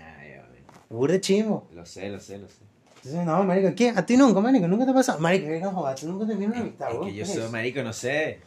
Burde 0.90 1.20
chimo. 1.22 1.68
Lo 1.74 1.86
sé, 1.86 2.10
lo 2.10 2.20
sé, 2.20 2.38
lo 2.38 2.48
sé. 2.48 2.58
Entonces, 2.98 3.26
no, 3.26 3.44
marico, 3.44 3.70
¿qué? 3.76 3.90
¿A 3.96 4.06
ti 4.06 4.18
nunca, 4.18 4.40
marico? 4.42 4.68
¿Nunca 4.68 4.84
te 4.86 4.92
ha 4.92 4.94
pasado? 4.94 5.20
Marico, 5.20 5.48
que 5.48 5.60
no 5.60 5.72
jodas, 5.72 6.00
tú 6.02 6.08
nunca 6.08 6.28
terminas 6.28 6.54
una 6.56 6.62
amistad, 6.62 6.88
Es 6.90 6.94
weón. 6.96 7.06
que 7.08 7.14
yo 7.16 7.26
¿qué 7.26 7.32
soy, 7.32 7.44
es? 7.44 7.52
marico, 7.52 7.84
no 7.84 7.94
sé. 7.94 8.40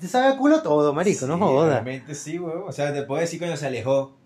Te 0.00 0.08
sabe 0.08 0.36
culo 0.36 0.62
todo, 0.62 0.92
marico, 0.92 1.26
no 1.26 1.38
jodas. 1.38 1.70
Realmente 1.84 2.14
sí, 2.14 2.38
weón. 2.38 2.64
O 2.66 2.72
sea, 2.72 2.92
te 2.92 3.02
puedo 3.04 3.20
decir 3.20 3.38
cuando 3.38 3.56
se 3.56 3.66
alejó 3.66 4.16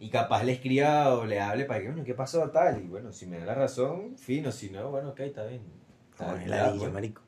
y 0.00 0.08
capaz 0.10 0.42
le 0.42 0.52
escriba 0.52 1.14
o 1.14 1.24
le 1.26 1.40
hable 1.40 1.66
para 1.66 1.80
que, 1.80 1.86
bueno, 1.88 2.02
¿qué 2.04 2.14
pasó 2.14 2.50
tal? 2.50 2.82
Y 2.82 2.88
bueno, 2.88 3.12
si 3.12 3.26
me 3.26 3.38
da 3.38 3.44
la 3.46 3.54
razón, 3.54 4.16
fino. 4.18 4.50
Si 4.50 4.70
no, 4.70 4.90
bueno, 4.90 5.10
ok, 5.10 5.20
está 5.20 5.44
bien. 5.44 5.62
Está 6.10 6.34
bien, 6.34 6.48
ya, 6.48 6.56
ladilla, 6.56 6.80
pues. 6.80 6.92
marico. 6.92 7.22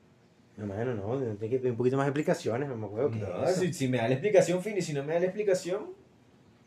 No, 0.56 0.66
mano, 0.66 0.94
no, 0.94 1.16
tiene 1.18 1.38
que 1.48 1.58
pedir 1.58 1.70
un 1.70 1.76
poquito 1.78 1.96
más 1.96 2.06
de 2.06 2.10
explicaciones, 2.10 2.68
no 2.68 2.76
me 2.76 2.86
acuerdo 2.86 3.10
que 3.10 3.18
No, 3.20 3.44
eso. 3.44 3.60
si, 3.60 3.72
si 3.72 3.88
me 3.88 3.98
da 3.98 4.08
la 4.08 4.14
explicación, 4.14 4.60
fin, 4.62 4.76
y 4.76 4.82
si 4.82 4.92
no 4.92 5.02
me 5.04 5.14
da 5.14 5.20
la 5.20 5.26
explicación, 5.26 5.90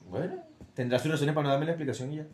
bueno, 0.09 0.43
tendrá 0.73 0.97
sus 0.99 1.11
razones 1.11 1.35
para 1.35 1.43
no 1.45 1.49
darme 1.51 1.65
la 1.65 1.71
explicación 1.73 2.11
y 2.13 2.15
ya. 2.17 2.25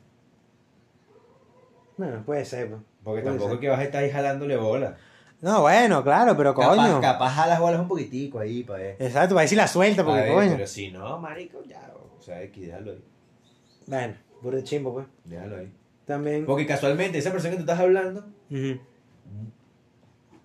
Bueno, 1.98 2.24
puede 2.26 2.46
ser, 2.46 2.70
pues. 2.70 2.82
Porque 3.04 3.22
Puede 3.22 3.34
tampoco 3.36 3.50
ser. 3.50 3.56
es 3.56 3.62
que 3.62 3.70
vas 3.70 3.80
a 3.80 3.84
estar 3.84 4.04
ahí 4.04 4.10
jalándole 4.12 4.58
bola. 4.58 4.98
No, 5.42 5.62
bueno, 5.62 6.04
claro, 6.04 6.38
pero 6.38 6.54
Capaz, 6.54 6.76
coño. 6.76 7.02
capaz 7.02 7.30
jalas 7.32 7.60
bolas 7.60 7.80
un 7.82 7.88
poquitico 7.88 8.40
ahí 8.40 8.64
para 8.64 8.80
ver. 8.84 8.96
Exacto, 9.00 9.34
para 9.34 9.42
decir 9.44 9.58
la 9.58 9.68
suelta, 9.68 10.04
porque 10.06 10.22
ver, 10.22 10.34
coño. 10.34 10.52
Pero 10.54 10.68
si 10.68 10.92
no, 10.92 11.18
marico, 11.20 11.64
ya, 11.64 11.92
o 12.18 12.22
sea, 12.22 12.42
X, 12.44 12.66
déjalo 12.68 12.92
ahí. 12.92 13.04
Bueno, 13.88 14.14
burro 14.42 14.58
de 14.58 14.64
chimbo, 14.64 14.94
pues. 14.94 15.08
Déjalo 15.26 15.58
ahí. 15.58 15.72
También. 16.06 16.46
Porque 16.46 16.66
casualmente, 16.66 17.18
esa 17.18 17.32
persona 17.32 17.52
que 17.52 17.58
tú 17.58 17.62
estás 17.64 17.80
hablando, 17.80 18.26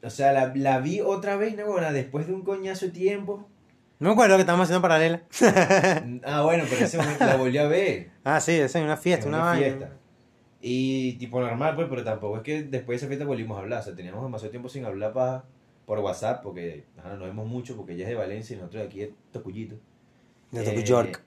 o 0.02 0.10
sea, 0.10 0.32
la, 0.32 0.52
la 0.54 0.78
vi 0.80 1.00
otra 1.00 1.36
vez, 1.36 1.56
¿no? 1.56 1.66
Bueno, 1.66 1.92
después 1.92 2.26
de 2.26 2.34
un 2.34 2.42
coñazo 2.42 2.86
de 2.86 2.92
tiempo. 2.92 3.48
No 3.98 4.08
me 4.10 4.12
acuerdo 4.12 4.36
que 4.36 4.40
estábamos 4.42 4.64
haciendo 4.64 4.82
paralela. 4.82 5.22
ah, 6.24 6.42
bueno, 6.42 6.64
pero 6.68 6.84
ese 6.84 6.98
momento 6.98 7.24
la 7.24 7.36
volví 7.36 7.56
a 7.58 7.66
ver. 7.66 8.10
ah, 8.24 8.40
sí, 8.40 8.52
esa 8.52 8.78
es 8.78 8.84
una 8.84 8.96
fiesta, 8.96 9.26
en 9.26 9.34
una, 9.34 9.42
una 9.50 9.56
fiesta. 9.56 9.90
Y 10.60 11.14
tipo 11.14 11.40
normal, 11.40 11.74
pues, 11.76 11.86
pero 11.88 12.04
tampoco 12.04 12.36
es 12.36 12.42
que 12.42 12.62
después 12.64 12.96
de 12.96 12.96
esa 12.96 13.06
fiesta 13.06 13.24
volvimos 13.24 13.56
a 13.56 13.62
hablar. 13.62 13.80
O 13.80 13.82
sea, 13.82 13.94
teníamos 13.94 14.22
demasiado 14.22 14.50
tiempo 14.50 14.68
sin 14.68 14.84
hablar 14.84 15.12
pa- 15.12 15.44
por 15.86 15.98
WhatsApp, 16.00 16.42
porque 16.42 16.84
ajá, 16.98 17.10
no 17.10 17.16
nos 17.18 17.28
vemos 17.28 17.46
mucho, 17.46 17.76
porque 17.76 17.94
ella 17.94 18.04
es 18.04 18.08
de 18.10 18.14
Valencia 18.16 18.54
y 18.54 18.58
nosotros 18.58 18.82
de 18.82 18.88
aquí 18.88 18.98
de 19.00 19.14
Tocuyito. 19.32 19.76
De 20.52 20.62
Eh, 20.64 20.72
New 20.74 20.84
York. 20.84 21.22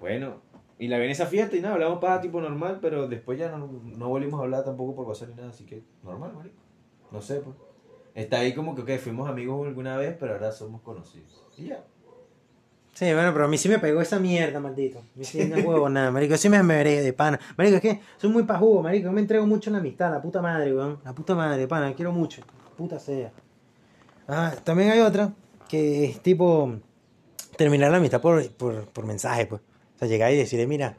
Bueno, 0.00 0.40
y 0.82 0.88
la 0.88 0.98
vi 0.98 1.04
en 1.04 1.10
esa 1.12 1.26
fiesta 1.26 1.56
y 1.56 1.60
nada, 1.60 1.74
hablamos 1.74 2.00
para 2.00 2.20
tipo 2.20 2.40
normal, 2.40 2.80
pero 2.82 3.06
después 3.06 3.38
ya 3.38 3.56
no, 3.56 3.68
no 3.84 4.08
volvimos 4.08 4.40
a 4.40 4.42
hablar 4.42 4.64
tampoco 4.64 4.96
por 4.96 5.06
WhatsApp 5.06 5.28
ni 5.28 5.36
nada, 5.36 5.50
así 5.50 5.64
que 5.64 5.84
normal, 6.02 6.32
marico. 6.34 6.56
No 7.12 7.22
sé, 7.22 7.36
pues. 7.36 7.54
Está 8.16 8.40
ahí 8.40 8.52
como 8.52 8.74
que, 8.74 8.82
ok, 8.82 9.00
fuimos 9.00 9.30
amigos 9.30 9.64
alguna 9.64 9.96
vez, 9.96 10.16
pero 10.18 10.32
ahora 10.32 10.50
somos 10.50 10.80
conocidos. 10.80 11.46
Y 11.56 11.66
ya. 11.66 11.84
Sí, 12.94 13.04
bueno, 13.14 13.32
pero 13.32 13.44
a 13.44 13.48
mí 13.48 13.58
sí 13.58 13.68
me 13.68 13.78
pegó 13.78 14.00
esa 14.00 14.18
mierda, 14.18 14.58
maldito. 14.58 14.98
A 14.98 15.02
mí 15.14 15.24
sí 15.24 15.44
no 15.44 15.56
huevo 15.58 15.88
nada, 15.88 16.10
marico. 16.10 16.36
Sí 16.36 16.48
me 16.48 16.60
veré 16.60 17.00
de 17.00 17.12
pana. 17.12 17.38
Marico, 17.56 17.76
es 17.76 17.82
que 17.82 18.00
soy 18.16 18.30
muy 18.30 18.42
pajugo, 18.42 18.82
marico. 18.82 19.04
Yo 19.04 19.12
me 19.12 19.20
entrego 19.20 19.46
mucho 19.46 19.70
en 19.70 19.74
la 19.74 19.78
amistad, 19.78 20.10
la 20.10 20.20
puta 20.20 20.42
madre, 20.42 20.74
weón. 20.74 20.98
La 21.04 21.14
puta 21.14 21.36
madre, 21.36 21.68
pana, 21.68 21.94
quiero 21.94 22.10
mucho. 22.10 22.42
Puta 22.76 22.98
sea. 22.98 23.30
Ajá, 24.26 24.56
también 24.64 24.90
hay 24.90 24.98
otra 24.98 25.32
que 25.68 26.06
es 26.06 26.20
tipo 26.20 26.72
terminar 27.56 27.92
la 27.92 27.98
amistad 27.98 28.20
por, 28.20 28.50
por, 28.54 28.88
por 28.88 29.06
mensaje, 29.06 29.46
pues. 29.46 29.60
Sea, 30.02 30.08
llegar 30.08 30.32
y 30.32 30.36
decirle, 30.36 30.66
mira, 30.66 30.96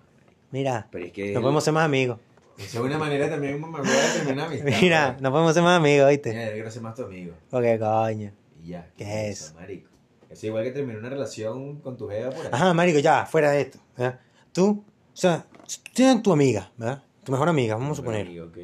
mira, 0.52 0.88
Pero 0.90 1.06
es 1.06 1.12
que. 1.12 1.34
no 1.34 1.42
podemos 1.42 1.62
ser 1.62 1.74
más 1.74 1.84
amigos. 1.84 2.20
Esa 2.58 2.78
es 2.78 2.84
una 2.84 2.98
manera 2.98 3.30
también, 3.30 3.62
de 3.62 3.70
terminar 4.16 4.48
amistad. 4.48 4.82
Mira, 4.82 5.18
no 5.20 5.30
podemos 5.30 5.54
ser 5.54 5.64
más 5.64 5.78
amigos, 5.78 6.10
¿viste? 6.10 6.30
Mira, 6.30 6.46
yo 6.46 6.54
quiero 6.54 6.72
ser 6.72 6.82
más 6.84 6.96
tu 6.96 7.04
amigo. 7.04 7.34
Porque 7.50 7.78
coño. 7.78 8.32
Y 8.64 8.68
ya. 8.70 8.90
¿Qué 8.98 9.30
es? 9.30 9.54
marico? 9.56 9.90
Es 10.30 10.42
igual 10.46 10.64
que 10.64 10.72
terminar 10.72 11.00
una 11.00 11.10
relación 11.10 11.82
con 11.82 11.98
tu 11.98 12.08
jefa 12.08 12.30
por 12.30 12.46
ahí. 12.46 12.52
Ajá, 12.54 12.74
marico, 12.74 13.00
ya, 13.00 13.26
fuera 13.26 13.52
de 13.52 13.62
esto. 13.62 13.80
¿verdad? 13.98 14.20
Tú, 14.54 14.84
o 14.88 15.16
sea, 15.18 15.46
tú 15.52 15.92
tienes 15.94 16.24
tu 16.24 16.32
amiga, 16.32 16.72
¿verdad? 16.78 17.04
Tu 17.26 17.32
mejor 17.34 17.50
amiga, 17.50 17.76
vamos 17.76 17.92
a 17.92 17.96
suponer. 18.02 18.26
amigo, 18.26 18.46
ok. 18.46 18.58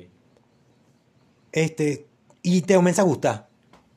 Este, 1.52 2.08
y 2.43 2.62
te 2.62 2.75
comienza 2.75 3.02
a 3.02 3.06
gustar. 3.06 3.49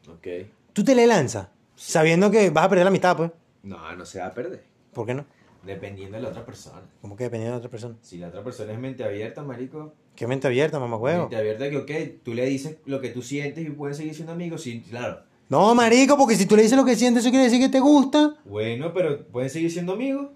Ok. 0.08 0.26
Tú 0.72 0.82
te 0.82 0.94
le 0.94 1.06
lanzas, 1.06 1.48
sabiendo 1.76 2.30
que 2.30 2.50
vas 2.50 2.64
a 2.64 2.68
perder 2.68 2.84
la 2.84 2.90
mitad, 2.90 3.16
pues. 3.16 3.30
No, 3.62 3.94
no 3.94 4.04
se 4.04 4.18
va 4.18 4.26
a 4.26 4.34
perder. 4.34 4.64
¿Por 4.92 5.06
qué 5.06 5.14
no? 5.14 5.24
Dependiendo 5.64 6.16
de 6.16 6.22
la 6.22 6.28
otra 6.30 6.44
persona. 6.44 6.82
Como 7.00 7.14
que 7.16 7.24
dependiendo 7.24 7.54
de 7.54 7.58
otra 7.58 7.70
persona. 7.70 7.94
Si 8.02 8.18
la 8.18 8.28
otra 8.28 8.42
persona 8.42 8.72
es 8.72 8.78
mente 8.78 9.04
abierta, 9.04 9.42
marico, 9.42 9.94
¿Qué 10.16 10.26
mente 10.26 10.46
abierta, 10.46 10.78
mamá 10.78 10.96
huevo? 10.96 11.20
mente 11.22 11.36
abierta 11.36 11.70
que, 11.70 11.76
ok, 11.78 12.22
tú 12.24 12.34
le 12.34 12.44
dices 12.46 12.76
lo 12.84 13.00
que 13.00 13.08
tú 13.10 13.22
sientes 13.22 13.64
y 13.66 13.70
pueden 13.70 13.94
seguir 13.94 14.14
siendo 14.14 14.32
amigos, 14.32 14.62
sí, 14.62 14.82
claro. 14.88 15.22
No, 15.48 15.74
marico, 15.74 16.16
porque 16.18 16.34
si 16.36 16.46
tú 16.46 16.56
le 16.56 16.62
dices 16.62 16.76
lo 16.76 16.84
que 16.84 16.96
sientes, 16.96 17.22
eso 17.24 17.30
quiere 17.30 17.44
decir 17.44 17.60
que 17.60 17.68
te 17.68 17.80
gusta, 17.80 18.34
Bueno, 18.44 18.92
pero 18.92 19.24
pueden 19.28 19.48
seguir 19.50 19.70
siendo 19.70 19.92
amigos. 19.94 20.28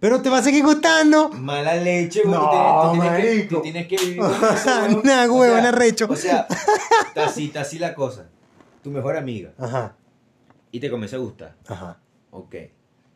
pero 0.00 0.20
te 0.22 0.28
va 0.30 0.38
a 0.38 0.42
seguir 0.42 0.64
gustando. 0.64 1.28
Mala 1.30 1.74
leche, 1.76 2.22
güey. 2.24 2.34
No, 2.34 2.92
tú 2.92 3.00
tienes, 3.00 3.12
tú 3.12 3.12
tienes 3.12 3.16
que, 3.16 3.36
marico. 3.36 3.56
tú 3.56 3.62
tienes 3.62 3.86
que 3.88 3.96
vivir 3.96 4.18
con 4.18 4.32
eso, 4.32 4.70
weón. 4.80 5.02
Nah, 5.04 5.26
O 5.26 5.44
sea, 5.44 5.68
arrecho. 5.68 6.06
O 6.10 6.16
sea, 6.16 6.46
está 7.08 7.26
así, 7.26 7.46
está 7.46 7.60
así 7.62 7.78
la 7.78 7.94
cosa. 7.94 8.28
Tu 8.82 8.90
mejor 8.90 9.16
amiga. 9.16 9.52
Ajá, 9.58 9.96
Y 10.72 10.80
te 10.80 10.90
comienza 10.90 11.16
a 11.16 11.20
gustar. 11.20 11.56
ajá, 11.66 11.98
Ok. 12.30 12.54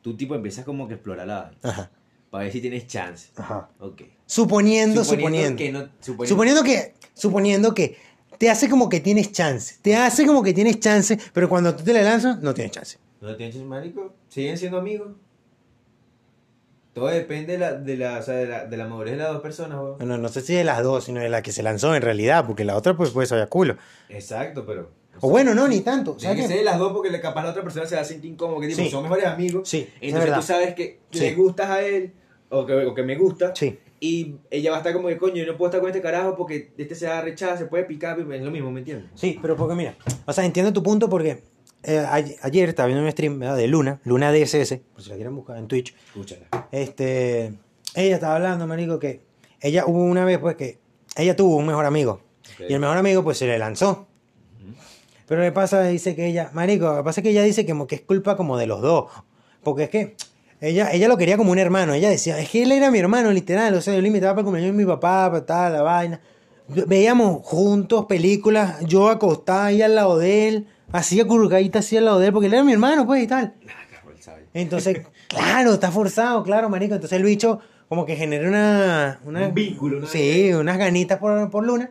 Tú 0.03 0.17
tipo 0.17 0.35
empiezas 0.35 0.65
como 0.65 0.87
que 0.87 0.95
a 0.95 0.97
explorar 0.97 1.27
la 1.27 1.53
ajá, 1.63 1.91
para 2.31 2.45
ver 2.45 2.53
si 2.53 2.61
tienes 2.61 2.87
chance. 2.87 3.31
ajá. 3.37 3.69
Ok. 3.79 4.03
Suponiendo, 4.27 5.05
suponiendo. 5.05 5.57
que 5.57 5.73
no 5.73 5.89
suponiendo, 6.01 6.27
Suponiendo 6.27 6.63
que, 6.63 6.95
suponiendo 7.15 7.75
que 7.75 7.97
te 8.39 8.49
hace 8.49 8.71
como 8.71 8.89
que 8.89 9.01
tienes 9.01 9.33
chance. 9.33 9.77
Te 9.83 9.97
hace 9.97 10.27
como 10.27 10.43
que 10.43 10.55
tienes 10.55 10.81
chance, 10.81 11.19
pero 11.33 11.49
cuando 11.49 11.75
tú 11.75 11.85
te 11.85 11.93
le 11.93 12.03
lanzas, 12.03 12.41
no 12.41 12.55
tienes 12.55 12.73
chance. 12.73 12.99
no 13.21 13.37
tienes 13.37 13.55
chance, 13.55 13.69
marico, 13.69 14.15
siguen 14.29 14.57
siendo 14.57 14.79
amigos. 14.79 15.13
Todo 16.93 17.07
depende 17.07 17.53
de 17.53 17.59
la, 17.59 17.75
de 17.75 17.97
la, 17.97 18.19
o 18.19 18.23
sea, 18.23 18.35
de 18.35 18.47
la, 18.47 18.67
de 18.67 18.77
la 18.77 18.87
madurez 18.89 19.13
de 19.13 19.19
las 19.19 19.33
dos 19.33 19.43
personas, 19.43 19.79
weón. 19.79 19.99
Bueno, 19.99 20.19
no 20.19 20.29
sé 20.29 20.41
si 20.41 20.55
de 20.55 20.65
las 20.65 20.83
dos, 20.83 21.05
sino 21.05 21.21
de 21.21 21.29
la 21.29 21.41
que 21.41 21.53
se 21.53 21.63
lanzó 21.63 21.95
en 21.95 22.03
realidad, 22.03 22.47
porque 22.47 22.65
la 22.65 22.77
otra 22.77 22.97
pues 22.97 23.11
puede 23.11 23.27
saber 23.29 23.49
culo. 23.49 23.77
Exacto, 24.09 24.67
pero. 24.67 24.91
O 25.20 25.29
bueno, 25.29 25.55
no, 25.55 25.66
ni 25.68 25.81
tanto. 25.81 26.14
Tiene 26.14 26.35
que 26.37 26.42
¿sabes 26.42 26.57
ser 26.57 26.64
las 26.64 26.79
dos 26.79 26.92
porque 26.92 27.11
le- 27.11 27.20
capaz 27.20 27.42
la 27.44 27.51
otra 27.51 27.62
persona 27.62 27.87
se 27.87 27.94
va 27.96 28.03
a 28.03 28.05
sentir 28.05 28.31
incómodo, 28.33 28.61
que 28.61 28.68
tipo, 28.68 28.83
Sí. 28.83 28.88
son 28.90 29.03
mejores 29.03 29.27
amigos. 29.27 29.68
Sí, 29.68 29.88
es 30.01 30.09
Entonces 30.12 30.35
tú 30.35 30.42
sabes 30.42 30.75
que 30.75 31.01
Sí. 31.11 31.20
le 31.20 31.35
gustas 31.35 31.68
a 31.70 31.83
él 31.83 32.12
o 32.49 32.64
que, 32.64 32.73
o 32.75 32.94
que 32.94 33.03
me 33.03 33.16
gusta. 33.16 33.55
Sí. 33.55 33.79
Y 34.03 34.37
ella 34.51 34.70
va 34.70 34.77
a 34.79 34.81
estar 34.81 34.94
como 34.94 35.09
que, 35.09 35.18
coño, 35.18 35.37
yo 35.37 35.46
no 35.46 35.59
puedo 35.59 35.68
estar 35.68 35.81
con 35.81 35.90
este 35.90 36.01
carajo 36.01 36.35
porque 36.37 36.73
este 36.79 36.94
se 36.94 37.07
va 37.07 37.18
a 37.18 37.23
rechazar, 37.23 37.59
se 37.59 37.66
puede 37.66 37.85
picar, 37.85 38.18
es 38.18 38.42
lo 38.42 38.51
mismo, 38.51 38.70
¿me 38.70 38.81
entiendes? 38.81 39.11
Sí, 39.14 39.38
pero 39.42 39.57
porque 39.57 39.75
mira, 39.75 39.94
o 40.25 40.33
sea, 40.33 40.44
entiendo 40.46 40.73
tu 40.73 40.83
punto 40.83 41.11
porque 41.11 41.42
eh, 41.83 41.99
ayer 42.42 42.68
estaba 42.70 42.87
viendo 42.87 43.05
un 43.05 43.11
stream 43.12 43.38
¿verdad? 43.38 43.57
de 43.57 43.66
Luna, 43.66 44.01
Luna 44.05 44.33
DSS, 44.33 44.79
por 44.94 45.03
si 45.03 45.11
la 45.11 45.16
quieren 45.16 45.35
buscar 45.37 45.59
en 45.59 45.66
Twitch. 45.68 45.94
Escúchala. 46.07 46.46
Este, 46.73 47.53
ella 47.94 48.14
estaba 48.14 48.37
hablando, 48.37 48.66
marico, 48.66 48.99
que 48.99 49.20
ella 49.61 49.85
hubo 49.87 50.03
una 50.03 50.25
vez 50.25 50.38
pues 50.38 50.57
que 50.57 50.79
ella 51.16 51.37
tuvo 51.37 51.57
un 51.57 51.66
mejor 51.66 51.85
amigo 51.85 52.23
y 52.68 52.73
el 52.73 52.81
mejor 52.81 52.96
amigo 52.96 53.23
pues 53.23 53.37
se 53.37 53.46
le 53.46 53.59
lanzó. 53.59 54.07
Pero 55.31 55.43
le 55.43 55.53
pasa, 55.53 55.81
dice 55.85 56.16
que 56.16 56.27
ella, 56.27 56.51
marico, 56.55 56.87
lo 56.87 56.97
que 56.97 57.03
pasa 57.05 57.21
es 57.21 57.23
que 57.23 57.31
ella 57.31 57.45
dice 57.45 57.64
que, 57.64 57.71
como 57.71 57.87
que 57.87 57.95
es 57.95 58.01
culpa 58.01 58.37
como 58.37 58.59
de 58.59 58.66
los 58.66 58.83
dos. 58.83 59.12
Porque 59.62 59.85
es 59.85 59.88
que 59.88 60.16
ella, 60.61 60.90
ella 60.93 61.07
lo 61.07 61.16
quería 61.16 61.37
como 61.37 61.53
un 61.53 61.59
hermano. 61.61 61.95
Ella 61.95 62.11
decía, 62.11 62.37
es 62.40 62.49
que 62.51 62.64
él 62.64 62.73
era 62.73 62.90
mi 62.90 62.99
hermano, 62.99 63.31
literal. 63.31 63.73
O 63.75 63.81
sea, 63.81 63.95
yo 63.95 64.01
le 64.01 64.09
invitaba 64.09 64.33
para 64.33 64.40
el 64.40 64.45
cumpleaños 64.47 64.77
de 64.77 64.83
mi 64.85 64.88
papá, 64.90 65.31
para 65.31 65.47
tal, 65.47 65.73
la 65.75 65.83
vaina. 65.83 66.21
Veíamos 66.66 67.43
juntos 67.45 68.07
películas, 68.07 68.81
yo 68.87 69.09
acostada 69.09 69.66
ahí 69.66 69.83
al 69.83 69.95
lado 69.95 70.19
de 70.19 70.49
él, 70.49 70.66
así 70.90 71.21
acurrucadita 71.21 71.79
así 71.79 71.97
al 71.97 72.07
lado 72.07 72.19
de 72.19 72.27
él, 72.27 72.33
porque 72.33 72.49
él 72.49 72.55
era 72.55 72.64
mi 72.64 72.73
hermano, 72.73 73.07
pues, 73.07 73.23
y 73.23 73.29
tal. 73.29 73.55
Entonces, 74.53 75.07
claro, 75.29 75.75
está 75.75 75.93
forzado, 75.93 76.43
claro, 76.43 76.69
marico. 76.69 76.95
Entonces 76.97 77.16
el 77.16 77.25
bicho 77.25 77.61
como 77.88 78.05
que 78.05 78.16
genera 78.16 78.49
una... 78.49 79.21
una 79.25 79.47
Un 79.47 79.55
vínculo, 79.55 79.99
una- 79.99 80.07
Sí, 80.09 80.53
unas 80.53 80.77
ganitas 80.77 81.19
por, 81.19 81.51
por 81.51 81.64
Luna. 81.64 81.90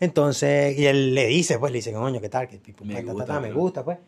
Entonces, 0.00 0.78
y 0.78 0.86
él 0.86 1.14
le 1.14 1.26
dice, 1.26 1.58
pues, 1.58 1.72
le 1.72 1.78
dice, 1.78 1.92
coño, 1.92 2.20
¿qué 2.20 2.28
tal? 2.28 2.48
Que 2.48 2.60
Me 2.84 2.94
ta, 2.94 3.00
ta, 3.00 3.06
ta, 3.06 3.12
gusta, 3.12 3.26
ta, 3.26 3.40
me 3.40 3.52
gusta, 3.52 3.84
pues. 3.84 3.98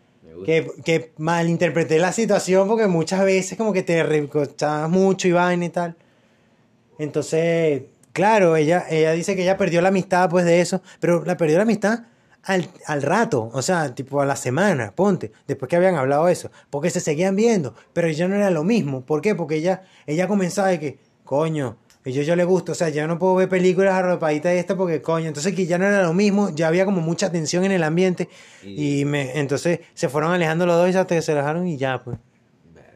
Que, 0.45 0.71
que 0.85 1.13
malinterpreté 1.17 1.99
la 1.99 2.13
situación 2.13 2.69
porque 2.69 2.87
muchas 2.87 3.25
veces 3.25 3.59
como 3.59 3.73
que 3.73 3.83
te 3.83 4.03
recochabas 4.03 4.89
mucho 4.89 5.27
y 5.27 5.33
vaina 5.33 5.65
y 5.65 5.69
tal. 5.71 5.97
Entonces, 6.99 7.83
claro, 8.13 8.55
ella, 8.57 8.85
ella 8.89 9.13
dice 9.13 9.35
que 9.35 9.43
ella 9.43 9.57
perdió 9.57 9.81
la 9.81 9.89
amistad 9.89 10.29
pues 10.31 10.45
de 10.45 10.61
eso, 10.61 10.83
pero 11.01 11.25
la 11.25 11.37
perdió 11.37 11.57
la 11.57 11.63
amistad 11.63 12.01
al, 12.45 12.69
al 12.87 13.03
rato, 13.03 13.51
o 13.53 13.63
sea, 13.63 13.95
tipo 13.95 14.21
a 14.21 14.27
la 14.27 14.37
semana, 14.37 14.93
ponte, 14.95 15.33
después 15.47 15.69
que 15.69 15.77
habían 15.77 15.97
hablado 15.97 16.29
eso, 16.29 16.51
porque 16.71 16.91
se 16.91 17.01
seguían 17.01 17.37
viendo, 17.37 17.75
pero 17.93 18.09
ya 18.09 18.29
no 18.29 18.37
era 18.37 18.51
lo 18.51 18.65
mismo. 18.65 19.03
¿Por 19.03 19.21
qué? 19.21 19.35
Porque 19.35 19.57
ella, 19.57 19.83
ella 20.07 20.29
comenzaba 20.29 20.69
de 20.69 20.81
que, 20.81 20.99
coño, 21.25 21.77
y 22.09 22.13
yo, 22.13 22.23
yo 22.23 22.35
le 22.37 22.45
gusto, 22.45 22.73
o 22.73 22.75
sea, 22.75 22.89
ya 22.89 23.07
no 23.07 23.19
puedo 23.19 23.35
ver 23.37 23.49
películas 23.49 23.95
arropaditas 23.95 24.53
de 24.53 24.59
esta 24.59 24.77
porque, 24.77 25.03
coño, 25.03 25.27
entonces 25.29 25.55
que 25.55 25.67
ya 25.67 25.79
no 25.79 25.85
era 25.87 26.03
lo 26.03 26.15
mismo, 26.15 26.51
ya 26.55 26.69
había 26.69 26.85
como 26.85 27.01
mucha 27.01 27.31
tensión 27.31 27.65
en 27.65 27.73
el 27.73 27.83
ambiente 27.85 28.29
Y- 28.65 29.01
y 29.01 29.05
me, 29.05 29.39
entonces 29.39 29.81
se 29.95 30.09
fueron 30.09 30.33
alejando 30.33 30.67
los 30.67 30.77
dos 30.77 30.89
y 30.93 30.97
hasta 30.97 31.15
que 31.15 31.23
se 31.23 31.33
alejaron 31.33 31.67
y 31.67 31.77
ya, 31.77 32.03
pues. 32.03 32.19
Verga. 32.75 32.91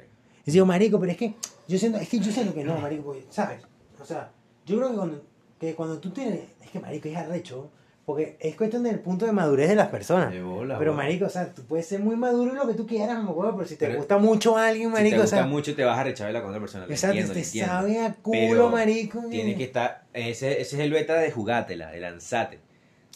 Y 0.46 0.50
digo, 0.50 0.66
marico, 0.66 0.98
pero 0.98 1.12
es 1.12 1.18
que 1.18 1.34
yo 1.68 1.78
siento, 1.78 1.98
es 1.98 2.08
que 2.08 2.18
yo 2.18 2.32
siento 2.32 2.54
que 2.54 2.64
no, 2.64 2.76
marico, 2.80 3.02
porque, 3.04 3.24
¿sabes? 3.30 3.60
O 4.00 4.04
sea, 4.04 4.30
yo 4.66 4.76
creo 4.78 4.90
que 4.90 4.96
cuando, 4.96 5.22
que 5.60 5.74
cuando 5.74 5.98
tú 5.98 6.10
tienes, 6.10 6.40
es 6.64 6.70
que 6.70 6.80
marico 6.80 7.08
es 7.08 7.16
arrecho, 7.16 7.70
porque 8.04 8.36
es 8.40 8.56
cuestión 8.56 8.82
del 8.82 8.98
punto 8.98 9.26
de 9.26 9.32
madurez 9.32 9.68
de 9.68 9.76
las 9.76 9.88
personas. 9.88 10.32
De 10.32 10.42
bola, 10.42 10.78
pero 10.78 10.92
marico, 10.92 11.26
o 11.26 11.28
sea, 11.28 11.52
tú 11.54 11.62
puedes 11.62 11.86
ser 11.86 12.00
muy 12.00 12.16
maduro 12.16 12.50
en 12.50 12.56
lo 12.56 12.66
que 12.66 12.74
tú 12.74 12.86
quieras, 12.86 13.22
me 13.22 13.30
acuerdo, 13.30 13.54
pero 13.56 13.68
si 13.68 13.76
te 13.76 13.86
Pero- 13.86 13.98
gusta 13.98 14.18
mucho 14.18 14.56
a 14.56 14.66
alguien, 14.68 14.88
Si 14.88 14.92
marico, 14.92 15.14
te 15.14 15.18
o 15.18 15.22
gusta 15.22 15.36
sea, 15.36 15.46
mucho, 15.46 15.74
te 15.76 15.84
vas 15.84 15.98
a 15.98 16.04
rechazar 16.04 16.32
la 16.32 16.40
con 16.40 16.50
otra 16.50 16.60
persona. 16.60 16.86
lo 16.86 16.92
entiendo, 16.92 17.32
te 17.32 17.44
sabe 17.44 18.00
a 18.00 18.12
culo, 18.14 18.38
Pero 18.40 18.70
marico. 18.70 19.20
Tiene 19.30 19.56
que 19.56 19.64
estar. 19.64 20.02
Ese, 20.12 20.60
ese 20.60 20.76
es 20.76 20.82
el 20.82 20.90
beta 20.90 21.14
de 21.14 21.30
jugátela, 21.30 21.90
de 21.92 22.00
lanzate. 22.00 22.58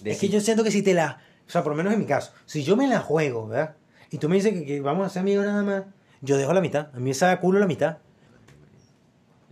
De 0.02 0.12
Es 0.12 0.18
que 0.18 0.28
yo 0.28 0.40
siento 0.40 0.62
que 0.62 0.70
si 0.70 0.82
te 0.82 0.94
la. 0.94 1.20
O 1.46 1.50
sea, 1.50 1.62
por 1.62 1.72
lo 1.72 1.76
menos 1.76 1.92
en 1.92 1.98
mi 2.00 2.06
caso, 2.06 2.32
si 2.44 2.62
yo 2.64 2.76
me 2.76 2.86
la 2.86 3.00
juego, 3.00 3.48
¿verdad? 3.48 3.74
Y 4.10 4.18
tú 4.18 4.28
me 4.28 4.36
dices 4.36 4.52
que, 4.52 4.64
que 4.64 4.80
vamos 4.80 5.06
a 5.06 5.10
ser 5.10 5.20
amigos 5.20 5.46
nada 5.46 5.62
más, 5.62 5.82
yo 6.20 6.36
dejo 6.36 6.52
la 6.52 6.60
mitad. 6.60 6.88
A 6.94 6.98
mí 6.98 7.04
me 7.08 7.14
sabe 7.14 7.32
a 7.32 7.40
culo 7.40 7.58
la 7.58 7.66
mitad. 7.66 7.98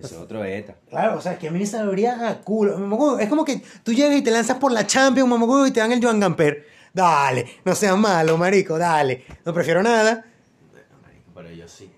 Eso 0.06 0.16
es 0.16 0.20
otro 0.22 0.40
beta. 0.40 0.74
Claro, 0.88 1.18
o 1.18 1.20
sea, 1.20 1.38
que 1.38 1.48
a 1.48 1.50
mí 1.50 1.58
me 1.58 1.66
sabría 1.66 2.28
a 2.28 2.40
culo. 2.40 2.78
Mamacuevo, 2.78 3.18
Es 3.18 3.28
como 3.28 3.44
que 3.44 3.62
tú 3.82 3.92
llegas 3.92 4.16
y 4.16 4.22
te 4.22 4.30
lanzas 4.30 4.58
por 4.58 4.72
la 4.72 4.86
Champions, 4.86 5.28
mamacuevo, 5.28 5.66
y 5.66 5.70
te 5.70 5.80
dan 5.80 5.92
el 5.92 6.02
Joan 6.02 6.20
Gamper. 6.20 6.66
Dale, 6.92 7.46
no 7.64 7.74
seas 7.74 7.96
malo, 7.96 8.36
marico, 8.38 8.78
dale. 8.78 9.24
No 9.44 9.52
prefiero 9.52 9.82
nada. 9.82 10.24
Bueno, 10.70 10.86
marico, 11.02 11.30
pero 11.34 11.50
yo 11.50 11.66
sí. 11.66 11.90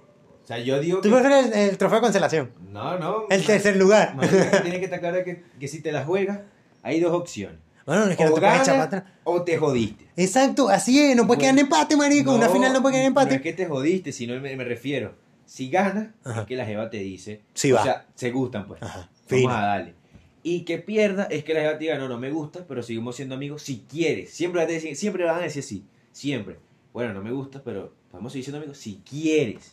O 0.43 0.47
sea, 0.47 0.59
yo 0.59 0.79
digo 0.81 1.01
¿Tú 1.01 1.11
que... 1.11 1.15
prefieres 1.17 1.47
el, 1.47 1.53
el 1.71 1.79
trofeo 1.79 1.99
de 1.99 2.03
cancelación? 2.05 2.51
No, 2.71 2.99
no. 2.99 3.25
El 3.29 3.45
tercer 3.45 3.77
lugar. 3.77 4.15
marico, 4.15 4.37
Tienes 4.63 4.79
que 4.79 4.85
estar 4.85 5.01
claro 5.01 5.23
que, 5.25 5.43
que 5.59 5.69
si 5.69 5.81
te 5.83 5.93
la 5.93 6.05
juegas, 6.05 6.41
hay 6.83 7.01
dos 7.01 7.13
opciones. 7.13 7.59
Bueno, 7.85 8.05
es 8.07 8.17
que 8.17 8.25
no 8.25 8.31
o 8.31 8.35
te 8.35 8.41
puedes 8.41 8.61
echar 8.63 8.75
para 8.75 8.85
atrás. 8.85 9.03
o 9.25 9.43
te 9.43 9.59
jodiste. 9.59 10.09
Exacto, 10.17 10.69
así 10.69 11.01
es, 11.01 11.15
no 11.17 11.27
puede 11.27 11.41
quedar 11.41 11.53
en 11.55 11.61
empate, 11.61 11.97
marico. 11.97 12.33
Una 12.35 12.49
final 12.49 12.73
no 12.73 12.81
puede 12.83 12.95
quedar 12.95 13.03
en 13.05 13.09
empate. 13.09 13.31
No 13.31 13.37
es 13.37 13.43
que 13.43 13.53
te 13.53 13.67
jodiste, 13.67 14.13
sino 14.13 14.41
me, 14.41 14.57
me 14.57 14.65
refiero. 14.65 15.15
Si 15.47 15.71
ganas, 15.71 16.09
Ajá. 16.25 16.41
es 16.43 16.47
que 16.47 16.57
la 16.57 16.67
jeva 16.67 16.91
te 16.91 16.99
dice. 16.99 17.41
Sí 17.55 17.73
o 17.73 17.77
va. 17.77 17.83
sea, 17.85 18.07
se 18.15 18.31
gustan, 18.31 18.67
pues. 18.67 18.83
Ajá, 18.83 19.09
Vamos 19.31 19.53
a 19.53 19.61
darle. 19.61 19.95
Y 20.43 20.61
que 20.61 20.79
pierda 20.79 21.25
es 21.25 21.43
que 21.45 21.55
la 21.55 21.61
jeva 21.61 21.73
te 21.79 21.85
diga, 21.85 21.99
no, 21.99 22.09
no 22.09 22.19
me 22.19 22.31
gusta, 22.31 22.65
pero 22.69 22.83
seguimos 22.83 23.17
siendo 23.17 23.35
amigos 23.35 23.63
si 23.63 23.85
quieres. 23.89 24.31
Siempre, 24.31 24.61
a 24.63 24.67
decir- 24.67 24.95
siempre 24.97 25.25
van 25.25 25.37
a 25.41 25.43
decir 25.43 25.63
sí. 25.63 25.85
Siempre. 26.13 26.59
Bueno, 26.93 27.13
no 27.15 27.23
me 27.23 27.31
gusta, 27.33 27.63
pero 27.65 27.93
podemos 28.11 28.33
seguir 28.33 28.45
siendo 28.45 28.59
amigos 28.59 28.79
si 28.79 29.01
quieres. 29.09 29.73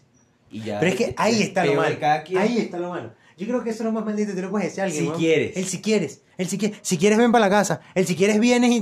Y 0.52 0.62
ya. 0.62 0.80
Pero 0.80 0.92
es 0.92 0.98
que 0.98 1.14
ahí 1.18 1.42
está 1.42 1.66
lo 1.66 1.76
malo. 1.76 1.96
Ahí 2.38 2.58
está 2.58 2.78
lo 2.80 2.90
malo. 2.90 3.14
Yo 3.38 3.48
creo 3.48 3.64
que 3.64 3.72
eso 3.72 3.80
es 3.82 3.86
lo 3.86 3.92
más 3.92 4.06
maldito, 4.06 4.34
te 4.36 4.42
lo 4.44 4.52
puedes 4.52 4.68
decir 4.68 4.82
a 4.82 4.84
alguien. 4.86 5.04
Si 5.04 5.08
weón. 5.10 5.20
quieres. 5.20 5.58
El 5.58 5.66
si 5.66 5.82
quieres. 5.82 6.22
El 6.38 6.48
si 6.48 6.58
quieres. 6.60 6.78
Si 6.84 6.98
quieres, 6.98 7.18
ven 7.18 7.32
para 7.32 7.46
la 7.46 7.50
casa. 7.50 7.82
El 7.96 8.06
si 8.06 8.16
quieres, 8.16 8.40
vienes 8.40 8.70
y, 8.72 8.76
y- 8.78 8.82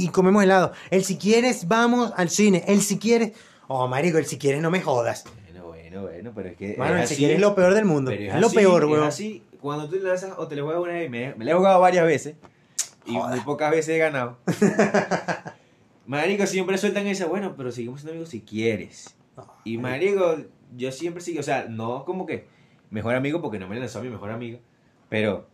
y- 0.00 0.04
y 0.04 0.08
comemos 0.08 0.42
helado. 0.42 0.72
El 0.90 1.04
si 1.04 1.16
quieres, 1.18 1.68
vamos 1.68 2.12
al 2.16 2.30
cine. 2.30 2.64
El 2.66 2.80
si 2.80 2.98
quieres. 2.98 3.32
Oh, 3.68 3.86
marico, 3.88 4.16
el 4.18 4.24
si 4.26 4.38
quieres, 4.38 4.62
no 4.62 4.70
me 4.70 4.80
jodas. 4.80 5.24
Bueno, 6.02 6.02
bueno, 6.02 6.32
bueno, 6.32 6.32
pero 6.34 6.48
es 6.48 6.56
que. 6.56 6.70
Es 6.72 6.78
el 6.78 7.06
si 7.08 7.16
quieres 7.16 7.36
es 7.36 7.42
lo 7.42 7.54
peor 7.54 7.74
del 7.74 7.84
mundo. 7.84 8.10
Pero 8.10 8.34
Es, 8.34 8.40
lo 8.40 8.46
así, 8.48 8.56
peor, 8.56 8.82
es 8.84 8.90
weón. 8.90 9.04
así, 9.04 9.42
cuando 9.60 9.88
tú 9.88 9.96
le 9.96 10.02
lanzas 10.02 10.32
o 10.36 10.48
te 10.48 10.56
le 10.56 10.62
juegas 10.62 10.82
una 10.82 10.92
vez, 10.92 11.10
me, 11.10 11.34
me 11.34 11.44
la 11.44 11.52
he 11.52 11.54
jugado 11.54 11.80
varias 11.80 12.04
veces 12.06 12.34
y 13.06 13.14
Joda. 13.14 13.30
muy 13.30 13.40
pocas 13.40 13.70
veces 13.70 13.94
he 13.94 13.98
ganado. 13.98 14.38
marico, 16.06 16.46
siempre 16.46 16.78
sueltan 16.78 17.06
esa, 17.06 17.26
bueno, 17.26 17.54
pero 17.56 17.70
seguimos 17.72 18.00
siendo 18.00 18.12
amigos 18.12 18.28
si 18.30 18.40
quieres. 18.42 19.14
Y 19.64 19.78
marico, 19.78 20.36
yo 20.76 20.92
siempre 20.92 21.22
sigo, 21.22 21.40
o 21.40 21.42
sea, 21.42 21.66
no 21.68 22.04
como 22.04 22.26
que 22.26 22.46
mejor 22.90 23.14
amigo 23.14 23.40
porque 23.40 23.58
no 23.58 23.68
me 23.68 23.78
lanzó 23.78 23.98
a 24.00 24.02
mi 24.02 24.10
mejor 24.10 24.30
amigo, 24.30 24.58
pero 25.08 25.46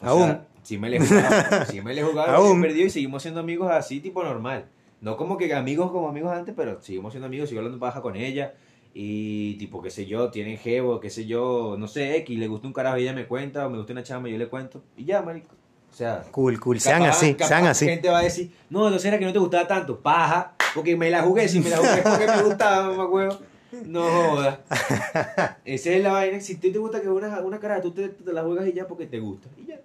Aún. 0.00 0.24
sea, 0.26 0.46
sí 0.62 0.78
me 0.78 0.88
le 0.90 0.96
he 0.96 1.00
jugado, 1.00 1.64
sí 1.66 1.80
me 1.80 1.94
le 1.94 2.00
he 2.00 2.04
jugado, 2.04 2.32
Aún. 2.36 2.60
perdido 2.60 2.86
y 2.86 2.90
seguimos 2.90 3.22
siendo 3.22 3.40
amigos 3.40 3.70
así 3.70 4.00
tipo 4.00 4.22
normal. 4.22 4.66
No 5.00 5.16
como 5.16 5.38
que 5.38 5.52
amigos 5.54 5.90
como 5.92 6.08
amigos 6.08 6.32
antes, 6.32 6.54
pero 6.54 6.80
seguimos 6.82 7.12
siendo 7.14 7.26
amigos, 7.26 7.48
sigo 7.48 7.60
hablando 7.60 7.78
paja 7.78 8.02
con 8.02 8.16
ella. 8.16 8.54
Y 8.92 9.54
tipo, 9.54 9.80
qué 9.80 9.90
sé 9.90 10.06
yo, 10.06 10.30
tienen 10.30 10.58
jevo, 10.58 10.98
qué 10.98 11.10
sé 11.10 11.26
yo, 11.26 11.76
no 11.78 11.86
sé, 11.86 12.16
X, 12.18 12.38
le 12.38 12.48
gusta 12.48 12.66
un 12.66 12.72
carajo 12.72 12.98
y 12.98 13.02
ella 13.02 13.12
me 13.12 13.26
cuenta, 13.26 13.66
o 13.66 13.70
me 13.70 13.78
gusta 13.78 13.92
una 13.92 14.02
chama 14.02 14.28
y 14.28 14.32
yo 14.32 14.38
le 14.38 14.48
cuento. 14.48 14.82
Y 14.96 15.04
ya, 15.04 15.22
marico. 15.22 15.54
O 15.90 15.94
sea, 15.94 16.24
Cool, 16.30 16.58
cool. 16.60 16.80
Sean 16.80 17.02
así, 17.02 17.36
sean 17.38 17.66
así. 17.66 17.86
gente 17.86 18.08
va 18.08 18.18
a 18.18 18.22
decir, 18.22 18.50
no, 18.68 18.86
entonces 18.86 19.06
era 19.06 19.18
que 19.18 19.24
no 19.24 19.32
te 19.32 19.38
gustaba 19.38 19.66
tanto, 19.66 19.98
paja, 20.00 20.54
porque 20.74 20.96
me 20.96 21.10
la 21.10 21.22
jugué, 21.22 21.48
si 21.48 21.60
me 21.60 21.70
la 21.70 21.76
jugué 21.78 22.02
porque 22.02 22.26
me 22.26 22.42
gustaba, 22.42 22.88
mamá 22.88 23.06
huevo. 23.06 23.38
No 23.86 24.02
jodas. 24.02 24.58
Esa 25.64 25.90
es 25.90 26.02
la 26.02 26.10
vaina. 26.12 26.40
Si 26.40 26.54
a 26.54 26.60
ti 26.60 26.72
te 26.72 26.78
gusta 26.78 27.00
que 27.00 27.08
una, 27.08 27.40
una 27.40 27.60
cara, 27.60 27.80
tú 27.80 27.92
te, 27.92 28.08
te 28.08 28.32
la 28.32 28.42
juegas 28.42 28.66
y 28.66 28.72
ya 28.72 28.88
porque 28.88 29.06
te 29.06 29.20
gusta. 29.20 29.48
Y 29.56 29.66
ya. 29.66 29.80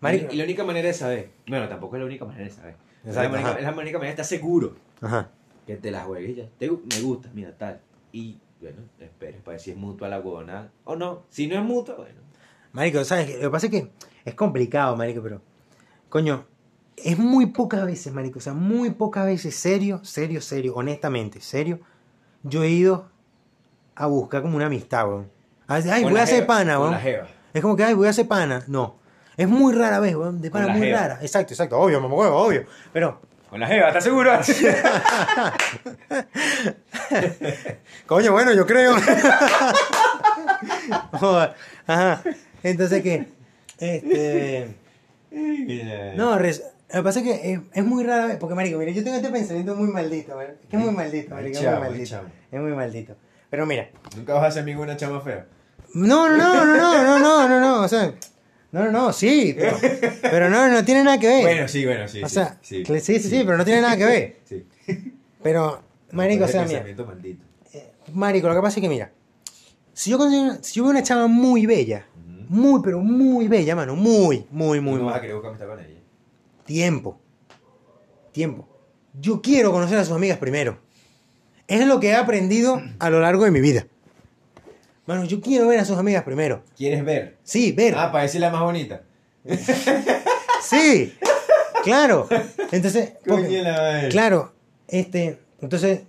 Marico. 0.00 0.32
Y 0.32 0.36
la 0.36 0.44
única 0.44 0.64
manera 0.64 0.88
de 0.88 0.94
saber. 0.94 1.30
Bueno, 1.46 1.68
tampoco 1.68 1.96
es 1.96 2.00
la 2.00 2.06
única 2.06 2.24
manera 2.24 2.44
de 2.44 2.50
saber. 2.50 2.74
Es 3.04 3.14
la, 3.14 3.28
única, 3.28 3.52
es 3.52 3.62
la 3.62 3.70
única 3.72 3.98
manera 3.98 3.98
de 3.98 4.22
estar 4.22 4.24
seguro 4.26 4.74
Ajá. 5.00 5.28
Que 5.74 5.80
te 5.80 5.90
la 5.90 6.04
juegues 6.04 6.30
y 6.30 6.34
ya. 6.34 6.48
Te 6.58 6.70
me 6.70 7.00
gusta, 7.02 7.30
mira, 7.32 7.56
tal. 7.56 7.80
Y 8.12 8.38
bueno, 8.60 8.78
esperes 8.98 9.40
para 9.40 9.52
ver 9.52 9.60
si 9.60 9.70
es 9.70 9.76
mutua 9.76 10.08
la 10.08 10.20
huevona 10.20 10.70
o 10.84 10.96
no. 10.96 11.22
Si 11.30 11.46
no 11.46 11.54
es 11.54 11.62
mutua, 11.62 11.96
bueno. 11.96 12.20
Marico, 12.72 13.04
¿sabes? 13.04 13.34
Lo 13.36 13.42
que 13.42 13.50
pasa 13.50 13.66
es 13.66 13.72
que 13.72 13.90
es 14.24 14.34
complicado, 14.34 14.96
marico, 14.96 15.22
pero... 15.22 15.40
Coño, 16.08 16.44
es 16.96 17.18
muy 17.18 17.46
pocas 17.46 17.84
veces, 17.84 18.12
marico. 18.12 18.38
O 18.38 18.42
sea, 18.42 18.52
muy 18.52 18.90
pocas 18.90 19.26
veces, 19.26 19.54
serio, 19.54 20.00
serio, 20.04 20.40
serio, 20.40 20.74
honestamente, 20.74 21.40
serio. 21.40 21.80
Yo 22.42 22.62
he 22.62 22.70
ido 22.70 23.08
a 23.94 24.06
buscar 24.06 24.42
como 24.42 24.56
una 24.56 24.66
amistad, 24.66 25.08
weón. 25.08 25.30
Ay, 25.66 26.02
Con 26.02 26.12
voy 26.12 26.20
a 26.20 26.24
hacer 26.24 26.46
pana, 26.46 26.80
weón. 26.80 26.96
Es 27.52 27.62
como 27.62 27.76
que, 27.76 27.84
ay, 27.84 27.94
voy 27.94 28.08
a 28.08 28.10
hacer 28.10 28.26
pana. 28.26 28.64
No. 28.66 28.96
Es 29.36 29.48
muy 29.48 29.72
rara 29.72 30.00
vez, 30.00 30.16
weón. 30.16 30.40
De 30.40 30.50
pana 30.50 30.68
muy 30.68 30.80
jeva. 30.80 31.00
rara. 31.00 31.18
Exacto, 31.22 31.54
exacto. 31.54 31.78
Obvio, 31.78 32.00
mamá 32.00 32.14
obvio. 32.16 32.66
Pero, 32.92 33.20
Con 33.50 33.60
la 33.60 33.66
jeva, 33.66 33.88
¿estás 33.88 34.04
seguro? 34.04 34.32
coño, 38.06 38.32
bueno, 38.32 38.52
yo 38.52 38.66
creo. 38.66 38.94
Joder. 41.12 41.54
Ajá. 41.86 42.22
Entonces, 42.62 43.02
¿qué? 43.02 43.26
Este... 43.78 44.74
No, 46.16 46.38
res- 46.38 46.62
lo 46.92 47.00
que 47.00 47.04
pasa 47.04 47.20
es 47.20 47.24
que 47.24 47.52
es, 47.52 47.60
es 47.72 47.84
muy 47.84 48.04
rara 48.04 48.26
vez, 48.26 48.36
porque 48.38 48.54
marico, 48.54 48.78
mira, 48.78 48.90
yo 48.92 49.02
tengo 49.04 49.16
este 49.16 49.30
pensamiento 49.30 49.74
muy 49.76 49.88
maldito, 49.88 50.36
¿verdad? 50.36 50.56
Es 50.60 50.66
que 50.68 50.76
es 50.76 50.82
muy 50.82 50.92
maldito, 50.92 51.34
marico, 51.34 51.58
es 51.58 51.64
muy 51.64 51.78
maldito. 51.80 52.20
Es 52.50 52.60
muy 52.60 52.72
maldito. 52.72 53.16
Pero 53.48 53.66
mira, 53.66 53.88
Nunca 54.16 54.34
vas 54.34 54.44
a 54.44 54.50
ser 54.50 54.62
amigo 54.62 54.80
de 54.80 54.84
una 54.90 54.96
chama 54.96 55.20
fea. 55.20 55.46
no, 55.94 56.28
no, 56.28 56.36
no, 56.36 56.64
no, 56.64 56.76
no, 56.76 57.04
no, 57.04 57.18
no, 57.18 57.48
no, 57.48 57.60
no, 57.60 57.82
o 57.82 57.88
sea, 57.88 58.12
no, 58.72 58.84
no, 58.84 58.90
no, 58.92 59.12
sí, 59.12 59.54
pero, 59.56 59.76
pero 60.22 60.48
no, 60.48 60.68
no 60.68 60.84
tiene 60.84 61.02
nada 61.02 61.18
que 61.18 61.26
ver. 61.26 61.42
Bueno, 61.42 61.68
sí, 61.68 61.84
bueno, 61.84 62.06
sí. 62.06 62.22
o 62.22 62.28
sí, 62.28 62.34
sea, 62.34 62.58
sí, 62.62 62.84
sí, 62.84 63.00
sí, 63.00 63.18
sí, 63.20 63.42
pero 63.44 63.56
no 63.56 63.64
tiene 63.64 63.80
nada 63.80 63.96
que 63.96 64.04
ver. 64.04 64.36
Sí. 64.44 64.66
Pero, 65.42 65.82
marico, 66.12 66.44
o 66.44 66.48
sea, 66.48 66.64
mira, 66.64 66.84
eh, 66.86 67.90
marico, 68.12 68.48
lo 68.48 68.54
que 68.54 68.60
pasa 68.60 68.78
es 68.78 68.82
que 68.82 68.88
mira, 68.88 69.10
si 69.92 70.10
yo 70.10 70.18
consigo, 70.18 70.54
si 70.62 70.74
yo 70.74 70.84
veo 70.84 70.90
una 70.90 71.02
chava 71.02 71.26
muy 71.26 71.66
bella, 71.66 72.06
muy, 72.48 72.80
pero 72.82 73.00
muy 73.00 73.48
bella, 73.48 73.74
mano, 73.74 73.96
muy, 73.96 74.46
muy, 74.50 74.80
muy, 74.80 74.94
no 74.96 75.02
muy. 75.02 75.06
vas 75.06 75.16
a 75.16 75.20
querer 75.20 75.34
buscar 75.34 75.50
amistad 75.50 75.68
con 75.68 75.80
ella. 75.80 76.00
Tiempo. 76.64 77.20
Tiempo. 78.32 78.68
Yo 79.18 79.42
quiero 79.42 79.72
conocer 79.72 79.98
a 79.98 80.04
sus 80.04 80.14
amigas 80.14 80.38
primero. 80.38 80.78
Es 81.66 81.86
lo 81.86 82.00
que 82.00 82.08
he 82.08 82.14
aprendido 82.14 82.80
a 82.98 83.10
lo 83.10 83.20
largo 83.20 83.44
de 83.44 83.50
mi 83.50 83.60
vida. 83.60 83.86
Mano, 85.06 85.24
yo 85.24 85.40
quiero 85.40 85.66
ver 85.68 85.80
a 85.80 85.84
sus 85.84 85.98
amigas 85.98 86.22
primero. 86.24 86.62
¿Quieres 86.76 87.04
ver? 87.04 87.36
Sí, 87.42 87.72
ver. 87.72 87.94
Ah, 87.96 88.12
para 88.12 88.22
decir 88.24 88.40
la 88.40 88.50
más 88.50 88.62
bonita. 88.62 89.02
Sí. 90.62 91.12
Claro. 91.82 92.28
Entonces, 92.70 93.12
porque- 93.26 93.62
la 93.62 94.08
claro, 94.10 94.52
este, 94.88 95.38
entonces, 95.60 96.00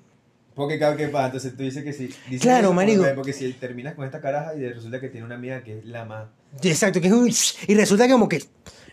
Porque 0.53 0.77
claro, 0.77 0.97
¿qué 0.97 1.07
pasa? 1.07 1.27
Entonces 1.27 1.55
tú 1.55 1.63
dices 1.63 1.83
que 1.83 1.93
sí. 1.93 2.07
Dices 2.27 2.41
Claro, 2.41 2.65
eso 2.67 2.73
marico. 2.73 3.01
Porque, 3.01 3.15
porque 3.15 3.33
si 3.33 3.51
terminas 3.53 3.95
con 3.95 4.05
esta 4.05 4.19
caraja 4.21 4.53
y 4.55 4.67
resulta 4.67 4.99
que 4.99 5.09
tiene 5.09 5.25
una 5.25 5.35
amiga 5.35 5.63
que 5.63 5.79
es 5.79 5.85
la 5.85 6.05
más... 6.05 6.27
exacto, 6.61 6.99
que 6.99 7.07
es 7.07 7.13
un 7.13 7.31
y 7.67 7.75
resulta 7.75 8.05
que 8.05 8.11
como 8.11 8.27
que 8.27 8.43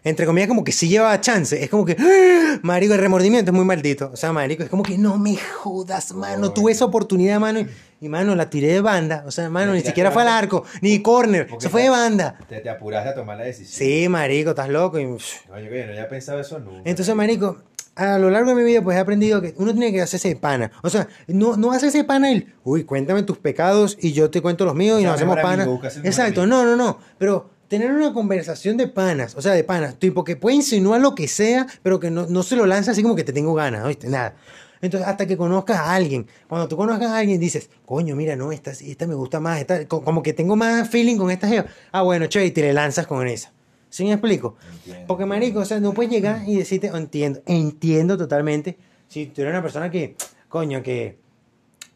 entre 0.04 0.26
comillas 0.26 0.48
como 0.48 0.64
que 0.64 0.72
sí 0.72 0.88
lleva 0.88 1.20
chance, 1.20 1.62
es 1.62 1.70
como 1.70 1.84
que 1.84 1.96
¡ah! 1.98 2.58
marico, 2.62 2.94
el 2.94 3.00
remordimiento 3.00 3.50
es 3.50 3.54
muy 3.54 3.64
maldito. 3.64 4.10
O 4.12 4.16
sea, 4.16 4.32
marico, 4.32 4.62
es 4.62 4.68
como 4.68 4.82
que 4.82 4.98
no 4.98 5.18
me 5.18 5.36
jodas, 5.36 6.12
mano, 6.12 6.52
tuve 6.52 6.72
esa 6.72 6.84
oportunidad, 6.84 7.40
mano, 7.40 7.60
y, 7.60 7.68
y, 8.00 8.08
mano 8.08 8.34
la 8.34 8.50
tiré 8.50 8.68
de 8.68 8.80
banda, 8.80 9.24
o 9.26 9.30
sea, 9.30 9.50
mano, 9.50 9.74
ni 9.74 9.80
siquiera 9.80 10.10
fue 10.10 10.22
al 10.22 10.28
arco, 10.28 10.64
ni 10.80 11.02
corner, 11.02 11.48
se 11.58 11.68
fue 11.68 11.82
de 11.82 11.90
banda. 11.90 12.38
Te, 12.48 12.60
te 12.60 12.70
apuraste 12.70 13.10
a 13.10 13.14
tomar 13.14 13.36
la 13.36 13.44
decisión. 13.44 13.88
Sí, 13.88 14.08
marico, 14.08 14.50
estás 14.50 14.68
loco. 14.68 14.98
Y... 14.98 15.04
No, 15.04 15.16
yo 15.16 15.18
no 15.48 15.90
había 15.90 16.08
pensado 16.08 16.40
eso 16.40 16.58
nunca. 16.58 16.82
Entonces, 16.84 17.14
marico, 17.14 17.58
a 17.98 18.16
lo 18.16 18.30
largo 18.30 18.50
de 18.50 18.56
mi 18.56 18.62
vida, 18.62 18.80
pues 18.80 18.96
he 18.96 19.00
aprendido 19.00 19.42
que 19.42 19.54
uno 19.56 19.72
tiene 19.72 19.92
que 19.92 20.00
hacerse 20.00 20.28
de 20.28 20.36
pana. 20.36 20.70
O 20.82 20.90
sea, 20.90 21.08
no, 21.26 21.56
no 21.56 21.72
hacerse 21.72 21.98
de 21.98 22.04
pana 22.04 22.30
el, 22.30 22.54
uy, 22.62 22.84
cuéntame 22.84 23.24
tus 23.24 23.38
pecados 23.38 23.98
y 24.00 24.12
yo 24.12 24.30
te 24.30 24.40
cuento 24.40 24.64
los 24.64 24.76
míos 24.76 25.00
y 25.00 25.02
O 25.02 25.02
sea, 25.02 25.08
nos 25.10 25.16
hacemos 25.16 25.36
pana. 25.38 25.64
amigo, 25.64 25.80
Exacto, 26.04 26.46
no, 26.46 26.64
no, 26.64 26.76
no. 26.76 26.98
Pero 27.18 27.50
tener 27.68 27.92
una 27.92 28.12
conversación 28.12 28.76
de 28.76 28.88
panas, 28.88 29.34
o 29.36 29.42
sea, 29.42 29.52
de 29.52 29.62
panas, 29.64 29.96
tipo 29.98 30.24
que 30.24 30.36
puede 30.36 30.56
insinuar 30.56 31.00
lo 31.00 31.14
que 31.14 31.28
sea, 31.28 31.66
pero 31.82 32.00
que 32.00 32.10
no, 32.10 32.26
no 32.26 32.42
se 32.42 32.56
lo 32.56 32.66
lanza 32.66 32.92
así 32.92 33.02
como 33.02 33.14
que 33.14 33.24
te 33.24 33.32
tengo 33.32 33.54
ganas, 33.54 33.84
¿oíste? 33.84 34.08
Nada. 34.08 34.34
Entonces, 34.80 35.08
hasta 35.08 35.26
que 35.26 35.36
conozcas 35.36 35.78
a 35.78 35.94
alguien. 35.94 36.26
Cuando 36.48 36.68
tú 36.68 36.76
conozcas 36.76 37.10
a 37.10 37.18
alguien, 37.18 37.40
dices, 37.40 37.68
coño, 37.84 38.14
mira, 38.14 38.36
no, 38.36 38.52
esta, 38.52 38.70
esta 38.70 39.06
me 39.08 39.14
gusta 39.14 39.40
más, 39.40 39.60
esta, 39.60 39.86
co- 39.88 40.02
como 40.04 40.22
que 40.22 40.32
tengo 40.32 40.54
más 40.56 40.88
feeling 40.88 41.16
con 41.16 41.30
esta 41.32 41.48
jeva. 41.48 41.66
Ah, 41.90 42.02
bueno, 42.02 42.26
chévere, 42.26 42.48
y 42.48 42.52
te 42.52 42.62
le 42.62 42.72
lanzas 42.72 43.06
con 43.06 43.26
esa. 43.26 43.52
¿Sí 43.90 44.04
me 44.04 44.12
explico? 44.12 44.56
Entiendo. 44.72 45.06
Porque, 45.08 45.26
marico, 45.26 45.58
o 45.60 45.64
sea, 45.64 45.80
no 45.80 45.92
puedes 45.94 46.12
llegar 46.12 46.42
y 46.46 46.56
decirte, 46.56 46.90
"Oh, 46.92 46.96
entiendo, 46.96 47.40
entiendo 47.46 48.16
totalmente. 48.16 48.78
Si 49.08 49.26
tú 49.26 49.40
eres 49.40 49.52
una 49.52 49.62
persona 49.62 49.90
que, 49.90 50.14
coño, 50.48 50.82
que, 50.82 51.18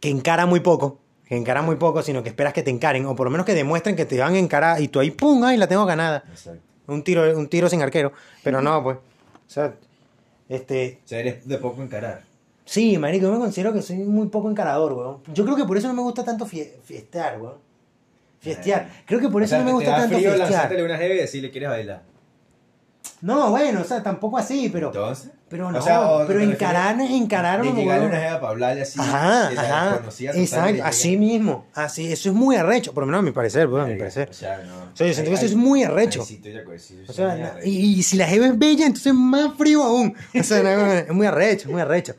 que 0.01 0.09
encara 0.09 0.45
muy 0.47 0.59
poco, 0.61 0.99
que 1.33 1.39
encara 1.39 1.63
muy 1.63 1.77
poco, 1.77 2.03
sino 2.03 2.23
que 2.23 2.29
esperas 2.29 2.53
que 2.53 2.63
te 2.63 2.71
encaren, 2.71 3.07
o 3.07 3.17
por 3.17 3.25
lo 3.27 3.31
menos 3.31 3.47
que 3.47 3.55
demuestren 3.55 3.97
que 3.97 4.05
te 4.05 4.19
van 4.19 4.35
a 4.35 4.39
encarar 4.39 4.83
y 4.83 4.89
tú 4.89 5.01
ahí, 5.01 5.11
pum, 5.11 5.43
ay, 5.45 5.57
la 5.57 5.67
tengo 5.67 5.87
ganada. 5.87 6.23
Exacto. 6.31 6.61
Un 6.89 7.03
tiro, 7.03 7.23
un 7.39 7.49
tiro 7.49 7.71
sin 7.71 7.81
arquero. 7.81 8.13
Pero 8.45 8.61
no, 8.61 8.83
pues. 8.83 8.99
O 8.99 9.01
sea, 9.47 9.73
este. 10.51 11.01
O 11.03 11.09
sea, 11.09 11.21
eres 11.21 11.49
de 11.49 11.57
poco 11.57 11.83
encarar. 11.83 12.21
Sí, 12.67 12.99
marico, 12.99 13.25
yo 13.25 13.33
me 13.33 13.39
considero 13.39 13.73
que 13.73 13.81
soy 13.81 13.97
muy 13.97 14.29
poco 14.29 14.51
encarador, 14.51 14.93
weón. 14.93 15.23
Yo 15.33 15.45
creo 15.45 15.57
que 15.57 15.65
por 15.65 15.79
eso 15.79 15.89
no 15.89 15.95
me 15.95 16.03
gusta 16.03 16.23
tanto 16.23 16.45
fie- 16.45 16.73
fiestear, 16.85 17.41
weón. 17.41 17.57
Fiestear. 18.41 18.91
Creo 19.07 19.19
que 19.19 19.31
por 19.31 19.41
O 19.41 19.45
eso 19.47 19.55
sea, 19.57 19.61
no 19.61 19.65
me 19.65 19.71
te 19.71 19.75
gusta 19.77 19.91
da 19.93 19.97
tanto 20.01 20.17
frío 20.19 20.33
fiestear. 20.35 20.83
una 20.85 20.99
jeve 20.99 21.15
y 21.15 21.19
decirle 21.19 21.51
quieres 21.51 21.71
bailar. 21.71 22.03
No, 23.23 23.49
bueno, 23.51 23.81
o 23.81 23.85
sea, 23.85 24.03
tampoco 24.03 24.37
así, 24.37 24.69
pero. 24.71 24.89
Entonces. 24.89 25.31
Pero 25.53 25.69
O 25.69 25.71
no, 25.71 25.81
sea, 25.83 26.01
¿o 26.11 26.27
pero 26.27 26.39
te 26.41 26.47
encarar, 26.47 26.99
encarar, 27.01 27.61
De 27.63 27.69
como, 27.69 27.81
llegarle 27.81 28.07
a 28.07 28.09
una 28.09 28.19
jeva 28.19 28.41
para 28.41 28.51
hablarle 28.53 28.83
así. 28.83 28.99
Ajá, 28.99 29.51
que 29.53 29.59
ajá. 29.61 30.01
Exacto, 30.35 30.83
así 30.83 31.17
mismo. 31.19 31.67
Así, 31.75 32.11
eso 32.11 32.31
es 32.31 32.35
muy 32.35 32.57
arrecho, 32.57 32.93
por 32.95 33.03
lo 33.03 33.07
menos 33.07 33.19
a 33.21 33.23
mi 33.23 33.31
parecer, 33.33 33.69
bueno, 33.69 33.85
a 33.85 33.89
mi 33.89 33.97
parecer. 33.97 34.29
O 34.31 34.33
sea, 34.33 34.59
no. 34.67 34.75
O 34.93 34.97
sea, 34.97 35.07
yo 35.07 35.13
siento 35.13 35.31
que 35.31 35.37
eso 35.37 35.45
es 35.47 35.55
muy 35.55 35.85
arrecho. 35.85 36.23
O 36.23 37.13
sea, 37.13 37.59
y, 37.63 37.99
y 37.99 38.03
si 38.03 38.17
la 38.17 38.27
jeva 38.27 38.47
es 38.47 38.59
bella, 38.59 38.87
entonces 38.87 39.13
más 39.15 39.55
frío 39.57 39.83
aún. 39.85 40.15
O 40.41 40.43
sea, 40.43 40.63
no, 40.63 40.91
es 40.93 41.13
muy 41.13 41.27
arrecho, 41.27 41.71
muy 41.71 41.81
arrecho. 41.83 42.15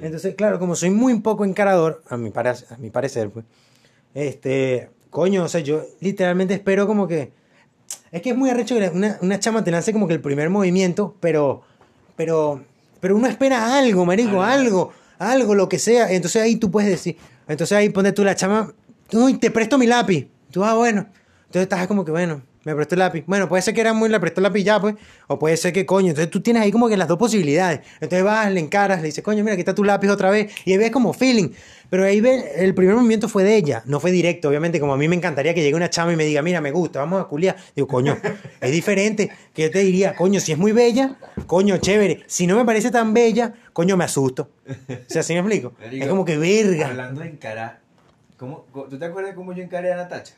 Entonces, 0.00 0.34
claro, 0.36 0.58
como 0.58 0.74
soy 0.76 0.90
muy 0.90 1.18
poco 1.20 1.44
encarador, 1.44 2.02
a 2.08 2.16
mi, 2.16 2.30
pare- 2.30 2.50
a 2.50 2.76
mi 2.78 2.90
parecer, 2.90 3.28
pues, 3.30 3.44
este, 4.14 4.90
coño, 5.10 5.44
o 5.44 5.48
sea, 5.48 5.60
yo 5.60 5.82
literalmente 6.00 6.54
espero 6.54 6.86
como 6.86 7.06
que, 7.06 7.32
es 8.12 8.22
que 8.22 8.30
es 8.30 8.36
muy 8.36 8.48
arrecho 8.50 8.76
que 8.76 8.88
una, 8.88 9.18
una 9.20 9.38
chama 9.40 9.62
te 9.64 9.70
lance 9.70 9.92
como 9.92 10.06
que 10.08 10.14
el 10.14 10.20
primer 10.20 10.48
movimiento, 10.50 11.16
pero, 11.20 11.62
pero, 12.20 12.62
pero 13.00 13.16
uno 13.16 13.26
espera 13.28 13.78
algo, 13.78 14.04
marico, 14.04 14.42
algo, 14.42 14.92
algo, 15.18 15.54
lo 15.54 15.70
que 15.70 15.78
sea, 15.78 16.12
entonces 16.12 16.42
ahí 16.42 16.56
tú 16.56 16.70
puedes 16.70 16.90
decir, 16.90 17.16
entonces 17.48 17.74
ahí 17.78 17.88
pones 17.88 18.12
tú 18.12 18.22
la 18.22 18.34
chama, 18.34 18.74
uy, 19.14 19.38
te 19.38 19.50
presto 19.50 19.78
mi 19.78 19.86
lápiz, 19.86 20.28
tú, 20.50 20.62
ah, 20.62 20.74
bueno, 20.74 21.06
entonces 21.46 21.62
estás 21.62 21.86
como 21.86 22.04
que, 22.04 22.10
bueno, 22.10 22.42
me 22.64 22.74
prestó 22.74 22.94
el 22.94 22.98
lápiz. 23.00 23.24
Bueno, 23.26 23.48
puede 23.48 23.62
ser 23.62 23.72
que 23.74 23.80
era 23.80 23.92
muy, 23.92 24.08
le 24.08 24.20
prestó 24.20 24.40
el 24.40 24.44
lápiz 24.44 24.62
ya, 24.64 24.80
pues. 24.80 24.94
O 25.28 25.38
puede 25.38 25.56
ser 25.56 25.72
que, 25.72 25.86
coño. 25.86 26.08
Entonces 26.08 26.30
tú 26.30 26.40
tienes 26.42 26.62
ahí 26.62 26.70
como 26.70 26.88
que 26.88 26.96
las 26.96 27.08
dos 27.08 27.16
posibilidades. 27.18 27.80
Entonces 27.94 28.22
vas, 28.22 28.52
le 28.52 28.60
encaras, 28.60 29.00
le 29.00 29.06
dices, 29.06 29.24
coño, 29.24 29.42
mira, 29.42 29.54
aquí 29.54 29.60
está 29.60 29.74
tu 29.74 29.84
lápiz 29.84 30.08
otra 30.10 30.30
vez. 30.30 30.52
Y 30.66 30.72
ahí 30.72 30.78
ves 30.78 30.90
como 30.90 31.12
feeling. 31.12 31.50
Pero 31.88 32.04
ahí 32.04 32.20
ve, 32.20 32.52
el 32.56 32.74
primer 32.74 32.94
movimiento 32.94 33.28
fue 33.28 33.42
de 33.44 33.56
ella. 33.56 33.82
No 33.86 33.98
fue 33.98 34.10
directo, 34.12 34.48
obviamente. 34.48 34.78
Como 34.78 34.92
a 34.94 34.96
mí 34.96 35.08
me 35.08 35.16
encantaría 35.16 35.54
que 35.54 35.62
llegue 35.62 35.74
una 35.74 35.90
chama 35.90 36.12
y 36.12 36.16
me 36.16 36.24
diga, 36.24 36.42
mira, 36.42 36.60
me 36.60 36.70
gusta, 36.70 37.00
vamos 37.00 37.20
a 37.20 37.24
culiar. 37.24 37.56
Digo, 37.74 37.88
coño, 37.88 38.16
es 38.60 38.70
diferente. 38.70 39.30
Que 39.54 39.62
yo 39.62 39.70
te 39.70 39.80
diría, 39.80 40.14
coño, 40.14 40.38
si 40.38 40.52
es 40.52 40.58
muy 40.58 40.72
bella, 40.72 41.16
coño, 41.46 41.78
chévere. 41.78 42.22
Si 42.26 42.46
no 42.46 42.56
me 42.56 42.64
parece 42.64 42.90
tan 42.90 43.12
bella, 43.14 43.54
coño, 43.72 43.96
me 43.96 44.04
asusto. 44.04 44.50
O 44.68 44.94
sea, 45.08 45.22
¿sí 45.22 45.32
me 45.32 45.40
explico? 45.40 45.72
Es 45.90 46.06
como 46.08 46.24
que 46.24 46.36
verga. 46.38 46.88
Hablando 46.88 47.22
de 47.22 47.28
encarar, 47.28 47.80
¿cómo, 48.36 48.66
co- 48.70 48.84
¿tú 48.84 48.98
te 48.98 49.06
acuerdas 49.06 49.34
cómo 49.34 49.52
yo 49.52 49.62
encaré 49.62 49.92
a 49.92 49.96
Natacha? 49.96 50.34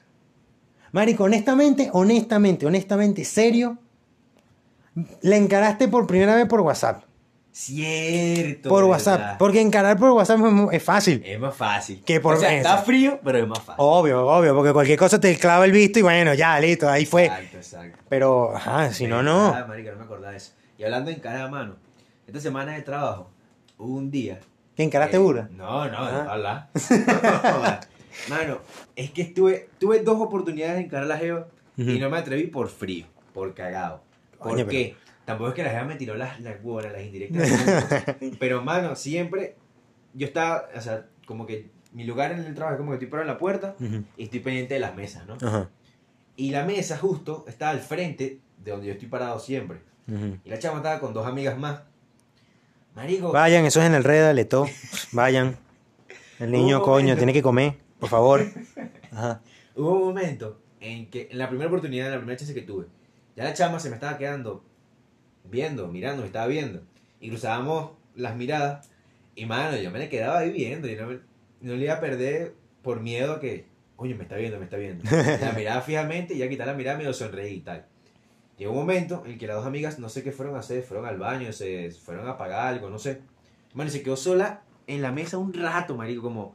Marico, 0.93 1.25
honestamente, 1.25 1.89
honestamente, 1.93 2.67
honestamente, 2.67 3.25
serio, 3.25 3.79
la 5.23 5.37
encaraste 5.37 5.89
por 5.89 6.07
primera 6.07 6.35
vez 6.37 6.47
por 6.47 6.61
WhatsApp. 6.61 7.03
Cierto. 7.51 8.69
Por 8.71 8.79
¿verdad? 8.85 8.91
WhatsApp. 8.91 9.39
Porque 9.39 9.61
encarar 9.61 9.99
por 9.99 10.11
WhatsApp 10.13 10.41
es 10.73 10.83
fácil. 10.83 11.23
Es 11.25 11.39
más 11.39 11.55
fácil. 11.55 12.03
Que 12.05 12.19
por 12.21 12.35
o 12.35 12.41
sea, 12.41 12.55
está 12.55 12.79
frío, 12.79 13.21
pero 13.23 13.39
es 13.39 13.47
más 13.47 13.59
fácil. 13.59 13.75
Obvio, 13.79 14.27
obvio, 14.27 14.55
porque 14.55 14.73
cualquier 14.73 14.99
cosa 14.99 15.21
te 15.21 15.37
clava 15.39 15.65
el 15.67 15.73
visto 15.73 15.99
y 15.99 16.03
bueno, 16.03 16.33
ya, 16.35 16.59
listo, 16.61 16.89
ahí 16.89 17.05
fue. 17.05 17.25
Exacto, 17.27 17.57
exacto. 17.59 17.99
Pero, 18.09 18.57
ajá, 18.57 18.91
si 18.93 19.07
no, 19.07 19.19
Ah, 19.19 19.23
no. 19.23 19.67
marica, 19.69 19.93
no 19.93 19.99
me 19.99 20.05
acordaba 20.05 20.31
de 20.33 20.39
eso. 20.39 20.53
Y 20.79 20.85
hablando 20.85 21.11
de 21.11 21.17
encarar 21.17 21.43
a 21.43 21.49
mano, 21.49 21.77
esta 22.27 22.41
semana 22.41 22.73
de 22.73 22.83
trabajo, 22.83 23.31
hubo 23.79 23.97
un 23.97 24.11
día. 24.11 24.41
¿Que 24.75 24.83
encaraste 24.83 25.19
burda? 25.19 25.51
No, 25.53 25.87
no, 25.91 25.99
Ah. 25.99 26.69
Mano, 28.29 28.59
es 28.97 29.11
que 29.11 29.23
estuve, 29.23 29.69
tuve 29.79 30.01
dos 30.01 30.21
oportunidades 30.21 30.77
de 30.77 30.83
encarar 30.83 31.05
a 31.05 31.09
la 31.09 31.19
Jeva 31.19 31.49
y 31.77 31.99
no 31.99 32.11
me 32.11 32.19
atreví 32.19 32.47
por 32.47 32.69
frío, 32.69 33.07
por 33.33 33.55
cagado. 33.55 34.03
¿Por 34.39 34.67
qué? 34.67 34.97
Tampoco 35.25 35.51
es 35.51 35.55
que 35.55 35.63
la 35.63 35.71
Jeva 35.71 35.85
me 35.85 35.97
tiró 35.97 36.15
las, 36.17 36.41
las 36.41 36.57
las 36.65 37.03
indirectas. 37.03 37.49
pero, 38.39 38.63
mano, 38.63 38.97
siempre 38.97 39.57
yo 40.15 40.27
estaba, 40.27 40.69
o 40.75 40.81
sea, 40.81 41.07
como 41.27 41.47
que 41.47 41.71
mi 41.93 42.05
lugar 42.05 42.33
en 42.33 42.41
el 42.41 42.55
trabajo 42.55 42.75
es 42.75 42.79
como 42.79 42.91
que 42.91 42.97
estoy 42.97 43.09
parado 43.09 43.29
en 43.29 43.35
la 43.35 43.39
puerta 43.39 43.77
y 44.17 44.25
estoy 44.25 44.41
pendiente 44.41 44.75
de 44.75 44.81
las 44.81 44.95
mesas, 44.97 45.27
¿no? 45.27 45.37
Ajá. 45.41 45.71
Y 46.37 46.51
la 46.51 46.65
mesa 46.65 46.97
justo 46.97 47.45
está 47.47 47.71
al 47.71 47.81
frente 47.81 48.41
de 48.59 48.71
donde 48.71 48.87
yo 48.87 48.93
estoy 48.93 49.09
parado 49.09 49.39
siempre. 49.39 49.81
Y 50.45 50.49
la 50.49 50.59
chama 50.59 50.79
estaba 50.79 50.99
con 50.99 51.15
dos 51.15 51.27
amigas 51.27 51.59
más. 51.59 51.81
Marico, 52.95 53.33
Vayan, 53.33 53.65
eso 53.65 53.81
es 53.81 53.87
en 53.87 53.95
el 53.95 54.05
Reda, 54.05 54.33
Leto. 54.33 54.67
Vayan. 55.13 55.57
El 56.39 56.51
niño, 56.51 56.83
coño, 56.83 56.93
momento. 56.95 57.17
tiene 57.19 57.33
que 57.33 57.43
comer, 57.43 57.77
por 58.03 58.09
favor. 58.11 58.43
Ajá. 59.13 59.41
hubo 59.77 59.93
un 59.93 60.05
momento 60.09 60.59
en 60.81 61.09
que, 61.09 61.29
en 61.31 61.39
la 61.39 61.49
primera 61.49 61.69
oportunidad, 61.69 62.07
en 62.07 62.13
la 62.15 62.19
primera 62.19 62.37
chance 62.37 62.53
que 62.53 62.63
tuve, 62.63 62.87
ya 63.37 63.45
la 63.45 63.55
chama 63.55 63.79
se 63.79 63.89
me 63.91 63.95
estaba 63.95 64.19
quedando 64.19 64.65
viendo, 65.45 65.87
mirando, 65.89 66.23
me 66.23 66.27
estaba 66.27 66.47
viendo. 66.49 66.83
Y 67.21 67.29
cruzábamos 67.31 67.93
las 68.17 68.35
miradas. 68.37 68.91
Y 69.37 69.47
mano, 69.47 69.77
yo 69.77 69.91
me 69.93 70.01
le 70.01 70.09
quedaba 70.09 70.39
ahí 70.41 70.51
viendo. 70.51 70.89
Y 70.89 70.97
no, 70.97 71.07
me- 71.07 71.21
no 71.61 71.75
le 71.77 71.85
iba 71.85 71.95
a 71.95 72.01
perder 72.01 72.55
por 72.83 73.01
miedo 73.01 73.35
a 73.35 73.41
que, 73.41 73.67
coño, 73.95 74.17
me 74.17 74.25
está 74.25 74.35
viendo, 74.37 74.59
me 74.59 74.65
está 74.65 74.77
viendo. 74.77 75.05
La 75.41 75.53
miraba 75.53 75.81
fijamente 75.83 76.35
y 76.35 76.39
ya 76.39 76.49
quitar 76.49 76.67
la 76.67 76.75
mirada 76.75 76.99
medio 76.99 77.13
sonreí 77.15 77.55
y 77.55 77.61
tal. 77.61 77.87
Llegó 78.59 78.73
un 78.73 78.79
momento 78.79 79.23
en 79.27 79.39
que 79.39 79.47
las 79.47 79.57
dos 79.57 79.67
amigas, 79.67 79.99
no 80.01 80.09
sé 80.09 80.25
qué 80.25 80.33
fueron 80.33 80.57
a 80.57 80.59
hacer, 80.59 80.83
fueron 80.83 81.07
al 81.07 81.19
baño, 81.19 81.53
se 81.53 81.91
fueron 81.93 82.29
a 82.29 82.37
pagar 82.37 82.67
algo, 82.75 82.91
no 82.91 82.99
sé. 82.99 83.21
Mano, 83.75 83.89
y 83.89 83.93
se 83.93 84.03
quedó 84.03 84.17
sola 84.17 84.63
en 84.89 85.01
la 85.01 85.13
mesa 85.13 85.39
un 85.39 85.55
rato, 85.55 85.97
marico, 85.97 86.23
como 86.23 86.55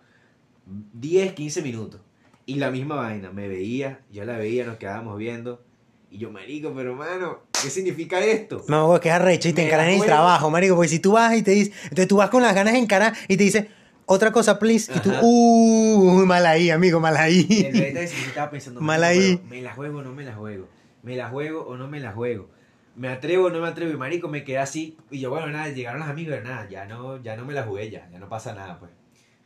10, 0.93 1.34
15 1.34 1.61
minutos. 1.61 2.01
Y 2.45 2.55
la 2.55 2.72
misma 2.72 2.95
vaina, 2.95 3.32
me 3.32 3.47
veía, 3.47 4.01
yo 4.11 4.24
la 4.24 4.38
veía, 4.38 4.65
nos 4.65 4.78
quedábamos 4.78 5.18
viendo. 5.18 5.61
Y 6.09 6.20
yo, 6.20 6.32
marico, 6.32 6.74
pero 6.74 6.95
mano, 6.95 7.41
¿qué 7.61 7.70
significa 7.70 8.24
esto? 8.24 8.63
No, 8.70 8.97
que 9.01 9.11
arrecho 9.11 9.49
y 9.49 9.53
te 9.53 9.65
encaran 9.65 9.89
en 9.89 9.99
el 9.99 10.05
trabajo, 10.05 10.49
marico. 10.49 10.76
Porque 10.76 10.88
si 10.88 10.99
tú 10.99 11.13
vas 11.13 11.36
y 11.36 11.43
te 11.43 11.51
dices, 11.51 11.74
entonces 11.84 12.07
tú 12.07 12.18
vas 12.18 12.30
con 12.30 12.41
las 12.41 12.55
ganas 12.55 12.74
de 12.74 12.80
encarar 12.80 13.13
y 13.28 13.36
te 13.36 13.43
dice, 13.43 13.70
otra 14.05 14.32
cosa, 14.32 14.57
please. 14.57 14.89
Y 14.95 14.99
tú, 15.01 15.11
uh, 15.22 16.26
mal 16.26 16.45
ahí, 16.45 16.70
amigo, 16.70 17.01
mal 17.01 17.18
ahí. 17.18 17.45
realidad 17.74 18.07
sí, 18.07 18.15
yo 18.22 18.28
estaba 18.30 18.49
pensando, 18.49 18.80
Mal 18.80 19.03
ahí. 19.03 19.41
¿me 19.49 19.61
la 19.61 19.74
juego 19.74 19.99
o 19.99 20.01
no 20.01 20.13
me 20.13 20.24
la 20.24 20.34
juego? 20.34 20.70
¿Me 21.03 21.18
la 21.18 21.28
juego 21.28 21.65
o 21.68 21.76
no 21.76 21.89
me 21.89 21.99
la 21.99 22.13
juego? 22.13 22.49
¿Me 22.95 23.09
atrevo 23.09 23.47
o 23.47 23.49
no 23.49 23.59
me 23.59 23.68
atrevo? 23.68 23.91
Y 23.91 23.97
marico, 23.97 24.30
me 24.30 24.45
quedé 24.45 24.59
así. 24.59 24.97
Y 25.11 25.20
yo, 25.20 25.30
bueno, 25.30 25.47
nada, 25.47 25.68
llegaron 25.68 25.99
los 25.99 26.09
amigos, 26.09 26.38
nada, 26.41 26.70
ya 26.70 26.86
no, 26.86 27.22
ya 27.22 27.36
no 27.36 27.43
me 27.43 27.53
la 27.53 27.63
jugué, 27.63 27.89
ya, 27.89 28.09
ya 28.09 28.18
no 28.18 28.30
pasa 28.30 28.53
nada, 28.53 28.80
pues. 28.80 28.91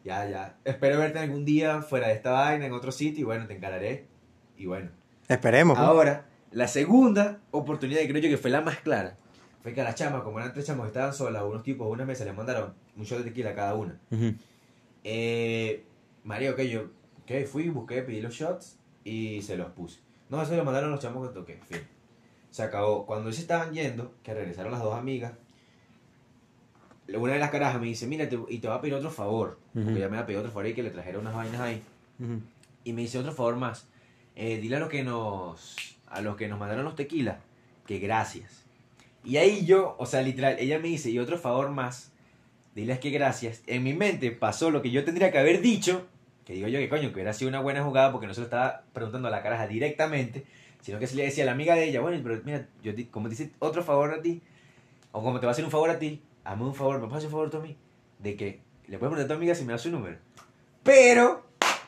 Ya, 0.03 0.27
ya. 0.29 0.57
Espero 0.65 0.97
verte 0.99 1.19
algún 1.19 1.45
día 1.45 1.81
fuera 1.81 2.07
de 2.07 2.13
esta 2.13 2.31
vaina, 2.31 2.65
en 2.65 2.73
otro 2.73 2.91
sitio, 2.91 3.21
y 3.21 3.25
bueno, 3.25 3.47
te 3.47 3.55
encararé. 3.55 4.07
Y 4.57 4.65
bueno. 4.65 4.89
Esperemos. 5.27 5.77
pues. 5.77 5.87
Ahora, 5.87 6.25
la 6.51 6.67
segunda 6.67 7.39
oportunidad, 7.51 8.01
y 8.01 8.07
creo 8.07 8.21
yo 8.21 8.29
que 8.29 8.37
fue 8.37 8.49
la 8.49 8.61
más 8.61 8.79
clara, 8.79 9.15
fue 9.61 9.73
que 9.73 9.81
a 9.81 9.83
la 9.83 9.95
chama, 9.95 10.23
como 10.23 10.39
eran 10.39 10.53
tres 10.53 10.65
chamos 10.65 10.85
que 10.85 10.87
estaban 10.87 11.13
solas, 11.13 11.43
unos 11.43 11.63
tipos, 11.63 11.87
una 11.87 12.05
mesa, 12.05 12.25
les 12.25 12.35
mandaron 12.35 12.73
un 12.97 13.03
shot 13.03 13.19
de 13.19 13.25
tequila 13.25 13.51
a 13.51 13.55
cada 13.55 13.75
una. 13.75 13.99
Ujú. 14.11 14.33
Eh, 15.03 15.85
Mario, 16.23 16.55
que 16.55 16.69
yo 16.69 16.89
que 17.25 17.45
fui, 17.45 17.69
busqué, 17.69 18.01
pedí 18.01 18.21
los 18.21 18.33
shots 18.33 18.77
y 19.03 19.41
se 19.41 19.55
los 19.55 19.71
puse. 19.71 19.99
No, 20.29 20.41
eso 20.41 20.55
lo 20.55 20.65
mandaron 20.65 20.91
los 20.91 20.99
chamos 20.99 21.27
que 21.27 21.33
toqué, 21.33 21.59
fin. 21.67 21.81
Se 22.49 22.63
acabó. 22.63 23.05
Cuando 23.05 23.29
ellos 23.29 23.39
estaban 23.39 23.73
yendo, 23.73 24.13
que 24.23 24.33
regresaron 24.33 24.71
las 24.71 24.81
dos 24.81 24.95
amigas, 24.95 25.33
una 27.17 27.33
de 27.33 27.39
las 27.39 27.49
carajas 27.51 27.79
me 27.81 27.87
dice, 27.87 28.07
mira, 28.07 28.27
te- 28.29 28.39
y 28.49 28.59
te 28.59 28.67
voy 28.67 28.77
a 28.77 28.81
pedir 28.81 28.93
otro 28.95 29.09
favor. 29.11 29.57
Ujú. 29.75 29.83
Porque 29.85 29.99
ya 29.99 30.07
me 30.09 30.17
había 30.17 30.25
pedido 30.25 30.41
otro 30.41 30.51
favor 30.51 30.67
y 30.67 30.73
que 30.73 30.83
le 30.83 30.89
trajera 30.91 31.19
unas 31.19 31.33
vainas 31.33 31.59
ahí. 31.61 31.81
Y 32.83 32.93
me 32.93 33.01
dice 33.01 33.17
otro 33.19 33.31
favor 33.33 33.55
más. 33.55 33.87
Eh, 34.35 34.57
dile 34.61 34.77
a 34.77 34.79
los 34.79 34.89
que 34.89 35.03
nos 35.03 35.75
a 36.07 36.21
los 36.21 36.35
que 36.35 36.47
nos 36.47 36.59
mandaron 36.59 36.83
los 36.85 36.95
tequilas 36.95 37.37
que 37.87 37.99
gracias. 37.99 38.63
Y 39.23 39.37
ahí 39.37 39.65
yo, 39.65 39.95
o 39.99 40.05
sea, 40.05 40.21
literal, 40.21 40.57
ella 40.59 40.77
me 40.79 40.87
dice, 40.89 41.09
y 41.09 41.19
otro 41.19 41.37
favor 41.37 41.69
más, 41.69 42.11
diles 42.75 42.99
que 42.99 43.11
gracias. 43.11 43.61
En 43.67 43.83
mi 43.83 43.93
mente 43.93 44.31
pasó 44.31 44.71
lo 44.71 44.81
que 44.81 44.91
yo 44.91 45.03
tendría 45.05 45.31
que 45.31 45.37
haber 45.39 45.61
dicho, 45.61 46.05
que 46.45 46.53
digo 46.53 46.67
yo 46.67 46.79
que 46.79 46.89
coño, 46.89 47.09
que 47.09 47.13
hubiera 47.15 47.33
sido 47.33 47.49
una 47.49 47.59
buena 47.61 47.83
jugada 47.83 48.11
porque 48.11 48.27
no 48.27 48.33
se 48.33 48.41
lo 48.41 48.45
estaba 48.45 48.83
preguntando 48.93 49.27
a 49.27 49.31
la 49.31 49.41
caraja 49.43 49.67
directamente, 49.67 50.43
sino 50.81 50.97
que 50.99 51.07
se 51.07 51.15
le 51.15 51.23
decía 51.23 51.43
a 51.43 51.45
la 51.47 51.51
amiga 51.53 51.75
de 51.75 51.85
ella, 51.89 52.01
bueno, 52.01 52.19
pero 52.23 52.41
mira, 52.43 52.67
yo 52.83 52.91
como 53.11 53.27
te 53.29 53.35
hice 53.35 53.51
otro 53.59 53.83
favor 53.83 54.11
a 54.13 54.21
ti, 54.21 54.41
o 55.11 55.21
como 55.23 55.39
te 55.39 55.45
va 55.45 55.51
a 55.51 55.53
hacer 55.53 55.65
un 55.65 55.71
favor 55.71 55.89
a 55.91 55.99
ti, 55.99 56.21
hazme 56.43 56.63
un 56.63 56.75
favor, 56.75 56.99
me 56.99 57.07
hacer 57.07 57.25
un 57.27 57.31
favor 57.31 57.61
mí, 57.61 57.77
de 58.19 58.35
que 58.35 58.61
le 58.87 58.97
puedes 58.97 59.11
preguntar 59.11 59.25
a 59.25 59.27
tu 59.27 59.33
amiga 59.33 59.55
si 59.55 59.65
me 59.65 59.73
da 59.73 59.77
su 59.77 59.89
número. 59.89 60.17
Pero 60.83 61.45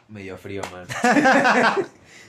me 0.07 0.21
dio 0.21 0.37
frío, 0.37 0.61
man. 0.71 0.85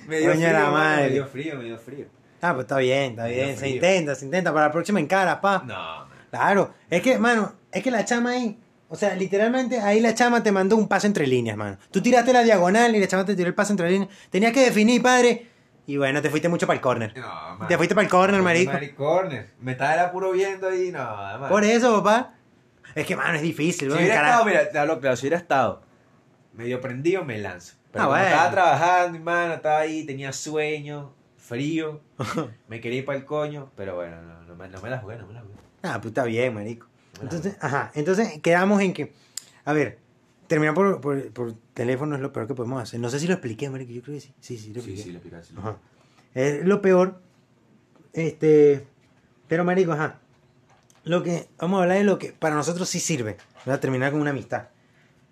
me 0.08 0.18
dio 0.18 0.32
frío, 0.32 0.52
la 0.52 0.70
madre. 0.70 1.02
me 1.04 1.10
dio 1.10 1.26
frío, 1.26 1.56
me 1.56 1.64
dio 1.64 1.78
frío. 1.78 2.06
Ah, 2.40 2.52
pues 2.54 2.64
está 2.64 2.78
bien, 2.78 3.12
está 3.12 3.26
bien. 3.26 3.56
Se 3.56 3.68
intenta, 3.68 4.14
se 4.14 4.24
intenta. 4.24 4.52
Para 4.52 4.66
la 4.66 4.72
próxima 4.72 5.00
encaras, 5.00 5.38
pa. 5.38 5.62
No, 5.66 6.06
man. 6.06 6.08
Claro. 6.30 6.74
Es 6.90 7.02
que, 7.02 7.18
mano, 7.18 7.54
es 7.72 7.82
que 7.82 7.90
la 7.90 8.04
chama 8.04 8.30
ahí. 8.30 8.58
O 8.88 8.96
sea, 8.96 9.14
literalmente 9.14 9.80
ahí 9.80 10.00
la 10.00 10.14
chama 10.14 10.42
te 10.42 10.52
mandó 10.52 10.76
un 10.76 10.88
pase 10.88 11.06
entre 11.06 11.26
líneas, 11.26 11.56
mano. 11.56 11.78
Tú 11.90 12.02
tiraste 12.02 12.32
la 12.32 12.42
diagonal 12.42 12.94
y 12.94 13.00
la 13.00 13.08
chama 13.08 13.24
te 13.24 13.34
tiró 13.34 13.48
el 13.48 13.54
pase 13.54 13.72
entre 13.72 13.90
líneas. 13.90 14.10
Tenías 14.30 14.52
que 14.52 14.64
definir, 14.64 15.02
padre. 15.02 15.50
Y 15.86 15.96
bueno, 15.98 16.22
te 16.22 16.30
fuiste 16.30 16.48
mucho 16.48 16.66
para 16.66 16.76
el 16.76 16.80
corner. 16.80 17.12
No, 17.16 17.56
man. 17.58 17.68
Te 17.68 17.76
fuiste 17.76 17.94
para 17.94 18.04
el 18.06 18.10
corner, 18.10 18.40
marico. 18.42 18.72
Marico. 18.72 18.96
corner. 19.04 19.50
Me 19.60 19.72
estaba 19.72 20.10
puro 20.10 20.32
viendo 20.32 20.68
ahí, 20.68 20.90
no, 20.90 20.98
man. 20.98 21.48
Por 21.48 21.64
eso, 21.64 22.02
papá. 22.02 22.34
Es 22.94 23.06
que, 23.06 23.16
mano, 23.16 23.34
es 23.34 23.42
difícil, 23.42 23.90
Si 23.90 23.96
hubiera 23.96 24.14
estado, 24.14 24.44
mira, 24.44 24.70
te 24.70 24.78
hablo 24.78 25.00
claro, 25.00 25.16
si 25.16 25.22
hubiera 25.26 25.36
estado 25.38 25.82
medio 26.52 26.80
prendido, 26.80 27.24
me 27.24 27.38
lanzo. 27.38 27.74
Pero 27.92 28.04
Ah, 28.04 28.06
como 28.06 28.18
bueno. 28.18 28.26
estaba 28.28 28.50
trabajando, 28.50 29.18
hermano, 29.18 29.54
estaba 29.54 29.78
ahí, 29.80 30.04
tenía 30.06 30.32
sueño, 30.32 31.12
frío, 31.36 32.00
me 32.68 32.80
quería 32.80 33.00
ir 33.00 33.04
para 33.04 33.18
el 33.18 33.24
coño, 33.24 33.70
pero 33.76 33.96
bueno, 33.96 34.22
no, 34.22 34.42
no, 34.42 34.54
me, 34.54 34.68
no 34.68 34.80
me 34.80 34.90
la 34.90 34.98
jugué, 34.98 35.16
no 35.16 35.26
me 35.26 35.34
la 35.34 35.40
jugué. 35.40 35.54
Ah, 35.82 35.94
pues 36.00 36.06
está 36.06 36.24
bien, 36.24 36.54
marico. 36.54 36.86
Entonces, 37.20 37.56
ajá. 37.60 37.90
Entonces 37.94 38.40
quedamos 38.40 38.80
en 38.80 38.92
que. 38.94 39.12
A 39.64 39.72
ver, 39.72 39.98
terminar 40.46 40.74
por, 40.74 41.00
por, 41.00 41.32
por 41.32 41.54
teléfono 41.74 42.14
es 42.16 42.20
lo 42.20 42.32
peor 42.32 42.46
que 42.46 42.54
podemos 42.54 42.82
hacer. 42.82 43.00
No 43.00 43.08
sé 43.10 43.18
si 43.20 43.26
lo 43.26 43.34
expliqué, 43.34 43.68
marico. 43.70 43.92
Yo 43.92 44.02
creo 44.02 44.14
que 44.16 44.20
sí. 44.20 44.34
Sí, 44.40 44.58
sí, 44.58 44.68
lo 44.72 44.80
Sí, 44.82 44.90
expliqué. 44.92 45.02
sí, 45.02 45.10
lo 45.12 45.18
explicaste. 45.18 45.54
Ajá. 45.58 45.76
Es 46.34 46.64
lo 46.64 46.80
peor. 46.82 47.20
Este. 48.12 48.86
Pero, 49.48 49.64
marico, 49.64 49.92
ajá. 49.92 50.20
Lo 51.04 51.22
que, 51.22 51.48
vamos 51.58 51.78
a 51.80 51.82
hablar 51.82 51.98
de 51.98 52.04
lo 52.04 52.18
que 52.18 52.32
para 52.32 52.54
nosotros 52.54 52.88
sí 52.88 53.00
sirve. 53.00 53.36
¿verdad? 53.66 53.80
Terminar 53.80 54.12
con 54.12 54.20
una 54.20 54.30
amistad. 54.30 54.68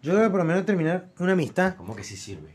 Yo 0.02 0.12
creo 0.12 0.24
que 0.24 0.30
por 0.30 0.38
lo 0.40 0.44
menos 0.44 0.66
terminar 0.66 1.08
una 1.18 1.32
amistad. 1.32 1.76
¿Cómo 1.76 1.94
que 1.96 2.04
sí 2.04 2.16
sirve? 2.16 2.50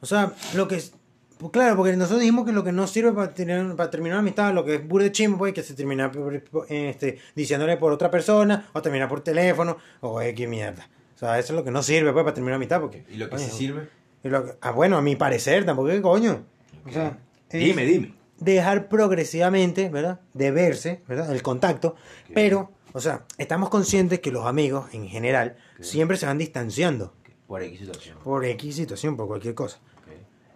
O 0.00 0.06
sea, 0.06 0.32
lo 0.54 0.68
que 0.68 0.76
es. 0.76 0.92
Pues 1.38 1.50
claro, 1.50 1.76
porque 1.76 1.96
nosotros 1.96 2.20
dijimos 2.20 2.44
que 2.46 2.52
lo 2.52 2.62
que 2.62 2.70
no 2.70 2.86
sirve 2.86 3.12
para, 3.12 3.34
tener, 3.34 3.74
para 3.74 3.90
terminar 3.90 4.16
una 4.16 4.20
amistad, 4.20 4.54
lo 4.54 4.64
que 4.64 4.76
es 4.76 4.86
burde 4.86 5.10
chimbo, 5.10 5.36
pues 5.38 5.52
que 5.52 5.64
se 5.64 5.74
termina 5.74 6.10
por- 6.12 6.42
por- 6.44 6.66
este, 6.70 7.18
diciéndole 7.34 7.76
por 7.76 7.92
otra 7.92 8.08
persona, 8.10 8.68
o 8.72 8.80
terminar 8.80 9.08
por 9.08 9.20
teléfono, 9.20 9.76
o 10.00 10.20
X 10.22 10.48
mierda. 10.48 10.88
Sea, 11.26 11.38
eso 11.38 11.52
es 11.52 11.56
lo 11.56 11.64
que 11.64 11.70
no 11.70 11.82
sirve 11.82 12.12
pues, 12.12 12.22
para 12.24 12.34
terminar 12.34 12.52
una 12.52 12.56
amistad. 12.56 12.80
Porque, 12.80 13.04
¿Y 13.10 13.16
lo 13.16 13.28
que 13.30 13.38
sí 13.38 13.50
sirve? 13.50 13.88
y 14.22 14.28
lo 14.28 14.44
que- 14.44 14.52
ah, 14.60 14.70
bueno, 14.70 14.96
a 14.96 15.02
mi 15.02 15.16
parecer, 15.16 15.64
tampoco 15.64 15.90
es 15.90 16.00
coño. 16.00 16.44
O 16.86 16.90
sea, 16.92 17.18
es 17.50 17.60
Dime, 17.64 17.84
dime. 17.84 18.14
dejar 18.38 18.88
progresivamente, 18.88 19.88
¿verdad? 19.88 20.20
De 20.34 20.50
verse, 20.50 21.02
¿verdad? 21.08 21.32
El 21.32 21.42
contacto. 21.42 21.96
Pero, 22.34 22.72
o 22.92 23.00
sea, 23.00 23.24
estamos 23.38 23.68
conscientes 23.70 24.20
que 24.20 24.30
los 24.30 24.44
amigos, 24.46 24.86
en 24.92 25.08
general, 25.08 25.56
siempre 25.80 26.16
se 26.16 26.26
van 26.26 26.38
distanciando. 26.38 27.14
Por 27.46 27.62
X 27.62 27.78
situación. 27.80 28.18
Por 28.24 28.44
X 28.44 28.74
situación, 28.76 29.16
por 29.16 29.26
cualquier 29.28 29.54
cosa. 29.54 29.78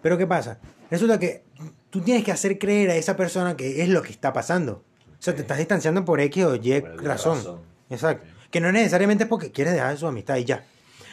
Pero 0.03 0.17
¿qué 0.17 0.27
pasa? 0.27 0.59
Resulta 0.91 1.19
que 1.19 1.43
tú 1.91 2.01
tienes 2.01 2.25
que 2.25 2.33
hacer 2.33 2.59
creer 2.59 2.91
a 2.91 2.97
esa 2.97 3.17
persona 3.17 3.57
que 3.57 3.83
es 3.83 3.89
lo 3.89 4.01
que 4.03 4.11
está 4.13 4.33
pasando. 4.33 4.85
O 5.07 5.21
sea, 5.23 5.35
te 5.35 5.43
estás 5.43 5.59
distanciando 5.59 6.05
por 6.05 6.21
X 6.21 6.45
o 6.45 6.55
Y 6.55 6.81
Por 6.81 6.91
alguna 6.91 7.09
razón. 7.09 7.37
razón. 7.39 7.61
Exacto. 7.91 8.27
Que 8.51 8.61
no 8.61 8.73
necesariamente 8.73 9.25
es 9.25 9.29
porque 9.29 9.51
quieres 9.53 9.75
dejar 9.75 9.97
su 9.99 10.07
amistad 10.07 10.37
y 10.37 10.45
ya. 10.45 10.65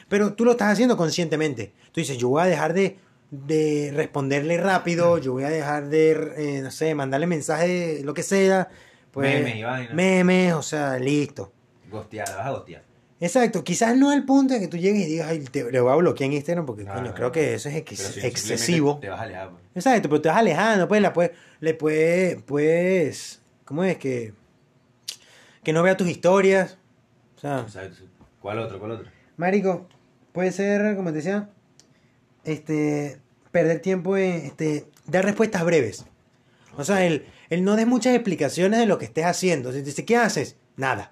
Pero 0.07 0.33
tú 0.33 0.45
lo 0.45 0.51
estás 0.51 0.71
haciendo 0.71 0.95
conscientemente. 0.97 1.73
Tú 1.91 1.99
dices, 2.01 2.17
yo 2.17 2.29
voy 2.29 2.43
a 2.43 2.45
dejar 2.45 2.73
de, 2.73 2.97
de 3.31 3.91
responderle 3.95 4.57
rápido, 4.57 5.17
yo 5.17 5.33
voy 5.33 5.43
a 5.43 5.49
dejar 5.49 5.89
de, 5.89 6.11
eh, 6.37 6.61
no 6.61 6.71
sé, 6.71 6.93
mandarle 6.95 7.27
mensajes, 7.27 8.03
lo 8.03 8.13
que 8.13 8.23
sea. 8.23 8.69
Pues, 9.11 9.33
Memes 9.33 9.55
y 9.55 9.63
vaina. 9.63 9.93
Memes, 9.93 10.53
o 10.53 10.61
sea, 10.61 10.97
listo. 10.99 11.51
Gostear, 11.89 12.27
la 12.29 12.35
vas 12.37 12.45
a 12.47 12.51
gostear. 12.51 12.83
Exacto, 13.19 13.63
quizás 13.63 13.95
no 13.95 14.11
al 14.11 14.25
punto 14.25 14.53
de 14.53 14.59
que 14.59 14.67
tú 14.67 14.75
llegues 14.77 15.03
y 15.03 15.11
digas, 15.11 15.29
ay, 15.29 15.39
te, 15.39 15.71
le 15.71 15.79
voy 15.79 15.91
a 15.91 15.95
bloquear 15.95 16.27
en 16.29 16.33
Instagram 16.33 16.65
porque, 16.65 16.83
No, 16.83 16.93
coño, 16.93 17.05
no, 17.05 17.13
creo 17.13 17.27
no. 17.27 17.31
que 17.31 17.53
eso 17.53 17.69
es 17.69 17.75
ex- 17.75 17.97
Pero 18.01 18.13
si 18.13 18.27
excesivo. 18.27 18.99
Te 18.99 19.07
vas 19.09 19.19
a 19.21 19.23
alejar. 19.23 19.49
pues. 19.51 19.63
Exacto, 19.73 20.09
pero 20.09 20.21
te 20.21 20.27
vas 20.29 20.37
alejando, 20.37 20.87
pues, 20.87 21.01
la 21.01 21.13
puedes, 21.13 21.31
le 21.61 21.73
puedes, 21.73 22.41
pues, 22.43 23.41
¿cómo 23.63 23.83
es? 23.85 23.97
Que, 23.97 24.33
que 25.63 25.73
no 25.73 25.81
vea 25.81 25.95
tus 25.97 26.09
historias. 26.09 26.77
O 27.35 27.39
sea, 27.39 27.61
Exacto. 27.61 28.03
¿Cuál 28.41 28.59
otro? 28.59 28.79
¿Cuál 28.79 28.91
otro? 28.91 29.07
marico, 29.37 29.87
puede 30.31 30.51
ser, 30.51 30.95
como 30.95 31.09
te 31.09 31.17
decía, 31.17 31.49
este, 32.43 33.19
perder 33.51 33.81
tiempo 33.81 34.17
en, 34.17 34.45
este, 34.45 34.85
dar 35.07 35.25
respuestas 35.25 35.65
breves. 35.65 36.05
O 36.77 36.83
sea, 36.83 37.05
el, 37.05 37.25
el 37.49 37.63
no 37.63 37.75
des 37.75 37.87
muchas 37.87 38.13
explicaciones 38.13 38.79
de 38.79 38.85
lo 38.85 38.97
que 38.97 39.05
estés 39.05 39.25
haciendo. 39.25 39.71
Si 39.71 39.79
te 39.79 39.85
dice, 39.85 40.05
¿qué 40.05 40.17
haces? 40.17 40.57
Nada. 40.77 41.11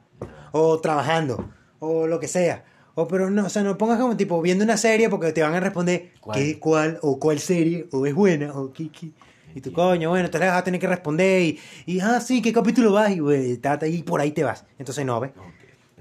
O 0.52 0.80
trabajando, 0.80 1.50
o 1.80 2.08
lo 2.08 2.20
que 2.20 2.28
sea. 2.28 2.66
O 2.96 3.08
pero 3.08 3.30
no, 3.30 3.46
o 3.46 3.50
sea, 3.50 3.64
no 3.64 3.78
pongas 3.78 4.00
como 4.00 4.16
tipo 4.16 4.40
viendo 4.42 4.64
una 4.64 4.78
serie 4.78 5.10
porque 5.10 5.32
te 5.32 5.42
van 5.42 5.56
a 5.56 5.60
responder 5.60 6.12
¿Cuál? 6.22 6.38
qué, 6.38 6.60
cuál, 6.60 7.00
o 7.02 7.20
cuál 7.20 7.40
serie, 7.40 7.88
o 7.92 8.06
es 8.06 8.14
buena, 8.14 8.54
o 8.54 8.72
qué, 8.72 8.90
qué. 8.90 9.08
Y 9.56 9.62
tú, 9.62 9.70
Entiendo. 9.70 9.74
coño, 9.82 10.10
bueno, 10.10 10.26
entonces 10.26 10.50
vas 10.50 10.60
a 10.60 10.64
tener 10.64 10.80
que 10.80 10.88
responder 10.88 11.42
y, 11.42 11.60
y 11.86 12.00
ah, 12.02 12.20
sí, 12.22 12.42
¿qué 12.42 12.52
capítulo 12.54 12.92
vas? 12.92 13.12
Y, 13.12 13.58
tata, 13.58 13.88
y 13.88 14.04
por 14.04 14.20
ahí 14.22 14.32
te 14.32 14.44
vas. 14.44 14.66
Entonces 14.78 15.06
no, 15.06 15.20
¿ves? 15.20 15.32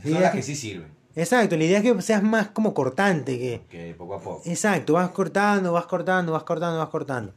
Son 0.02 0.20
las 0.20 0.30
que- 0.32 0.38
que 0.38 0.42
sí 0.42 0.56
sirven. 0.56 0.88
Exacto, 1.14 1.56
la 1.56 1.64
idea 1.64 1.78
es 1.78 1.84
que 1.84 2.00
seas 2.02 2.22
más 2.22 2.48
como 2.48 2.72
cortante, 2.72 3.38
que... 3.38 3.60
Que 3.68 3.94
poco 3.94 4.14
a 4.14 4.20
poco. 4.20 4.42
Exacto, 4.46 4.94
vas 4.94 5.10
cortando, 5.10 5.72
vas 5.72 5.84
cortando, 5.86 6.32
vas 6.32 6.42
cortando, 6.44 6.78
vas 6.78 6.88
cortando. 6.88 7.34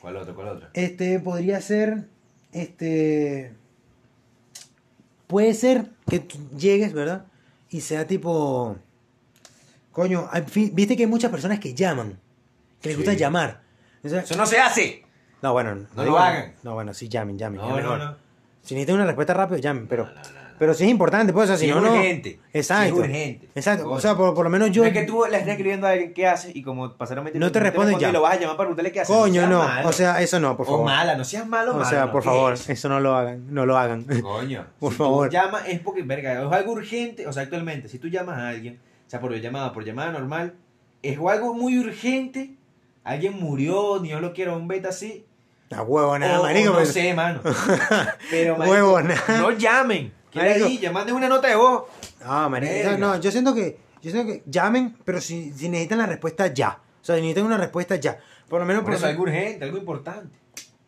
¿Cuál 0.00 0.16
otro? 0.16 0.34
¿Cuál 0.34 0.48
otro? 0.48 0.68
Este 0.74 1.18
podría 1.20 1.60
ser, 1.60 2.08
este, 2.52 3.52
puede 5.26 5.54
ser 5.54 5.90
que 6.08 6.20
tú 6.20 6.36
llegues, 6.56 6.92
¿verdad? 6.92 7.26
Y 7.70 7.80
sea 7.80 8.06
tipo, 8.06 8.76
coño, 9.92 10.28
viste 10.72 10.96
que 10.96 11.04
hay 11.04 11.08
muchas 11.08 11.30
personas 11.30 11.58
que 11.60 11.74
llaman, 11.74 12.18
que 12.80 12.88
les 12.90 12.96
gusta 12.96 13.14
llamar. 13.14 13.62
O 14.04 14.08
sea, 14.08 14.20
¡Eso 14.20 14.36
no 14.36 14.46
se 14.46 14.58
hace! 14.58 15.04
no, 15.42 15.52
bueno, 15.52 15.86
No 15.94 16.04
lo 16.04 16.18
hagan. 16.18 16.54
No, 16.62 16.74
bueno, 16.74 16.92
sí 16.94 17.08
llamen, 17.08 17.38
llamen. 17.38 17.60
No, 17.60 17.78
es 17.78 17.84
no, 17.84 17.96
no. 17.98 18.16
Si 18.62 18.74
necesitan 18.74 18.96
una 18.96 19.06
respuesta 19.06 19.32
rápido, 19.34 19.58
llamen, 19.58 19.86
pero, 19.88 20.06
no. 20.06 20.35
Pero 20.58 20.74
sí 20.74 20.84
es 20.84 20.90
importante, 20.90 21.32
pues, 21.32 21.48
sea, 21.48 21.56
si 21.56 21.66
no, 21.68 21.76
es 21.78 21.82
no. 21.82 21.92
urgente. 21.92 22.40
Exacto. 22.52 22.94
Si 22.96 23.00
es 23.00 23.08
urgente. 23.08 23.48
Exacto, 23.54 23.90
o 23.90 24.00
sea, 24.00 24.16
por, 24.16 24.34
por 24.34 24.44
lo 24.44 24.50
menos 24.50 24.70
yo. 24.70 24.82
No 24.82 24.88
es 24.88 24.94
que 24.94 25.02
tú 25.04 25.24
le 25.30 25.36
estás 25.36 25.50
escribiendo 25.50 25.86
a 25.86 25.90
alguien 25.90 26.12
qué 26.14 26.26
hace 26.26 26.50
y 26.54 26.62
como 26.62 26.92
pasaron 26.94 27.24
20 27.24 27.38
No 27.38 27.52
te 27.52 27.60
responde 27.60 27.96
ya. 27.98 28.08
y 28.08 28.12
lo 28.12 28.22
vas 28.22 28.34
a 28.36 28.40
llamar 28.40 28.56
para 28.56 28.66
preguntarle 28.68 28.92
qué 28.92 29.00
hace. 29.00 29.12
Coño, 29.12 29.46
no, 29.46 29.58
malo. 29.62 29.88
o 29.88 29.92
sea, 29.92 30.20
eso 30.22 30.40
no, 30.40 30.56
por 30.56 30.66
favor. 30.66 30.80
O 30.80 30.84
mala, 30.84 31.14
no 31.16 31.24
seas 31.24 31.46
malo, 31.46 31.76
O 31.76 31.84
sea, 31.84 32.06
no, 32.06 32.12
por 32.12 32.22
¿qué 32.22 32.28
favor, 32.28 32.52
es? 32.54 32.68
eso 32.68 32.88
no 32.88 33.00
lo 33.00 33.14
hagan, 33.14 33.52
no 33.52 33.66
lo 33.66 33.76
hagan. 33.76 34.04
Coño, 34.22 34.66
Por 34.78 34.92
si 34.92 34.98
favor. 34.98 35.28
tú 35.28 35.32
llamas 35.32 35.62
es 35.68 35.80
porque, 35.80 36.02
verga, 36.02 36.32
es 36.46 36.52
algo 36.52 36.72
urgente, 36.72 37.26
o 37.26 37.32
sea, 37.32 37.42
actualmente, 37.44 37.88
si 37.88 37.98
tú 37.98 38.08
llamas 38.08 38.38
a 38.38 38.48
alguien, 38.48 38.78
o 39.06 39.10
sea, 39.10 39.20
por 39.20 39.32
llamada, 39.34 39.72
por 39.72 39.84
llamada 39.84 40.12
normal, 40.12 40.54
es 41.02 41.18
algo 41.18 41.54
muy 41.54 41.78
urgente, 41.78 42.54
alguien 43.04 43.34
murió, 43.38 43.98
Dios 44.00 44.20
lo 44.20 44.32
quiera, 44.32 44.56
un 44.56 44.66
beta 44.66 44.88
así, 44.88 45.24
A 45.70 45.82
huevo, 45.82 46.18
nada, 46.18 46.40
o, 46.40 46.42
marico. 46.44 46.70
no 46.70 46.74
pues. 46.76 46.92
sé, 46.92 47.12
mano. 47.14 47.40
Pero, 48.30 48.56
marico, 48.56 48.72
Huevo, 48.74 49.02
nada. 49.02 49.38
no 49.38 49.50
llamen, 49.52 50.12
Marico. 50.36 50.66
ahí, 50.66 50.88
manden 50.92 51.14
una 51.14 51.28
nota 51.28 51.48
de 51.48 51.56
voz. 51.56 51.84
Ah, 52.24 52.48
marico. 52.48 52.72
Verga. 52.72 52.98
No, 52.98 53.20
yo 53.20 53.30
siento 53.30 53.54
que, 53.54 53.78
yo 54.02 54.10
siento 54.10 54.32
que 54.32 54.42
llamen, 54.46 54.96
pero 55.04 55.20
si, 55.20 55.52
si 55.52 55.68
necesitan 55.68 55.98
la 55.98 56.06
respuesta 56.06 56.46
ya. 56.48 56.80
O 57.00 57.04
sea, 57.04 57.16
si 57.16 57.22
necesitan 57.22 57.46
una 57.46 57.56
respuesta 57.56 57.96
ya. 57.96 58.18
Por 58.48 58.60
lo 58.60 58.66
menos 58.66 58.84
Por 58.84 58.94
eso 58.94 59.06
algo 59.06 59.22
urgente, 59.24 59.64
algo 59.64 59.78
importante. 59.78 60.36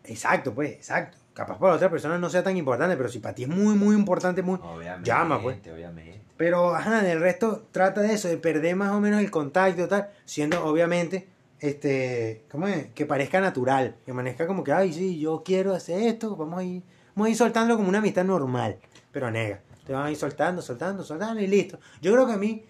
Exacto, 0.04 0.54
pues, 0.54 0.72
exacto. 0.72 1.18
Capaz 1.34 1.58
para 1.58 1.74
otra 1.74 1.88
persona 1.90 2.18
no 2.18 2.28
sea 2.30 2.42
tan 2.42 2.56
importante, 2.56 2.96
pero 2.96 3.08
si 3.08 3.20
para 3.20 3.34
ti 3.34 3.44
es 3.44 3.48
muy, 3.48 3.76
muy 3.76 3.94
importante, 3.94 4.42
muy. 4.42 4.58
Obviamente, 4.62 5.08
Llama, 5.08 5.40
pues. 5.40 5.58
obviamente. 5.72 6.20
Pero, 6.36 6.74
ajá, 6.74 7.02
del 7.02 7.20
resto 7.20 7.66
trata 7.70 8.00
de 8.00 8.14
eso, 8.14 8.28
de 8.28 8.36
perder 8.38 8.74
más 8.76 8.92
o 8.92 9.00
menos 9.00 9.20
el 9.20 9.30
contacto 9.30 9.86
tal, 9.86 10.10
siendo 10.24 10.64
obviamente, 10.64 11.28
este, 11.60 12.44
¿cómo 12.50 12.66
es? 12.68 12.86
Que 12.94 13.06
parezca 13.06 13.40
natural, 13.40 13.96
que 14.04 14.14
parezca 14.14 14.46
como 14.46 14.64
que, 14.64 14.72
ay, 14.72 14.92
sí, 14.92 15.18
yo 15.18 15.42
quiero 15.44 15.74
hacer 15.74 16.02
esto, 16.02 16.36
vamos 16.36 16.60
a 16.60 16.62
ir, 16.64 16.82
vamos 17.14 17.26
a 17.26 17.30
ir 17.30 17.36
soltando 17.36 17.76
como 17.76 17.88
una 17.88 17.98
amistad 17.98 18.24
normal, 18.24 18.78
pero 19.12 19.30
nega, 19.30 19.60
te 19.86 19.92
van 19.92 20.06
a 20.06 20.10
ir 20.10 20.16
soltando, 20.16 20.62
soltando, 20.62 21.02
soltando 21.02 21.40
y 21.40 21.46
listo. 21.46 21.78
Yo 22.00 22.12
creo 22.12 22.26
que 22.26 22.34
a 22.34 22.36
mí, 22.36 22.64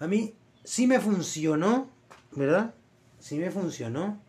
a 0.00 0.06
mí 0.06 0.34
sí 0.64 0.86
me 0.86 0.98
funcionó, 0.98 1.88
¿verdad? 2.32 2.74
Sí 3.20 3.38
me 3.38 3.50
funcionó. 3.50 4.20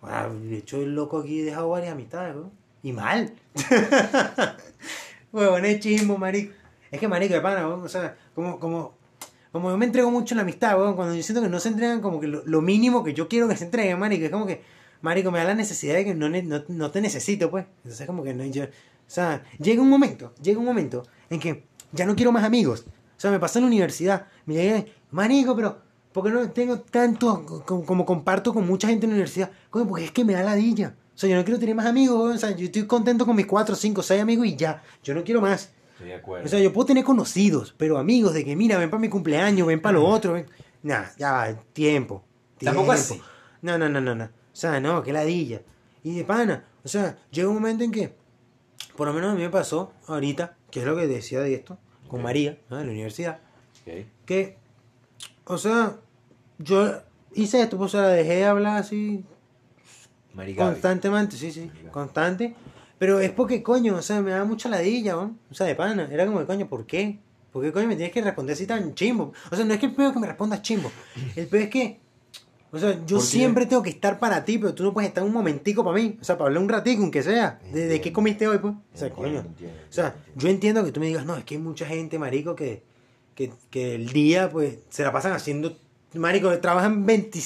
Bueno, 0.00 0.34
de 0.34 0.58
hecho, 0.58 0.78
el 0.78 0.94
loco 0.94 1.20
aquí 1.20 1.40
he 1.40 1.44
dejado 1.44 1.68
varias 1.68 1.92
amistades. 1.92 2.36
Y 2.82 2.92
mal. 2.92 3.34
Huevón, 5.32 5.64
es 5.66 5.80
chismo, 5.80 6.16
marico. 6.16 6.54
Es 6.90 6.98
que, 6.98 7.06
marico, 7.06 7.34
de 7.34 7.40
pana, 7.40 7.68
o 7.68 7.88
sea, 7.88 8.16
como, 8.34 8.58
como, 8.58 8.94
como 9.52 9.70
yo 9.70 9.76
me 9.76 9.84
entrego 9.84 10.10
mucho 10.10 10.34
en 10.34 10.38
la 10.38 10.42
amistad, 10.42 10.78
weón, 10.78 10.96
cuando 10.96 11.14
yo 11.14 11.22
siento 11.22 11.42
que 11.42 11.48
no 11.48 11.60
se 11.60 11.68
entregan 11.68 12.00
como 12.00 12.18
que 12.18 12.26
lo, 12.26 12.42
lo 12.46 12.62
mínimo 12.62 13.04
que 13.04 13.14
yo 13.14 13.28
quiero 13.28 13.46
que 13.46 13.56
se 13.56 13.64
entreguen, 13.64 13.98
marico, 13.98 14.24
es 14.24 14.30
como 14.30 14.46
que, 14.46 14.62
marico, 15.02 15.30
me 15.30 15.38
da 15.38 15.44
la 15.44 15.54
necesidad 15.54 15.94
de 15.94 16.04
que 16.04 16.14
no, 16.14 16.28
no, 16.28 16.64
no 16.66 16.90
te 16.90 17.00
necesito, 17.00 17.50
pues. 17.50 17.66
Entonces, 17.84 18.06
como 18.06 18.24
que 18.24 18.34
no, 18.34 18.44
yo, 18.46 18.64
o 19.10 19.12
sea, 19.12 19.42
llega 19.58 19.82
un 19.82 19.90
momento, 19.90 20.32
llega 20.40 20.60
un 20.60 20.64
momento 20.64 21.02
en 21.30 21.40
que 21.40 21.64
ya 21.90 22.06
no 22.06 22.14
quiero 22.14 22.30
más 22.30 22.44
amigos. 22.44 22.84
O 22.86 23.20
sea, 23.20 23.32
me 23.32 23.40
pasó 23.40 23.58
en 23.58 23.64
la 23.64 23.66
universidad, 23.66 24.28
me 24.46 24.54
llegué, 24.54 24.94
marico, 25.10 25.56
pero, 25.56 25.80
¿por 26.12 26.22
qué 26.22 26.30
no 26.30 26.48
tengo 26.50 26.78
tanto 26.78 27.44
como, 27.66 27.84
como 27.84 28.06
comparto 28.06 28.54
con 28.54 28.64
mucha 28.64 28.86
gente 28.86 29.06
en 29.06 29.10
la 29.10 29.14
universidad? 29.14 29.50
Coño, 29.68 29.88
porque 29.88 30.04
es 30.04 30.12
que 30.12 30.24
me 30.24 30.34
da 30.34 30.44
ladilla. 30.44 30.94
O 31.12 31.18
sea, 31.18 31.28
yo 31.28 31.34
no 31.34 31.44
quiero 31.44 31.58
tener 31.58 31.74
más 31.74 31.86
amigos, 31.86 32.36
o 32.36 32.38
sea, 32.38 32.54
yo 32.54 32.66
estoy 32.66 32.86
contento 32.86 33.26
con 33.26 33.34
mis 33.34 33.46
cuatro, 33.46 33.74
cinco, 33.74 34.00
seis 34.00 34.22
amigos 34.22 34.46
y 34.46 34.54
ya. 34.54 34.80
Yo 35.02 35.12
no 35.12 35.24
quiero 35.24 35.40
más. 35.40 35.70
Estoy 35.94 36.10
de 36.10 36.14
acuerdo. 36.14 36.46
O 36.46 36.48
sea, 36.48 36.60
yo 36.60 36.72
puedo 36.72 36.86
tener 36.86 37.02
conocidos, 37.02 37.74
pero 37.76 37.98
amigos 37.98 38.32
de 38.32 38.44
que, 38.44 38.54
mira, 38.54 38.78
ven 38.78 38.90
para 38.90 39.00
mi 39.00 39.08
cumpleaños, 39.08 39.66
ven 39.66 39.82
para 39.82 39.98
lo 39.98 40.06
otro, 40.06 40.34
ven. 40.34 40.46
Nah, 40.84 41.06
ya 41.18 41.32
va, 41.32 41.48
tiempo. 41.72 42.22
Tampoco 42.60 42.94
tiempo. 42.94 43.14
así. 43.14 43.20
No, 43.60 43.76
no, 43.76 43.88
no, 43.88 44.00
no, 44.00 44.14
no. 44.14 44.24
O 44.24 44.28
sea, 44.52 44.78
no, 44.78 45.02
que 45.02 45.12
ladilla. 45.12 45.62
Y 46.04 46.14
de 46.14 46.22
pana, 46.22 46.64
o 46.84 46.88
sea, 46.88 47.18
llega 47.32 47.48
un 47.48 47.54
momento 47.56 47.82
en 47.82 47.90
que, 47.90 48.20
por 49.00 49.08
lo 49.08 49.14
menos 49.14 49.30
a 49.30 49.34
mí 49.34 49.40
me 49.40 49.48
pasó 49.48 49.94
ahorita, 50.08 50.58
que 50.70 50.80
es 50.80 50.84
lo 50.84 50.94
que 50.94 51.06
decía 51.06 51.40
de 51.40 51.54
esto, 51.54 51.78
con. 52.06 52.20
María, 52.20 52.58
¿no? 52.68 52.76
de 52.76 52.84
la 52.84 52.90
universidad, 52.90 53.38
que, 54.26 54.58
o 55.46 55.56
sea, 55.56 55.96
yo 56.58 57.00
hice 57.34 57.62
esto, 57.62 57.78
pues, 57.78 57.94
o 57.94 57.98
sea, 57.98 58.08
dejé 58.08 58.34
de 58.34 58.44
hablar 58.44 58.76
así 58.76 59.24
constantemente, 60.54 61.38
sí, 61.38 61.50
sí, 61.50 61.70
constante. 61.90 62.54
Pero 62.98 63.20
es 63.20 63.30
porque, 63.30 63.62
coño, 63.62 63.96
o 63.96 64.02
sea, 64.02 64.20
me 64.20 64.32
da 64.32 64.44
mucha 64.44 64.68
ladilla, 64.68 65.14
¿no? 65.14 65.34
O 65.50 65.54
sea, 65.54 65.66
de 65.66 65.74
pana. 65.74 66.06
Era 66.12 66.26
como, 66.26 66.40
de, 66.40 66.44
coño, 66.44 66.68
¿por 66.68 66.84
qué? 66.84 67.20
¿Por 67.54 67.62
qué, 67.62 67.72
coño, 67.72 67.88
me 67.88 67.96
tienes 67.96 68.12
que 68.12 68.20
responder 68.20 68.52
así 68.52 68.66
tan 68.66 68.94
chimbo? 68.94 69.32
O 69.50 69.56
sea, 69.56 69.64
no 69.64 69.72
es 69.72 69.80
que 69.80 69.86
el 69.86 69.94
peor 69.94 70.08
es 70.08 70.12
que 70.12 70.20
me 70.20 70.26
respondas 70.26 70.60
chimbo. 70.60 70.92
El 71.36 71.46
peor 71.46 71.62
es 71.62 71.70
que, 71.70 72.00
o 72.72 72.78
sea, 72.78 72.98
yo 73.06 73.20
siempre 73.20 73.66
tengo 73.66 73.82
que 73.82 73.90
estar 73.90 74.18
para 74.18 74.44
ti, 74.44 74.58
pero 74.58 74.74
tú 74.74 74.82
no 74.84 74.92
puedes 74.92 75.08
estar 75.08 75.24
un 75.24 75.32
momentico 75.32 75.82
para 75.84 75.96
mí. 75.96 76.18
O 76.20 76.24
sea, 76.24 76.36
para 76.38 76.48
hablar 76.48 76.62
un 76.62 76.68
ratico, 76.68 77.02
aunque 77.02 77.22
sea. 77.22 77.58
¿De, 77.72 77.86
de 77.86 78.00
qué 78.00 78.12
comiste 78.12 78.46
hoy, 78.46 78.58
pues? 78.58 78.74
O 78.74 78.96
sea, 78.96 79.08
Entiendo, 79.08 79.40
coño. 79.40 79.50
entiendo, 79.50 79.76
O 79.88 79.92
sea, 79.92 80.14
yo 80.36 80.48
entiendo 80.48 80.84
que 80.84 80.92
tú 80.92 81.00
me 81.00 81.06
digas, 81.06 81.26
no, 81.26 81.36
es 81.36 81.44
que 81.44 81.56
hay 81.56 81.60
mucha 81.60 81.86
gente, 81.86 82.18
marico, 82.18 82.54
que, 82.54 82.82
que, 83.34 83.52
que 83.70 83.94
el 83.96 84.12
día, 84.12 84.50
pues, 84.50 84.78
se 84.88 85.02
la 85.02 85.12
pasan 85.12 85.32
haciendo, 85.32 85.76
marico, 86.14 86.56
trabajan 86.60 87.04
20 87.06 87.40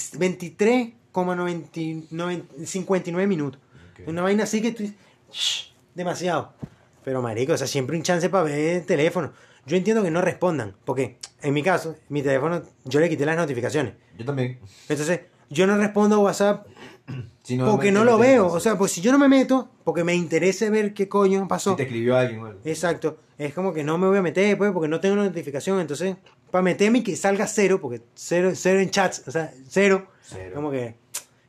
23,59 1.13 3.27
minutos. 3.27 3.61
Ok. 3.93 4.09
Una 4.09 4.23
vaina 4.23 4.45
así 4.45 4.61
que 4.61 4.73
tú 4.73 4.83
dices, 4.83 4.97
"Shh, 5.33 5.73
demasiado. 5.95 6.53
Pero 7.05 7.23
marico, 7.23 7.53
o 7.53 7.57
sea, 7.57 7.67
siempre 7.67 7.97
un 7.97 8.03
chance 8.03 8.29
para 8.29 8.45
ver 8.45 8.77
el 8.77 8.87
teléfono. 8.87 9.33
Yo 9.67 9.77
entiendo 9.77 10.03
que 10.03 10.11
no 10.11 10.21
respondan, 10.21 10.75
porque 10.85 11.19
en 11.43 11.55
mi 11.55 11.63
caso, 11.63 11.97
mi 12.09 12.23
teléfono, 12.23 12.63
yo 12.85 13.01
le 13.01 13.09
quité 13.09 13.25
las 13.25 13.37
notificaciones. 13.37 13.95
Yo 14.19 14.25
también. 14.25 14.59
Entonces, 14.89 15.21
yo 15.51 15.67
no 15.67 15.77
respondo 15.77 16.17
a 16.17 16.19
WhatsApp 16.21 16.67
Si 17.43 17.59
porque 17.59 17.93
me 17.93 17.99
no 17.99 18.05
lo 18.05 18.19
veo. 18.19 18.47
O 18.47 18.59
sea, 18.59 18.79
pues 18.79 18.93
si 18.93 19.03
yo 19.03 19.13
no 19.13 19.19
me 19.19 19.29
meto, 19.29 19.69
porque 19.85 20.03
me 20.03 20.15
interesa 20.15 20.69
ver 20.71 20.95
qué 20.95 21.09
coño 21.09 21.47
pasó. 21.47 21.73
Si 21.73 21.77
te 21.77 21.83
escribió 21.83 22.17
alguien 22.17 22.41
o 22.41 22.47
algo. 22.47 22.61
Exacto. 22.65 23.19
Es 23.37 23.53
como 23.53 23.75
que 23.75 23.85
no 23.85 23.99
me 23.99 24.07
voy 24.07 24.17
a 24.17 24.23
meter, 24.23 24.57
pues, 24.57 24.73
porque 24.73 24.89
no 24.89 25.01
tengo 25.01 25.17
notificación. 25.17 25.81
Entonces, 25.81 26.17
para 26.51 26.63
meterme 26.63 26.99
y 26.99 27.03
que 27.03 27.17
salga 27.17 27.47
cero, 27.47 27.81
porque 27.83 28.01
cero, 28.15 28.53
cero 28.55 28.81
en 28.81 28.91
chats, 28.91 29.25
o 29.27 29.31
sea, 29.31 29.53
cero. 29.69 30.07
Cero. 30.23 30.53
Como 30.55 30.71
que, 30.71 30.95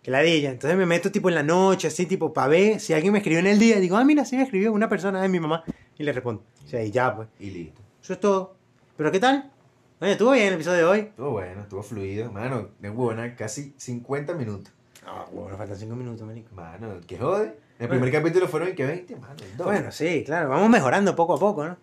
que 0.02 0.12
ladilla. 0.12 0.52
Entonces 0.52 0.78
me 0.78 0.86
meto 0.86 1.12
tipo 1.12 1.30
en 1.30 1.36
la 1.36 1.44
noche, 1.44 1.88
así, 1.88 2.06
tipo, 2.06 2.34
para 2.34 2.50
ver 2.50 2.80
si 2.82 2.92
alguien 2.92 3.14
me 3.14 3.20
escribió 3.20 3.40
en 3.40 3.48
el 3.48 3.60
día. 3.60 3.80
Digo, 3.80 3.96
ah, 3.96 4.04
mira, 4.04 4.26
sí 4.26 4.36
me 4.36 4.44
escribió 4.44 4.74
una 4.74 4.90
persona, 4.90 5.24
es 5.24 5.32
mi 5.32 5.40
mamá. 5.40 5.64
Y 5.98 6.04
le 6.04 6.12
respondo. 6.12 6.44
O 6.66 6.68
sea, 6.68 6.84
y 6.84 6.92
ya, 6.92 7.16
pues. 7.16 7.30
Y 7.40 7.52
listo. 7.52 7.85
Eso 8.06 8.14
es 8.14 8.20
todo. 8.20 8.54
¿Pero 8.98 9.12
qué 9.12 9.20
tal? 9.20 9.52
Oye, 10.00 10.12
estuvo 10.12 10.30
bien 10.30 10.50
el 10.50 10.54
episodio 10.54 10.78
de 10.78 10.84
hoy. 10.84 11.00
Estuvo 11.00 11.32
bueno, 11.32 11.62
estuvo 11.62 11.82
fluido. 11.82 12.32
Mano, 12.32 12.70
de 12.78 12.90
buena, 12.90 13.36
casi 13.36 13.74
50 13.78 14.36
minutos. 14.36 14.72
Ah, 15.08 15.26
bueno, 15.32 15.58
faltan 15.58 15.76
cinco 15.76 15.96
minutos, 15.96 16.22
marico. 16.22 16.54
Mano, 16.54 17.00
que 17.08 17.18
jode. 17.18 17.58
El 17.80 17.90
primer 17.90 18.12
capítulo 18.12 18.48
fueron 18.48 18.76
que 18.76 18.86
20, 18.86 19.16
mano. 19.16 19.34
Bueno, 19.58 19.92
sí, 19.92 20.24
claro, 20.24 20.50
vamos 20.50 20.70
mejorando 20.70 21.16
poco 21.16 21.34
a 21.34 21.40
poco, 21.40 21.66
¿no? 21.66 21.78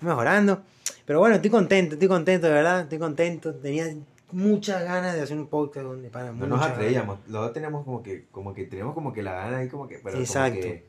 Mejorando. 0.00 0.62
Pero 1.04 1.18
bueno, 1.18 1.34
estoy 1.36 1.50
contento, 1.50 1.96
estoy 1.96 2.08
contento, 2.08 2.46
de 2.46 2.52
verdad, 2.54 2.80
estoy 2.80 2.98
contento. 2.98 3.54
Tenía 3.56 3.94
muchas 4.32 4.82
ganas 4.84 5.16
de 5.16 5.20
hacer 5.20 5.36
un 5.36 5.48
podcast 5.48 5.84
donde 5.84 6.08
para 6.08 6.32
no 6.32 6.46
nos 6.46 6.62
atrevíamos. 6.62 7.18
Los 7.28 7.42
dos 7.42 7.52
teníamos 7.52 7.84
como 7.84 8.02
que, 8.02 8.24
como 8.30 8.54
que 8.54 8.64
teníamos 8.64 8.94
como 8.94 9.12
que 9.12 9.22
la 9.22 9.34
gana 9.34 9.58
ahí, 9.58 9.68
como 9.68 9.86
que, 9.86 9.98
pero 10.02 10.16
Exacto. 10.16 10.60
como 10.60 10.72
que, 10.72 10.86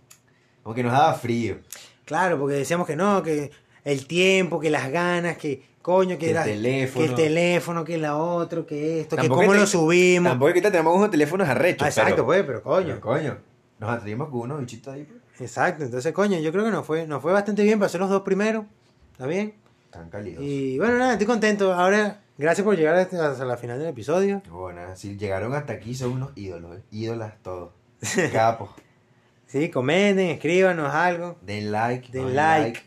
como 0.64 0.76
que 0.76 0.84
nos 0.84 0.94
daba 0.94 1.14
frío. 1.16 1.58
Claro, 2.06 2.40
porque 2.40 2.56
decíamos 2.56 2.88
que 2.88 2.96
no, 2.96 3.22
que 3.22 3.52
el 3.86 4.06
tiempo, 4.08 4.60
que 4.60 4.70
las 4.70 4.92
ganas, 4.92 5.38
que 5.38 5.64
coño, 5.82 6.18
que, 6.18 6.30
el 6.30 6.36
la- 6.36 6.44
teléfono. 6.44 7.04
que 7.06 7.10
el 7.12 7.16
teléfono, 7.16 7.84
que 7.86 7.98
la 7.98 8.18
otro, 8.18 8.66
que 8.66 9.02
esto, 9.02 9.16
Tampoco 9.16 9.40
que 9.42 9.46
cómo 9.48 9.54
te- 9.56 9.62
lo 9.62 9.68
subimos. 9.68 10.30
Tampoco 10.32 10.50
es 10.50 10.54
que 10.56 10.62
tenemos 10.62 10.96
unos 10.96 11.10
teléfonos 11.12 11.48
arrechos. 11.50 11.84
Ah, 11.86 11.88
exacto, 11.90 12.16
pero, 12.16 12.26
pues, 12.26 12.44
pero 12.44 12.64
coño. 12.64 12.88
pero, 12.88 13.02
coño. 13.02 13.38
Nos 13.80 13.90
atrevimos 13.92 14.30
con 14.30 14.40
unos 14.42 14.60
bichitos 14.60 14.94
ahí, 14.94 15.04
pues. 15.06 15.20
Exacto, 15.42 15.84
entonces 15.86 16.12
coño, 16.14 16.38
yo 16.40 16.52
creo 16.52 16.66
que 16.66 16.72
nos 16.72 16.86
fue, 16.86 17.08
nos 17.08 17.22
fue 17.22 17.32
bastante 17.32 17.64
bien 17.64 17.80
para 17.80 17.88
ser 17.90 18.02
los 18.02 18.10
dos 18.10 18.24
primeros. 18.24 18.66
¿Está 19.14 19.26
bien? 19.26 19.54
Tan 19.90 20.10
cálidos. 20.10 20.44
Y 20.44 20.78
bueno, 20.78 20.98
nada, 20.98 21.14
estoy 21.14 21.26
contento. 21.28 21.74
Ahora, 21.74 22.20
gracias 22.38 22.64
por 22.66 22.76
llegar 22.76 22.96
hasta, 22.96 23.46
la 23.46 23.56
final 23.58 23.80
del 23.80 23.88
episodio. 23.88 24.42
Bueno, 24.52 24.82
si 24.96 25.18
llegaron 25.18 25.54
hasta 25.56 25.74
aquí 25.74 25.96
son 25.96 26.12
unos 26.12 26.32
ídolos, 26.36 26.78
¿eh? 26.78 26.82
ídolas 26.92 27.34
todos. 27.42 27.72
Capos. 28.34 28.70
Sí, 29.48 29.70
comenten, 29.72 30.28
escríbanos 30.28 30.94
algo. 30.94 31.36
Den 31.42 31.72
like. 31.72 32.12
Den 32.12 32.36
like. 32.36 32.82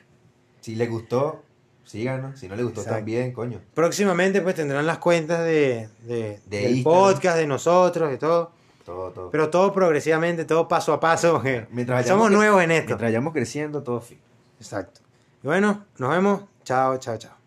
Si 0.63 0.75
les 0.75 0.89
gustó, 0.89 1.43
síganos. 1.85 2.41
Si 2.41 2.49
no 2.49 2.57
les 2.57 2.65
gustó 2.65 2.81
Exacto. 2.81 2.99
también, 3.01 3.33
coño. 3.33 3.61
Próximamente 3.75 4.41
pues 4.41 4.55
tendrán 4.55 4.87
las 4.87 4.97
cuentas 4.99 5.41
de, 5.41 5.91
de- 6.07 6.41
De 6.47 6.59
del 6.63 6.77
Instagram. 6.77 6.85
podcast, 7.03 7.37
de 7.37 7.47
nosotros, 7.47 8.11
de 8.11 8.17
todo. 8.17 8.51
Todo, 8.87 9.11
todo. 9.11 9.31
Pero 9.31 9.51
todo 9.51 9.73
progresivamente, 9.73 10.45
todo 10.47 10.67
paso 10.67 10.93
a 10.95 10.99
paso, 10.99 11.35
porque 11.35 11.67
Mientras 11.71 12.07
somos 12.07 12.31
nuevos 12.31 12.63
en 12.63 12.71
esto. 12.71 12.87
Mientras 12.87 13.09
vayamos 13.11 13.33
creciendo, 13.35 13.83
todo 13.83 14.01
fin. 14.01 14.19
Exacto. 14.59 15.01
Y 15.43 15.47
bueno, 15.47 15.85
nos 15.99 16.11
vemos. 16.11 16.43
Chao, 16.65 16.97
chao. 16.99 17.17
Chao. 17.19 17.42